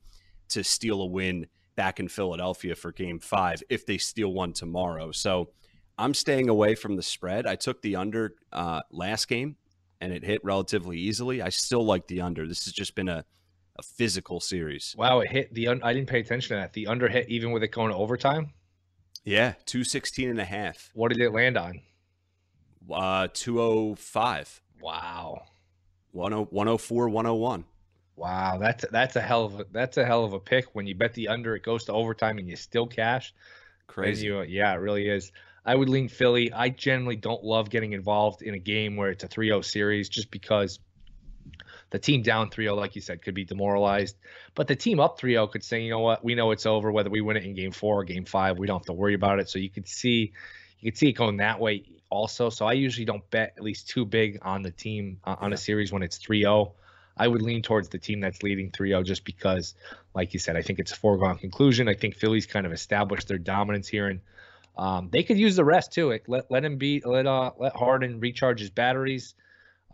to 0.50 0.62
steal 0.62 1.00
a 1.02 1.06
win 1.06 1.46
back 1.76 1.98
in 1.98 2.08
Philadelphia 2.08 2.74
for 2.74 2.92
game 2.92 3.18
five 3.18 3.62
if 3.68 3.86
they 3.86 3.98
steal 3.98 4.32
one 4.32 4.52
tomorrow. 4.52 5.10
So 5.12 5.50
I'm 5.98 6.14
staying 6.14 6.48
away 6.48 6.74
from 6.74 6.96
the 6.96 7.02
spread. 7.02 7.46
I 7.46 7.56
took 7.56 7.82
the 7.82 7.96
under 7.96 8.34
uh, 8.52 8.82
last 8.90 9.28
game 9.28 9.56
and 10.00 10.12
it 10.12 10.24
hit 10.24 10.40
relatively 10.44 10.98
easily. 10.98 11.42
I 11.42 11.48
still 11.48 11.84
like 11.84 12.06
the 12.06 12.20
under. 12.20 12.46
This 12.46 12.64
has 12.64 12.72
just 12.72 12.94
been 12.94 13.08
a, 13.08 13.24
a 13.76 13.82
physical 13.82 14.40
series. 14.40 14.94
Wow, 14.98 15.20
it 15.20 15.30
hit 15.30 15.54
the 15.54 15.68
un- 15.68 15.80
I 15.82 15.92
didn't 15.92 16.08
pay 16.08 16.20
attention 16.20 16.56
to 16.56 16.60
that. 16.60 16.72
The 16.72 16.86
under 16.86 17.08
hit 17.08 17.28
even 17.28 17.52
with 17.52 17.62
it 17.62 17.68
going 17.68 17.90
to 17.90 17.96
overtime? 17.96 18.52
Yeah, 19.24 19.54
216 19.66 20.28
and 20.28 20.40
a 20.40 20.44
half. 20.44 20.90
What 20.94 21.12
did 21.12 21.20
it 21.20 21.32
land 21.32 21.56
on? 21.56 21.80
Uh 22.92 23.28
205. 23.32 24.60
Wow. 24.80 25.44
104 26.12 27.08
101. 27.08 27.64
Wow, 28.16 28.58
that's 28.58 28.84
that's 28.92 29.16
a 29.16 29.20
hell 29.20 29.44
of 29.44 29.60
a 29.60 29.66
that's 29.72 29.96
a 29.96 30.04
hell 30.04 30.24
of 30.24 30.32
a 30.34 30.38
pick. 30.38 30.66
When 30.74 30.86
you 30.86 30.94
bet 30.94 31.14
the 31.14 31.28
under, 31.28 31.56
it 31.56 31.64
goes 31.64 31.84
to 31.84 31.92
overtime 31.92 32.38
and 32.38 32.48
you 32.48 32.54
still 32.54 32.86
cash. 32.86 33.34
Crazy. 33.88 34.26
You, 34.26 34.42
yeah, 34.42 34.72
it 34.72 34.76
really 34.76 35.08
is. 35.08 35.32
I 35.64 35.74
would 35.74 35.88
lean 35.88 36.08
Philly. 36.08 36.52
I 36.52 36.68
generally 36.68 37.16
don't 37.16 37.42
love 37.42 37.70
getting 37.70 37.92
involved 37.92 38.42
in 38.42 38.54
a 38.54 38.58
game 38.58 38.96
where 38.96 39.10
it's 39.10 39.24
a 39.24 39.28
3-0 39.28 39.64
series 39.64 40.08
just 40.08 40.30
because 40.30 40.78
the 41.94 42.00
team 42.00 42.22
down 42.22 42.50
3-0 42.50 42.76
like 42.76 42.96
you 42.96 43.00
said 43.00 43.22
could 43.22 43.36
be 43.36 43.44
demoralized, 43.44 44.16
but 44.56 44.66
the 44.66 44.74
team 44.74 44.98
up 44.98 45.20
3-0 45.20 45.52
could 45.52 45.62
say, 45.62 45.80
"You 45.80 45.90
know 45.90 46.00
what? 46.00 46.24
We 46.24 46.34
know 46.34 46.50
it's 46.50 46.66
over 46.66 46.90
whether 46.90 47.08
we 47.08 47.20
win 47.20 47.36
it 47.36 47.44
in 47.44 47.54
game 47.54 47.70
4 47.70 48.00
or 48.00 48.02
game 48.02 48.24
5. 48.24 48.58
We 48.58 48.66
don't 48.66 48.80
have 48.80 48.86
to 48.86 48.92
worry 48.92 49.14
about 49.14 49.38
it." 49.38 49.48
So 49.48 49.60
you 49.60 49.70
could 49.70 49.86
see 49.86 50.32
you 50.80 50.90
could 50.90 50.98
see 50.98 51.10
it 51.10 51.12
going 51.12 51.36
that 51.36 51.60
way 51.60 51.84
also. 52.10 52.50
So 52.50 52.66
I 52.66 52.72
usually 52.72 53.04
don't 53.04 53.22
bet 53.30 53.54
at 53.56 53.62
least 53.62 53.90
too 53.90 54.04
big 54.04 54.40
on 54.42 54.62
the 54.62 54.72
team 54.72 55.20
uh, 55.22 55.36
on 55.38 55.52
a 55.52 55.56
series 55.56 55.92
when 55.92 56.02
it's 56.02 56.18
3-0. 56.18 56.72
I 57.16 57.28
would 57.28 57.42
lean 57.42 57.62
towards 57.62 57.90
the 57.90 57.98
team 58.00 58.18
that's 58.18 58.42
leading 58.42 58.72
3-0 58.72 59.04
just 59.04 59.24
because, 59.24 59.76
like 60.16 60.34
you 60.34 60.40
said, 60.40 60.56
I 60.56 60.62
think 60.62 60.80
it's 60.80 60.90
a 60.90 60.96
foregone 60.96 61.38
conclusion. 61.38 61.86
I 61.86 61.94
think 61.94 62.16
Philly's 62.16 62.46
kind 62.46 62.66
of 62.66 62.72
established 62.72 63.28
their 63.28 63.38
dominance 63.38 63.86
here, 63.86 64.08
and 64.08 64.20
um, 64.76 65.10
they 65.12 65.22
could 65.22 65.38
use 65.38 65.54
the 65.54 65.64
rest 65.64 65.92
too. 65.92 66.18
Let 66.26 66.50
let 66.50 66.64
him 66.64 66.76
be 66.76 67.02
let 67.04 67.28
uh 67.28 67.52
let 67.56 67.76
Harden 67.76 68.18
recharge 68.18 68.58
his 68.58 68.70
batteries. 68.70 69.36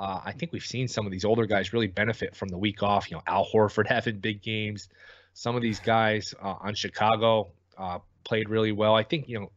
Uh, 0.00 0.18
I 0.24 0.32
think 0.32 0.50
we've 0.52 0.64
seen 0.64 0.88
some 0.88 1.04
of 1.04 1.12
these 1.12 1.26
older 1.26 1.44
guys 1.44 1.74
really 1.74 1.86
benefit 1.86 2.34
from 2.34 2.48
the 2.48 2.56
week 2.56 2.82
off. 2.82 3.10
You 3.10 3.18
know, 3.18 3.22
Al 3.26 3.46
Horford 3.46 3.86
having 3.88 4.18
big 4.18 4.40
games. 4.40 4.88
Some 5.34 5.54
of 5.56 5.62
these 5.62 5.78
guys 5.78 6.34
uh, 6.42 6.54
on 6.58 6.74
Chicago 6.74 7.48
uh, 7.76 7.98
played 8.24 8.48
really 8.48 8.72
well. 8.72 8.94
I 8.94 9.02
think 9.02 9.28
you 9.28 9.38
know 9.38 9.50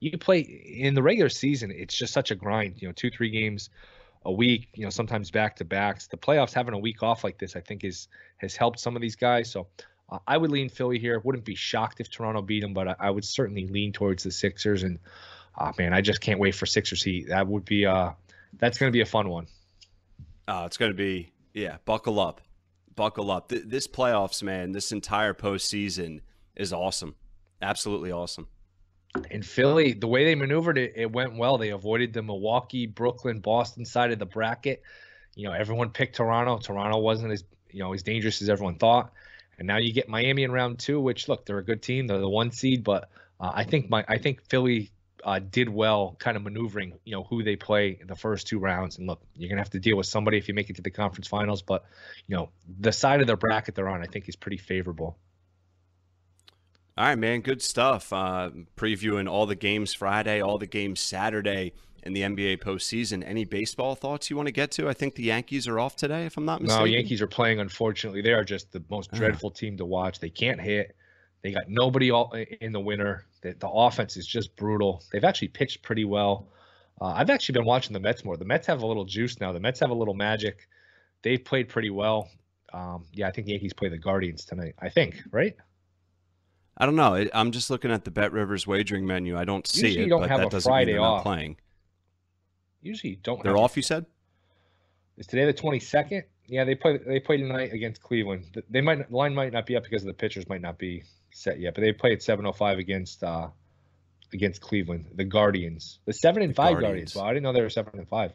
you 0.00 0.18
play 0.18 0.40
in 0.40 0.94
the 0.94 1.02
regular 1.02 1.28
season. 1.28 1.70
It's 1.70 1.96
just 1.96 2.12
such 2.12 2.32
a 2.32 2.34
grind. 2.34 2.82
You 2.82 2.88
know, 2.88 2.92
two 2.92 3.10
three 3.10 3.30
games 3.30 3.70
a 4.24 4.32
week, 4.32 4.68
you 4.74 4.82
know, 4.82 4.90
sometimes 4.90 5.30
back 5.30 5.54
to 5.56 5.64
backs. 5.64 6.08
The 6.08 6.16
playoffs 6.16 6.52
having 6.52 6.74
a 6.74 6.78
week 6.78 7.04
off 7.04 7.22
like 7.22 7.38
this, 7.38 7.54
I 7.54 7.60
think, 7.60 7.84
is 7.84 8.08
has 8.38 8.56
helped 8.56 8.80
some 8.80 8.96
of 8.96 9.02
these 9.02 9.14
guys. 9.14 9.48
So 9.52 9.68
uh, 10.10 10.18
I 10.26 10.36
would 10.36 10.50
lean 10.50 10.68
Philly 10.68 10.98
here. 10.98 11.20
Wouldn't 11.20 11.44
be 11.44 11.54
shocked 11.54 12.00
if 12.00 12.10
Toronto 12.10 12.42
beat 12.42 12.60
them, 12.60 12.74
but 12.74 12.88
I, 12.88 12.96
I 12.98 13.10
would 13.10 13.24
certainly 13.24 13.68
lean 13.68 13.92
towards 13.92 14.24
the 14.24 14.32
Sixers. 14.32 14.82
And 14.82 14.98
uh, 15.56 15.72
man, 15.78 15.94
I 15.94 16.00
just 16.00 16.20
can't 16.20 16.40
wait 16.40 16.56
for 16.56 16.66
Sixers 16.66 17.04
heat. 17.04 17.28
That 17.28 17.46
would 17.46 17.64
be 17.64 17.86
uh, 17.86 18.10
that's 18.58 18.78
going 18.78 18.90
to 18.90 18.92
be 18.92 19.00
a 19.00 19.06
fun 19.06 19.28
one. 19.28 19.46
Uh, 20.48 20.64
it's 20.66 20.76
going 20.76 20.92
to 20.92 20.96
be 20.96 21.32
yeah. 21.54 21.78
Buckle 21.84 22.20
up, 22.20 22.40
buckle 22.94 23.30
up. 23.30 23.48
Th- 23.48 23.64
this 23.64 23.86
playoffs, 23.86 24.42
man. 24.42 24.72
This 24.72 24.92
entire 24.92 25.34
postseason 25.34 26.20
is 26.54 26.72
awesome. 26.72 27.14
Absolutely 27.62 28.12
awesome 28.12 28.48
in 29.30 29.42
Philly, 29.42 29.92
the 29.92 30.06
way 30.06 30.24
they 30.24 30.34
maneuvered 30.34 30.78
it, 30.78 30.92
it 30.96 31.10
went 31.10 31.36
well. 31.36 31.58
They 31.58 31.70
avoided 31.70 32.12
the 32.12 32.22
Milwaukee, 32.22 32.86
Brooklyn, 32.86 33.40
Boston 33.40 33.84
side 33.84 34.12
of 34.12 34.18
the 34.18 34.26
bracket. 34.26 34.82
You 35.34 35.44
know, 35.44 35.52
everyone 35.52 35.90
picked 35.90 36.16
Toronto. 36.16 36.58
Toronto 36.58 36.98
wasn't 36.98 37.32
as 37.32 37.44
you 37.70 37.80
know 37.80 37.92
as 37.92 38.02
dangerous 38.02 38.42
as 38.42 38.48
everyone 38.48 38.76
thought. 38.76 39.12
And 39.58 39.66
now 39.66 39.78
you 39.78 39.92
get 39.92 40.08
Miami 40.08 40.42
in 40.42 40.52
round 40.52 40.78
two, 40.78 41.00
which 41.00 41.28
look, 41.28 41.46
they're 41.46 41.58
a 41.58 41.64
good 41.64 41.82
team. 41.82 42.06
They're 42.06 42.18
the 42.18 42.28
one 42.28 42.50
seed, 42.50 42.84
but 42.84 43.08
uh, 43.40 43.52
I 43.54 43.64
think 43.64 43.88
my 43.88 44.04
I 44.08 44.18
think 44.18 44.42
Philly 44.48 44.90
uh, 45.26 45.40
did 45.40 45.68
well, 45.68 46.14
kind 46.20 46.36
of 46.36 46.44
maneuvering. 46.44 46.94
You 47.04 47.16
know 47.16 47.24
who 47.24 47.42
they 47.42 47.56
play 47.56 47.98
in 48.00 48.06
the 48.06 48.14
first 48.14 48.46
two 48.46 48.60
rounds. 48.60 48.96
And 48.96 49.08
look, 49.08 49.20
you're 49.34 49.48
gonna 49.48 49.60
have 49.60 49.70
to 49.70 49.80
deal 49.80 49.96
with 49.96 50.06
somebody 50.06 50.38
if 50.38 50.46
you 50.46 50.54
make 50.54 50.70
it 50.70 50.76
to 50.76 50.82
the 50.82 50.90
conference 50.90 51.26
finals. 51.26 51.62
But 51.62 51.84
you 52.28 52.36
know 52.36 52.50
the 52.78 52.92
side 52.92 53.20
of 53.20 53.26
their 53.26 53.36
bracket 53.36 53.74
they're 53.74 53.88
on, 53.88 54.02
I 54.02 54.06
think, 54.06 54.28
is 54.28 54.36
pretty 54.36 54.56
favorable. 54.56 55.18
All 56.96 57.04
right, 57.04 57.18
man. 57.18 57.40
Good 57.40 57.60
stuff. 57.60 58.12
Uh, 58.12 58.50
previewing 58.76 59.28
all 59.28 59.46
the 59.46 59.56
games 59.56 59.92
Friday, 59.92 60.40
all 60.40 60.58
the 60.58 60.66
games 60.66 61.00
Saturday 61.00 61.72
in 62.04 62.12
the 62.12 62.22
NBA 62.22 62.62
postseason. 62.62 63.24
Any 63.26 63.44
baseball 63.44 63.96
thoughts 63.96 64.30
you 64.30 64.36
want 64.36 64.46
to 64.46 64.52
get 64.52 64.70
to? 64.72 64.88
I 64.88 64.92
think 64.92 65.16
the 65.16 65.24
Yankees 65.24 65.66
are 65.66 65.80
off 65.80 65.96
today, 65.96 66.24
if 66.24 66.36
I'm 66.36 66.44
not 66.44 66.62
mistaken. 66.62 66.84
No, 66.84 66.90
Yankees 66.90 67.20
are 67.20 67.26
playing. 67.26 67.58
Unfortunately, 67.58 68.22
they 68.22 68.32
are 68.32 68.44
just 68.44 68.70
the 68.70 68.82
most 68.88 69.10
ah. 69.12 69.16
dreadful 69.16 69.50
team 69.50 69.76
to 69.78 69.84
watch. 69.84 70.20
They 70.20 70.30
can't 70.30 70.60
hit. 70.60 70.94
They 71.46 71.52
got 71.52 71.68
nobody 71.68 72.10
all 72.10 72.32
in 72.60 72.72
the 72.72 72.80
winter. 72.80 73.24
The, 73.42 73.52
the 73.52 73.68
offense 73.68 74.16
is 74.16 74.26
just 74.26 74.56
brutal. 74.56 75.04
They've 75.12 75.22
actually 75.22 75.46
pitched 75.46 75.80
pretty 75.80 76.04
well. 76.04 76.48
Uh, 77.00 77.04
I've 77.04 77.30
actually 77.30 77.52
been 77.52 77.64
watching 77.64 77.92
the 77.92 78.00
Mets 78.00 78.24
more. 78.24 78.36
The 78.36 78.44
Mets 78.44 78.66
have 78.66 78.82
a 78.82 78.86
little 78.86 79.04
juice 79.04 79.38
now. 79.40 79.52
The 79.52 79.60
Mets 79.60 79.78
have 79.78 79.90
a 79.90 79.94
little 79.94 80.12
magic. 80.12 80.66
They've 81.22 81.44
played 81.44 81.68
pretty 81.68 81.90
well. 81.90 82.28
Um, 82.72 83.04
yeah, 83.12 83.28
I 83.28 83.30
think 83.30 83.46
the 83.46 83.52
Yankees 83.52 83.72
play 83.74 83.88
the 83.88 83.96
Guardians 83.96 84.44
tonight. 84.44 84.74
I 84.80 84.88
think, 84.88 85.22
right? 85.30 85.54
I 86.76 86.84
don't 86.84 86.96
know. 86.96 87.24
I'm 87.32 87.52
just 87.52 87.70
looking 87.70 87.92
at 87.92 88.04
the 88.04 88.10
Bet 88.10 88.32
Rivers 88.32 88.66
wagering 88.66 89.06
menu. 89.06 89.38
I 89.38 89.44
don't 89.44 89.68
see 89.68 89.86
Usually 89.86 90.06
it, 90.06 90.08
don't 90.08 90.22
but 90.22 90.30
have 90.30 90.40
that 90.40 90.46
a 90.48 90.50
doesn't 90.50 90.68
Friday 90.68 90.94
mean 90.94 90.96
they're 90.96 91.04
off. 91.04 91.24
not 91.24 91.32
playing. 91.32 91.58
Usually 92.82 93.10
you 93.10 93.18
don't. 93.22 93.40
They're 93.44 93.56
off. 93.56 93.76
You 93.76 93.84
said. 93.84 94.04
Is 95.16 95.28
today 95.28 95.44
the 95.44 95.54
22nd? 95.54 96.24
Yeah, 96.48 96.64
they 96.64 96.74
play. 96.74 96.98
They 97.06 97.20
play 97.20 97.36
tonight 97.36 97.72
against 97.72 98.02
Cleveland. 98.02 98.60
They 98.68 98.80
might 98.80 99.12
line 99.12 99.32
might 99.32 99.52
not 99.52 99.64
be 99.64 99.76
up 99.76 99.84
because 99.84 100.02
of 100.02 100.08
the 100.08 100.14
pitchers 100.14 100.48
might 100.48 100.60
not 100.60 100.76
be 100.76 101.04
set 101.36 101.60
yet, 101.60 101.74
but 101.74 101.82
they 101.82 101.92
play 101.92 102.12
at 102.12 102.20
7:05 102.20 102.78
against 102.78 103.22
uh 103.22 103.48
against 104.32 104.60
Cleveland, 104.60 105.06
the 105.14 105.24
Guardians, 105.24 106.00
the 106.06 106.12
seven 106.12 106.42
and 106.42 106.54
five 106.54 106.72
Guardians. 106.74 106.82
Guardians. 106.82 107.14
Well, 107.14 107.24
I 107.24 107.28
didn't 107.30 107.42
know 107.44 107.52
they 107.52 107.62
were 107.62 107.70
seven 107.70 107.98
and 107.98 108.08
five. 108.08 108.32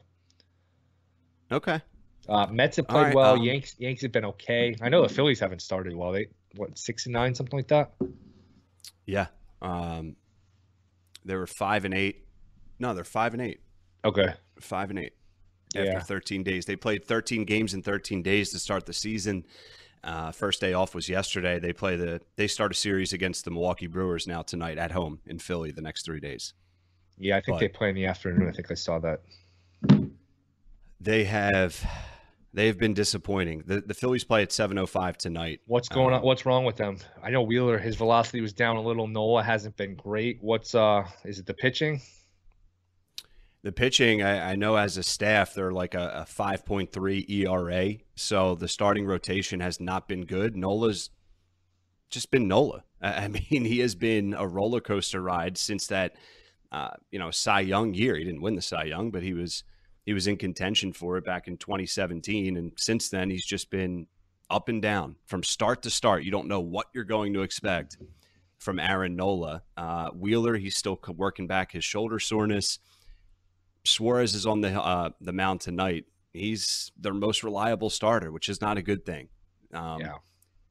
Okay. 1.52 1.82
Uh, 2.30 2.48
Mets 2.48 2.78
have 2.78 2.88
played 2.88 3.02
right, 3.02 3.16
well. 3.16 3.34
Um, 3.34 3.42
Yanks 3.42 3.76
Yanks 3.78 4.02
have 4.04 4.12
been 4.12 4.26
okay. 4.26 4.76
I 4.82 4.90
know 4.90 5.02
the 5.02 5.14
Phillies 5.14 5.40
haven't 5.40 5.62
started 5.62 5.96
well. 5.96 6.12
They 6.12 6.28
what 6.56 6.78
six 6.78 7.06
and 7.06 7.14
nine, 7.14 7.36
something 7.36 7.58
like 7.58 7.68
that. 7.70 7.94
Yeah. 9.06 9.28
Um, 9.62 10.16
they 11.26 11.36
were 11.36 11.48
five 11.48 11.86
and 11.86 11.94
eight. 11.94 12.26
No, 12.80 12.94
they're 12.94 13.04
five 13.04 13.34
and 13.34 13.42
eight. 13.42 13.62
Okay. 14.06 14.34
Five 14.60 14.90
and 14.90 15.00
eight 15.00 15.14
after 15.76 15.92
yeah. 15.92 16.00
13 16.00 16.44
days. 16.44 16.66
They 16.66 16.76
played 16.76 17.06
13 17.06 17.46
games 17.46 17.74
in 17.74 17.82
13 17.82 18.22
days 18.22 18.52
to 18.52 18.60
start 18.60 18.86
the 18.86 18.94
season. 18.94 19.46
Uh, 20.04 20.32
first 20.32 20.60
day 20.62 20.74
off 20.74 20.96
was 20.96 21.08
yesterday. 21.08 21.60
They 21.60 21.74
play 21.74 21.96
the 21.96 22.22
they 22.36 22.48
start 22.48 22.72
a 22.72 22.76
series 22.76 23.14
against 23.14 23.46
the 23.46 23.52
Milwaukee 23.52 23.88
Brewers 23.88 24.28
now 24.28 24.42
tonight 24.42 24.78
at 24.78 24.92
home 24.92 25.20
in 25.28 25.38
Philly 25.38 25.72
the 25.72 25.82
next 25.82 26.06
three 26.06 26.20
days. 26.20 26.54
Yeah, 27.18 27.38
I 27.38 27.42
think 27.42 27.56
but 27.56 27.60
they 27.60 27.68
play 27.68 27.90
in 27.90 27.96
the 27.96 28.06
afternoon. 28.06 28.50
I 28.50 28.52
think 28.52 28.72
I 28.72 28.74
saw 28.74 29.00
that. 29.00 29.22
They 31.00 31.24
have 31.26 31.88
they've 32.52 32.78
been 32.78 32.96
disappointing. 32.96 33.64
The 33.68 33.82
the 33.82 33.94
Phillies 33.94 34.24
play 34.24 34.42
at 34.42 34.50
7:05 34.50 35.18
tonight. 35.18 35.60
What's 35.68 35.88
going 35.88 36.14
um, 36.14 36.22
on? 36.22 36.22
What's 36.24 36.48
wrong 36.48 36.66
with 36.66 36.78
them? 36.78 36.98
I 37.22 37.30
know 37.30 37.44
Wheeler 37.44 37.78
his 37.78 37.96
velocity 37.96 38.42
was 38.42 38.54
down 38.54 38.78
a 38.78 38.82
little. 38.82 39.08
Nola 39.08 39.44
hasn't 39.44 39.78
been 39.78 39.96
great. 39.96 40.40
What's 40.42 40.74
uh 40.74 41.04
is 41.26 41.38
it 41.38 41.46
the 41.46 41.54
pitching? 41.54 42.02
The 43.64 43.72
pitching, 43.72 44.24
I, 44.24 44.52
I, 44.52 44.56
know 44.56 44.76
as 44.76 44.98
a 44.98 45.04
staff, 45.04 45.54
they're 45.54 45.72
like 45.72 45.94
a, 45.94 46.26
a 46.28 46.32
5.3 46.32 47.30
ERA. 47.30 47.94
So 48.16 48.56
the 48.56 48.68
starting 48.68 49.06
rotation 49.06 49.60
has 49.60 49.80
not 49.80 50.08
been 50.08 50.26
good. 50.26 50.56
Nola's 50.56 51.12
just 52.10 52.32
been 52.32 52.48
Nola. 52.48 52.84
I, 53.02 53.28
mean, 53.52 53.66
he 53.66 53.80
has 53.80 53.96
been 53.96 54.34
a 54.34 54.48
roller 54.48 54.82
coaster 54.82 55.22
ride 55.22 55.58
since 55.58 55.88
that, 55.88 56.16
uh, 56.72 56.92
you 57.12 57.20
know, 57.20 57.32
Cy 57.32 57.62
Young 57.62 57.94
year. 57.94 58.16
He 58.16 58.24
didn't 58.24 58.42
win 58.42 58.56
the 58.56 58.62
Cy 58.62 58.86
Young, 58.86 59.12
but 59.12 59.24
he 59.24 59.34
was 59.34 59.64
he 60.04 60.14
was 60.14 60.26
in 60.26 60.38
contention 60.38 60.94
for 60.94 61.18
it 61.18 61.26
back 61.26 61.48
in 61.48 61.58
2017. 61.58 62.58
And 62.58 62.72
since 62.76 63.10
then, 63.10 63.30
he's 63.30 63.46
just 63.46 63.70
been 63.70 64.08
up 64.50 64.68
and 64.68 64.82
down 64.82 65.16
from 65.28 65.44
start 65.44 65.84
to 65.84 65.92
start. 65.92 66.24
You 66.24 66.32
don't 66.32 66.48
know 66.48 66.60
what 66.60 66.88
you're 66.94 67.04
going 67.04 67.34
to 67.34 67.44
expect 67.44 67.98
from 68.58 68.80
Aaron 68.80 69.16
Nola. 69.16 69.62
Uh, 69.78 70.10
Wheeler, 70.10 70.58
he's 70.58 70.76
still 70.76 71.00
working 71.16 71.46
back 71.46 71.72
his 71.72 71.84
shoulder 71.84 72.20
soreness. 72.20 72.80
Suarez 73.84 74.36
is 74.36 74.46
on 74.46 74.62
the 74.62 74.80
uh, 74.80 75.10
the 75.20 75.34
mound 75.34 75.62
tonight. 75.62 76.06
He's 76.34 76.92
their 76.98 77.14
most 77.14 77.44
reliable 77.44 77.90
starter, 77.90 78.32
which 78.32 78.48
is 78.48 78.62
not 78.62 78.78
a 78.78 78.82
good 78.82 79.06
thing. 79.06 79.30
Um, 79.74 80.00
yeah. 80.00 80.16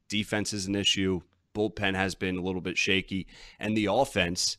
Defense 0.09 0.53
is 0.53 0.67
an 0.67 0.75
issue. 0.75 1.21
Bullpen 1.53 1.95
has 1.95 2.15
been 2.15 2.37
a 2.37 2.41
little 2.41 2.61
bit 2.61 2.77
shaky, 2.77 3.27
and 3.59 3.75
the 3.75 3.87
offense 3.87 4.57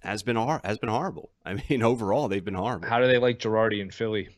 has 0.00 0.22
been 0.22 0.36
hor- 0.36 0.60
has 0.64 0.78
been 0.78 0.88
horrible. 0.88 1.30
I 1.44 1.62
mean, 1.68 1.82
overall, 1.82 2.28
they've 2.28 2.44
been 2.44 2.54
horrible. 2.54 2.88
How 2.88 3.00
do 3.00 3.06
they 3.06 3.18
like 3.18 3.38
Girardi 3.38 3.80
in 3.80 3.90
Philly? 3.90 4.28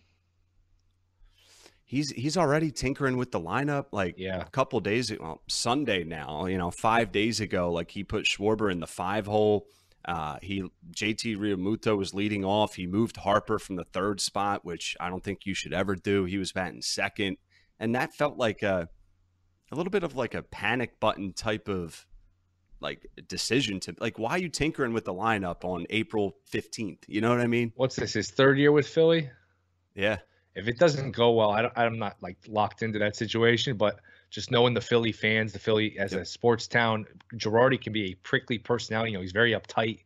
He's 1.85 2.11
he's 2.11 2.37
already 2.37 2.71
tinkering 2.71 3.17
with 3.17 3.33
the 3.33 3.41
lineup. 3.41 3.87
Like 3.93 4.15
yeah. 4.17 4.41
a 4.41 4.51
couple 4.51 4.81
days, 4.81 5.13
well, 5.19 5.43
Sunday 5.49 6.05
now. 6.05 6.47
You 6.47 6.57
know, 6.57 6.71
five 6.71 7.13
days 7.13 7.41
ago, 7.41 7.71
like 7.71 7.91
he 7.91 8.03
put 8.03 8.25
Schwarber 8.25 8.71
in 8.71 8.81
the 8.81 8.87
five 8.87 9.27
hole. 9.27 9.67
Uh, 10.05 10.39
he 10.43 10.63
JT 10.95 11.37
Realmuto 11.37 11.97
was 11.97 12.15
leading 12.15 12.45
off. 12.45 12.75
He 12.75 12.87
moved 12.87 13.17
Harper 13.17 13.59
from 13.59 13.77
the 13.77 13.85
third 13.85 14.21
spot, 14.21 14.65
which 14.65 14.97
I 14.99 15.09
don't 15.09 15.23
think 15.23 15.47
you 15.47 15.55
should 15.55 15.73
ever 15.73 15.95
do. 15.95 16.25
He 16.25 16.39
was 16.39 16.53
batting 16.53 16.83
second, 16.83 17.37
and 17.79 17.95
that 17.95 18.15
felt 18.15 18.37
like 18.37 18.63
a 18.63 18.89
a 19.71 19.77
little 19.77 19.91
bit 19.91 20.03
of 20.03 20.17
like 20.17 20.35
a 20.35 20.43
panic 20.43 21.01
button 21.01 21.33
type 21.33 21.69
of 21.69 22.07
like 22.81 23.07
decision 23.29 23.81
to 23.81 23.95
like 24.01 24.19
why 24.19 24.33
are 24.33 24.39
you 24.39 24.49
tinkering 24.49 24.93
with 24.93 25.05
the 25.05 25.15
lineup 25.15 25.65
on 25.65 25.87
April 25.91 26.37
15th? 26.53 27.05
You 27.07 27.21
know 27.21 27.31
what 27.31 27.41
I 27.41 27.47
mean? 27.47 27.73
What's 27.77 27.97
this? 27.97 28.13
His 28.13 28.31
third 28.31 28.59
year 28.59 28.73
with 28.73 28.89
Philly? 28.89 29.31
Yeah. 29.95 30.19
If 30.55 30.69
it 30.69 30.79
doesn't 30.79 31.13
go 31.13 31.31
well, 31.31 31.51
I 31.51 31.85
am 31.85 31.99
not 31.99 32.17
like 32.21 32.37
locked 32.47 32.83
into 32.83 32.99
that 32.99 33.17
situation, 33.17 33.77
but 33.77 34.01
just 34.33 34.51
knowing 34.51 34.73
the 34.73 34.81
Philly 34.81 35.13
fans, 35.13 35.53
the 35.53 35.59
Philly 35.59 35.99
as 35.99 36.13
yep. 36.13 36.23
a 36.23 36.25
sports 36.25 36.67
town, 36.67 37.07
Girardi 37.35 37.81
can 37.81 37.93
be 37.93 38.13
a 38.13 38.15
prickly 38.15 38.59
personality. 38.59 39.13
You 39.13 39.19
know, 39.19 39.23
he's 39.23 39.33
very 39.33 39.53
uptight. 39.53 40.01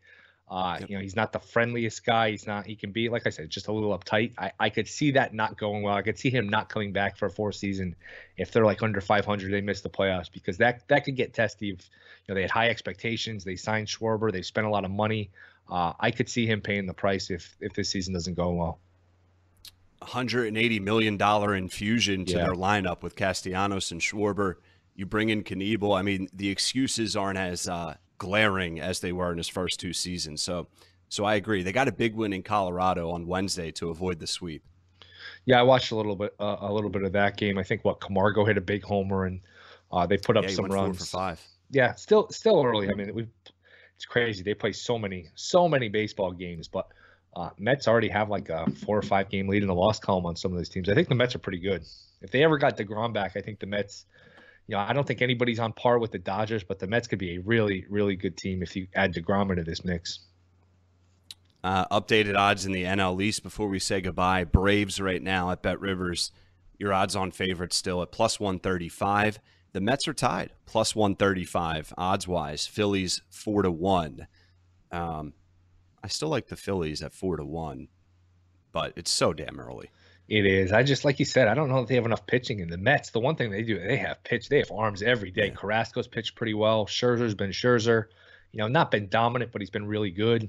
Uh, 0.49 0.79
yep. 0.81 0.91
You 0.91 0.97
know, 0.97 1.03
he's 1.03 1.15
not 1.15 1.33
the 1.33 1.39
friendliest 1.39 2.05
guy. 2.05 2.33
He's 2.33 2.45
not. 2.45 2.67
He 2.67 2.75
can 2.75 2.91
be, 2.91 3.09
like 3.09 3.25
I 3.27 3.31
said, 3.31 3.49
just 3.51 3.69
a 3.69 3.73
little 3.73 3.97
uptight. 3.97 4.33
I, 4.37 4.51
I 4.59 4.71
could 4.71 4.89
see 4.89 5.13
that 5.13 5.33
not 5.33 5.57
going 5.57 5.83
well. 5.83 5.95
I 5.95 6.03
could 6.03 6.19
see 6.19 6.31
him 6.31 6.49
not 6.49 6.69
coming 6.69 6.93
back 6.93 7.17
for 7.17 7.27
a 7.27 7.31
fourth 7.31 7.55
season 7.55 7.95
if 8.37 8.51
they're 8.51 8.65
like 8.65 8.83
under 8.83 9.01
500. 9.01 9.53
They 9.53 9.61
miss 9.61 9.81
the 9.81 9.91
playoffs 9.91 10.31
because 10.31 10.59
that 10.59 10.87
that 10.89 11.05
could 11.05 11.17
get 11.17 11.33
testy. 11.33 11.71
If 11.71 11.89
you 12.27 12.29
know 12.29 12.35
they 12.35 12.43
had 12.43 12.51
high 12.51 12.69
expectations, 12.69 13.45
they 13.45 13.55
signed 13.55 13.87
Schwarber, 13.87 14.33
they 14.33 14.43
spent 14.43 14.67
a 14.67 14.71
lot 14.71 14.85
of 14.85 14.91
money. 14.91 15.31
Uh, 15.71 15.93
I 16.01 16.11
could 16.11 16.29
see 16.29 16.47
him 16.47 16.61
paying 16.61 16.87
the 16.87 16.95
price 16.95 17.31
if 17.31 17.57
if 17.61 17.75
this 17.75 17.91
season 17.91 18.13
doesn't 18.13 18.35
go 18.35 18.51
well. 18.51 18.81
180 19.99 20.81
million 20.81 21.17
dollar 21.17 21.55
infusion 21.55 22.25
to 22.27 22.33
yeah. 22.33 22.45
their 22.45 22.55
lineup 22.55 23.03
with 23.03 23.17
Castellanos 23.17 23.91
and 23.91 24.01
Schwarber. 24.01 24.55
You 24.95 25.07
bring 25.07 25.29
in 25.31 25.43
Knebel. 25.43 25.99
I 25.99 26.03
mean, 26.03 26.29
the 26.33 26.49
excuses 26.49 27.17
aren't 27.17 27.39
as 27.39 27.69
uh, 27.69 27.97
glaring 28.19 28.81
as 28.81 29.01
they 29.01 29.13
were 29.13 29.31
in 29.33 29.39
his 29.39 29.49
first 29.49 29.79
two 29.79 29.93
seasons. 29.93 30.43
So, 30.43 30.69
so 31.09 31.25
I 31.25 31.35
agree. 31.35 31.63
They 31.63 31.73
got 31.73 31.89
a 31.89 31.93
big 31.93 32.15
win 32.15 32.33
in 32.33 32.43
Colorado 32.43 33.11
on 33.11 33.27
Wednesday 33.27 33.71
to 33.73 33.91
avoid 33.91 34.19
the 34.19 34.27
sweep. 34.27 34.63
Yeah, 35.45 35.61
I 35.61 35.63
watched 35.63 35.93
a 35.93 35.97
little 35.97 36.17
bit, 36.17 36.35
uh, 36.41 36.57
a 36.61 36.73
little 36.73 36.91
bit 36.91 37.03
of 37.03 37.13
that 37.13 37.37
game. 37.37 37.59
I 37.59 37.63
think 37.63 37.85
what 37.85 38.01
Camargo 38.01 38.45
hit 38.45 38.57
a 38.57 38.63
big 38.63 38.83
homer 38.83 39.27
and 39.27 39.41
uh, 39.93 40.07
they 40.07 40.17
put 40.17 40.37
up 40.37 40.45
yeah, 40.45 40.51
some 40.51 40.67
runs. 40.67 40.99
for 40.99 41.05
five. 41.05 41.41
Yeah, 41.71 41.95
still, 41.95 42.29
still 42.31 42.63
early. 42.65 42.89
I 42.89 42.95
mean, 42.95 43.15
we 43.15 43.27
it's 43.97 44.05
crazy. 44.05 44.43
They 44.43 44.55
play 44.55 44.73
so 44.73 44.99
many, 44.99 45.29
so 45.35 45.69
many 45.69 45.89
baseball 45.89 46.31
games, 46.31 46.69
but 46.69 46.89
uh, 47.37 47.51
Mets 47.59 47.87
already 47.87 48.09
have 48.09 48.31
like 48.31 48.49
a 48.49 48.69
four 48.71 48.97
or 48.97 49.03
five 49.03 49.29
game 49.29 49.47
lead 49.47 49.63
in 49.63 49.69
the 49.69 49.75
loss 49.75 50.01
column 50.01 50.25
on 50.25 50.35
some 50.37 50.53
of 50.53 50.57
those 50.57 50.71
teams. 50.71 50.89
I 50.89 50.95
think 50.95 51.09
the 51.09 51.15
Mets 51.15 51.35
are 51.35 51.39
pretty 51.39 51.59
good. 51.59 51.85
If 52.23 52.31
they 52.31 52.43
ever 52.43 52.57
got 52.57 52.79
Degrom 52.79 53.13
back, 53.13 53.37
I 53.37 53.43
think 53.43 53.61
the 53.61 53.67
Mets. 53.67 54.07
You 54.67 54.75
know, 54.75 54.81
I 54.81 54.93
don't 54.95 55.07
think 55.07 55.23
anybody's 55.23 55.61
on 55.61 55.73
par 55.75 56.01
with 56.01 56.11
the 56.11 56.19
Dodgers, 56.19 56.65
but 56.65 56.81
the 56.81 56.89
Mets 56.89 57.07
could 57.07 57.21
be 57.21 57.37
a 57.37 57.41
really, 57.41 57.85
really 57.89 58.17
good 58.17 58.37
team 58.37 58.63
if 58.63 58.75
you 58.75 58.89
add 58.97 59.15
Degrom 59.15 59.51
into 59.51 59.63
this 59.63 59.85
mix. 59.85 60.19
Uh, 61.63 61.87
updated 61.87 62.37
odds 62.37 62.67
in 62.67 62.73
the 62.73 62.83
NL 62.83 63.23
East 63.23 63.45
before 63.45 63.69
we 63.69 63.79
say 63.79 64.01
goodbye. 64.01 64.43
Braves 64.43 65.01
right 65.01 65.23
now 65.23 65.51
at 65.51 65.63
Bet 65.63 65.81
Rivers. 65.81 66.33
Your 66.79 66.93
odds 66.93 67.15
on 67.15 67.31
favorites 67.31 67.77
still 67.77 68.03
at 68.03 68.11
plus 68.11 68.41
135. 68.41 69.39
The 69.73 69.81
Mets 69.81 70.09
are 70.09 70.15
tied, 70.15 70.51
plus 70.65 70.97
135 70.97 71.93
odds 71.97 72.27
wise. 72.27 72.67
Phillies 72.67 73.23
4 73.31 73.63
to 73.63 73.71
1. 73.71 74.27
Um, 74.91 75.33
I 76.07 76.09
still 76.09 76.29
like 76.29 76.47
the 76.47 76.55
Phillies 76.55 77.03
at 77.03 77.13
four 77.13 77.37
to 77.37 77.45
one, 77.45 77.89
but 78.71 78.93
it's 78.95 79.11
so 79.11 79.33
damn 79.33 79.59
early. 79.59 79.91
It 80.29 80.47
is. 80.47 80.71
I 80.71 80.85
just 80.85 81.05
like 81.05 81.19
you 81.19 81.25
said. 81.25 81.49
I 81.49 81.55
don't 81.55 81.69
know 81.69 81.81
if 81.81 81.89
they 81.89 81.97
have 81.97 82.07
enough 82.07 82.29
pitching 82.29 82.61
in 82.61 82.71
the 82.71 82.79
Mets. 82.79 83.11
The 83.11 83.19
one 83.19 83.35
thing 83.35 83.51
they 83.51 83.65
do, 83.65 83.77
they 83.81 83.97
have 83.97 84.23
pitch. 84.23 84.49
They 84.49 84.59
have 84.59 84.71
arms 84.71 85.03
every 85.03 85.33
day. 85.33 85.47
Yeah. 85.47 85.55
Carrasco's 85.55 86.07
pitched 86.07 86.37
pretty 86.37 86.55
well. 86.55 86.87
Scherzer's 86.87 87.35
been 87.35 87.51
Scherzer. 87.51 88.05
You 88.53 88.59
know, 88.59 88.69
not 88.69 88.93
been 88.93 89.09
dominant, 89.09 89.51
but 89.51 89.63
he's 89.63 89.71
been 89.71 89.89
really 89.89 90.13
good. 90.13 90.49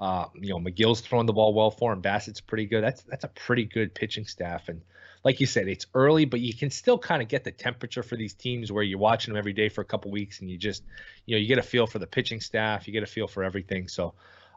Uh, 0.00 0.28
you 0.34 0.48
know, 0.48 0.58
Megill's 0.58 1.02
throwing 1.02 1.26
the 1.26 1.34
ball 1.34 1.52
well 1.52 1.70
for 1.70 1.92
him. 1.92 2.00
Bassitt's 2.00 2.40
pretty 2.40 2.64
good. 2.64 2.82
That's 2.82 3.02
that's 3.02 3.24
a 3.24 3.28
pretty 3.28 3.66
good 3.66 3.94
pitching 3.94 4.24
staff. 4.24 4.70
And 4.70 4.80
like 5.24 5.40
you 5.40 5.46
said, 5.46 5.68
it's 5.68 5.84
early, 5.92 6.24
but 6.24 6.40
you 6.40 6.54
can 6.54 6.70
still 6.70 6.98
kind 6.98 7.20
of 7.20 7.28
get 7.28 7.44
the 7.44 7.52
temperature 7.52 8.02
for 8.02 8.16
these 8.16 8.32
teams 8.32 8.72
where 8.72 8.82
you're 8.82 8.98
watching 8.98 9.34
them 9.34 9.38
every 9.38 9.52
day 9.52 9.68
for 9.68 9.82
a 9.82 9.84
couple 9.84 10.10
weeks, 10.10 10.40
and 10.40 10.50
you 10.50 10.56
just, 10.56 10.84
you 11.26 11.36
know, 11.36 11.38
you 11.38 11.48
get 11.48 11.58
a 11.58 11.62
feel 11.62 11.86
for 11.86 11.98
the 11.98 12.06
pitching 12.06 12.40
staff. 12.40 12.86
You 12.86 12.94
get 12.94 13.02
a 13.02 13.06
feel 13.06 13.28
for 13.28 13.44
everything. 13.44 13.88
So 13.88 14.14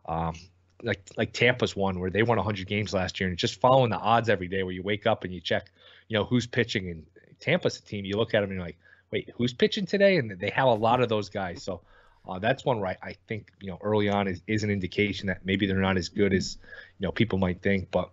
um, 0.10 0.34
like 0.82 1.02
like 1.16 1.34
Tampa's 1.34 1.76
one 1.76 2.00
where 2.00 2.10
they 2.10 2.24
won 2.24 2.38
100 2.38 2.68
games 2.68 2.94
last 2.94 3.20
year, 3.20 3.30
and 3.30 3.38
just 3.38 3.62
following 3.62 3.92
the 3.92 3.98
odds 3.98 4.28
every 4.28 4.48
day, 4.48 4.64
where 4.64 4.74
you 4.74 4.82
wake 4.82 5.06
up 5.06 5.24
and 5.24 5.34
you 5.34 5.40
check, 5.40 5.72
you 6.08 6.18
know, 6.18 6.26
who's 6.26 6.48
pitching. 6.48 6.90
And 6.90 7.06
Tampa's 7.40 7.78
a 7.78 7.82
team 7.82 8.06
you 8.06 8.18
look 8.18 8.34
at 8.34 8.42
them 8.42 8.50
and 8.50 8.58
you're 8.58 8.66
like, 8.66 8.80
wait, 9.12 9.30
who's 9.36 9.54
pitching 9.54 9.86
today? 9.86 10.18
And 10.18 10.32
they 10.40 10.50
have 10.50 10.68
a 10.68 10.74
lot 10.74 11.02
of 11.02 11.10
those 11.10 11.30
guys. 11.30 11.62
So 11.62 11.82
uh, 12.28 12.40
that's 12.40 12.66
one 12.66 12.80
where 12.80 12.90
I, 12.90 13.10
I, 13.10 13.16
think 13.28 13.52
you 13.62 13.70
know 13.70 13.78
early 13.82 14.10
on 14.10 14.28
is, 14.28 14.42
is 14.48 14.64
an 14.64 14.70
indication 14.72 15.28
that 15.28 15.46
maybe 15.46 15.68
they're 15.68 15.78
not 15.78 15.98
as 15.98 16.10
good 16.10 16.34
as 16.34 16.58
you 16.98 17.06
know 17.06 17.12
people 17.12 17.38
might 17.38 17.62
think. 17.62 17.92
But 17.92 18.10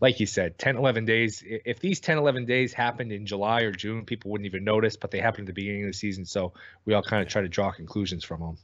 like 0.00 0.20
you 0.20 0.26
said, 0.26 0.56
10, 0.58 0.76
11 0.76 1.04
days. 1.04 1.42
If 1.44 1.80
these 1.80 2.00
10, 2.00 2.18
11 2.18 2.44
days 2.44 2.72
happened 2.72 3.10
in 3.10 3.26
July 3.26 3.62
or 3.62 3.72
June, 3.72 4.04
people 4.04 4.30
wouldn't 4.30 4.46
even 4.46 4.62
notice. 4.62 4.96
But 4.96 5.10
they 5.10 5.18
happened 5.18 5.48
at 5.48 5.54
the 5.54 5.60
beginning 5.60 5.82
of 5.82 5.88
the 5.88 5.94
season, 5.94 6.26
so 6.26 6.52
we 6.84 6.94
all 6.94 7.02
kind 7.02 7.22
of 7.22 7.28
try 7.28 7.42
to 7.42 7.48
draw 7.48 7.72
conclusions 7.72 8.22
from 8.22 8.40
them. 8.40 8.58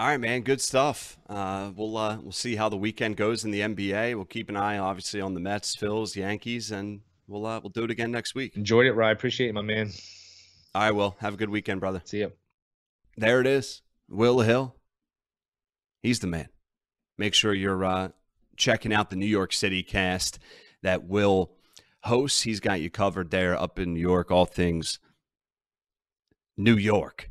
All 0.00 0.06
right, 0.06 0.18
man. 0.18 0.40
Good 0.40 0.62
stuff. 0.62 1.18
Uh, 1.28 1.72
we'll 1.76 1.94
uh, 1.94 2.16
we'll 2.22 2.32
see 2.32 2.56
how 2.56 2.70
the 2.70 2.76
weekend 2.78 3.18
goes 3.18 3.44
in 3.44 3.50
the 3.50 3.60
NBA. 3.60 4.14
We'll 4.14 4.24
keep 4.24 4.48
an 4.48 4.56
eye, 4.56 4.78
obviously, 4.78 5.20
on 5.20 5.34
the 5.34 5.40
Mets, 5.40 5.76
Phils, 5.76 6.16
Yankees, 6.16 6.70
and 6.70 7.02
we'll 7.28 7.44
uh, 7.44 7.60
we'll 7.60 7.68
do 7.68 7.84
it 7.84 7.90
again 7.90 8.10
next 8.10 8.34
week. 8.34 8.56
Enjoyed 8.56 8.86
it, 8.86 8.94
Ryan. 8.94 9.14
Appreciate 9.14 9.50
it, 9.50 9.52
my 9.52 9.60
man. 9.60 9.90
All 10.74 10.82
right, 10.84 10.90
Will. 10.92 11.16
Have 11.18 11.34
a 11.34 11.36
good 11.36 11.50
weekend, 11.50 11.80
brother. 11.80 12.00
See 12.06 12.20
you. 12.20 12.32
There 13.18 13.42
it 13.42 13.46
is, 13.46 13.82
Will 14.08 14.40
Hill. 14.40 14.74
He's 16.02 16.20
the 16.20 16.28
man. 16.28 16.48
Make 17.18 17.34
sure 17.34 17.52
you're 17.52 17.84
uh, 17.84 18.08
checking 18.56 18.94
out 18.94 19.10
the 19.10 19.16
New 19.16 19.26
York 19.26 19.52
City 19.52 19.82
cast 19.82 20.38
that 20.82 21.04
Will 21.04 21.52
hosts. 22.04 22.40
He's 22.40 22.60
got 22.60 22.80
you 22.80 22.88
covered 22.88 23.30
there 23.30 23.54
up 23.54 23.78
in 23.78 23.92
New 23.92 24.00
York, 24.00 24.30
all 24.30 24.46
things 24.46 24.98
New 26.56 26.76
York. 26.78 27.29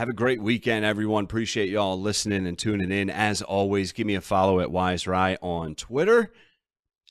Have 0.00 0.08
a 0.08 0.14
great 0.14 0.40
weekend, 0.40 0.82
everyone. 0.86 1.24
Appreciate 1.24 1.68
y'all 1.68 2.00
listening 2.00 2.46
and 2.46 2.58
tuning 2.58 2.90
in. 2.90 3.10
As 3.10 3.42
always, 3.42 3.92
give 3.92 4.06
me 4.06 4.14
a 4.14 4.22
follow 4.22 4.58
at 4.58 4.70
Wise 4.70 5.06
Rye 5.06 5.36
on 5.42 5.74
Twitter. 5.74 6.32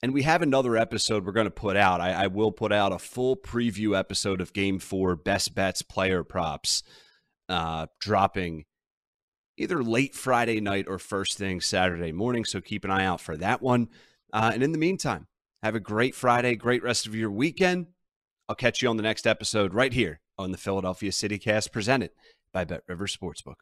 And 0.02 0.12
we 0.12 0.24
have 0.24 0.42
another 0.42 0.76
episode 0.76 1.24
we're 1.24 1.34
going 1.34 1.46
to 1.46 1.52
put 1.52 1.78
out. 1.78 2.02
I, 2.02 2.24
I, 2.24 2.26
will 2.26 2.52
put 2.52 2.74
out 2.74 2.92
a 2.92 2.98
full 2.98 3.38
preview 3.38 3.96
episode 3.96 4.42
of 4.42 4.54
Game 4.54 4.80
Four 4.80 5.16
Best 5.16 5.54
Bets 5.54 5.84
Player 5.84 6.24
Props, 6.24 6.82
uh, 7.48 7.86
dropping 8.02 8.66
either 9.56 9.84
late 9.84 10.16
Friday 10.16 10.60
night 10.60 10.86
or 10.88 10.98
first 10.98 11.38
thing 11.38 11.62
Saturday 11.62 12.12
morning. 12.12 12.44
So 12.44 12.60
keep 12.60 12.84
an 12.84 12.90
eye 12.90 13.06
out 13.06 13.22
for 13.22 13.38
that 13.38 13.62
one. 13.62 13.90
Uh, 14.34 14.50
and 14.52 14.64
in 14.64 14.72
the 14.72 14.80
meantime, 14.80 15.28
have 15.62 15.76
a 15.76 15.80
great 15.80 16.16
Friday, 16.16 16.56
great 16.56 16.82
rest 16.82 17.06
of 17.06 17.14
your 17.14 17.30
weekend. 17.30 17.86
I'll 18.48 18.56
catch 18.56 18.82
you 18.82 18.90
on 18.90 18.98
the 18.98 19.04
next 19.04 19.28
episode 19.28 19.76
right 19.76 19.94
here 19.94 20.22
on 20.40 20.52
the 20.52 20.58
Philadelphia 20.58 21.12
CityCast 21.12 21.72
presented 21.72 22.10
by 22.52 22.66
Bet 22.66 22.84
River 22.88 23.08
Sportsbook. 23.08 23.56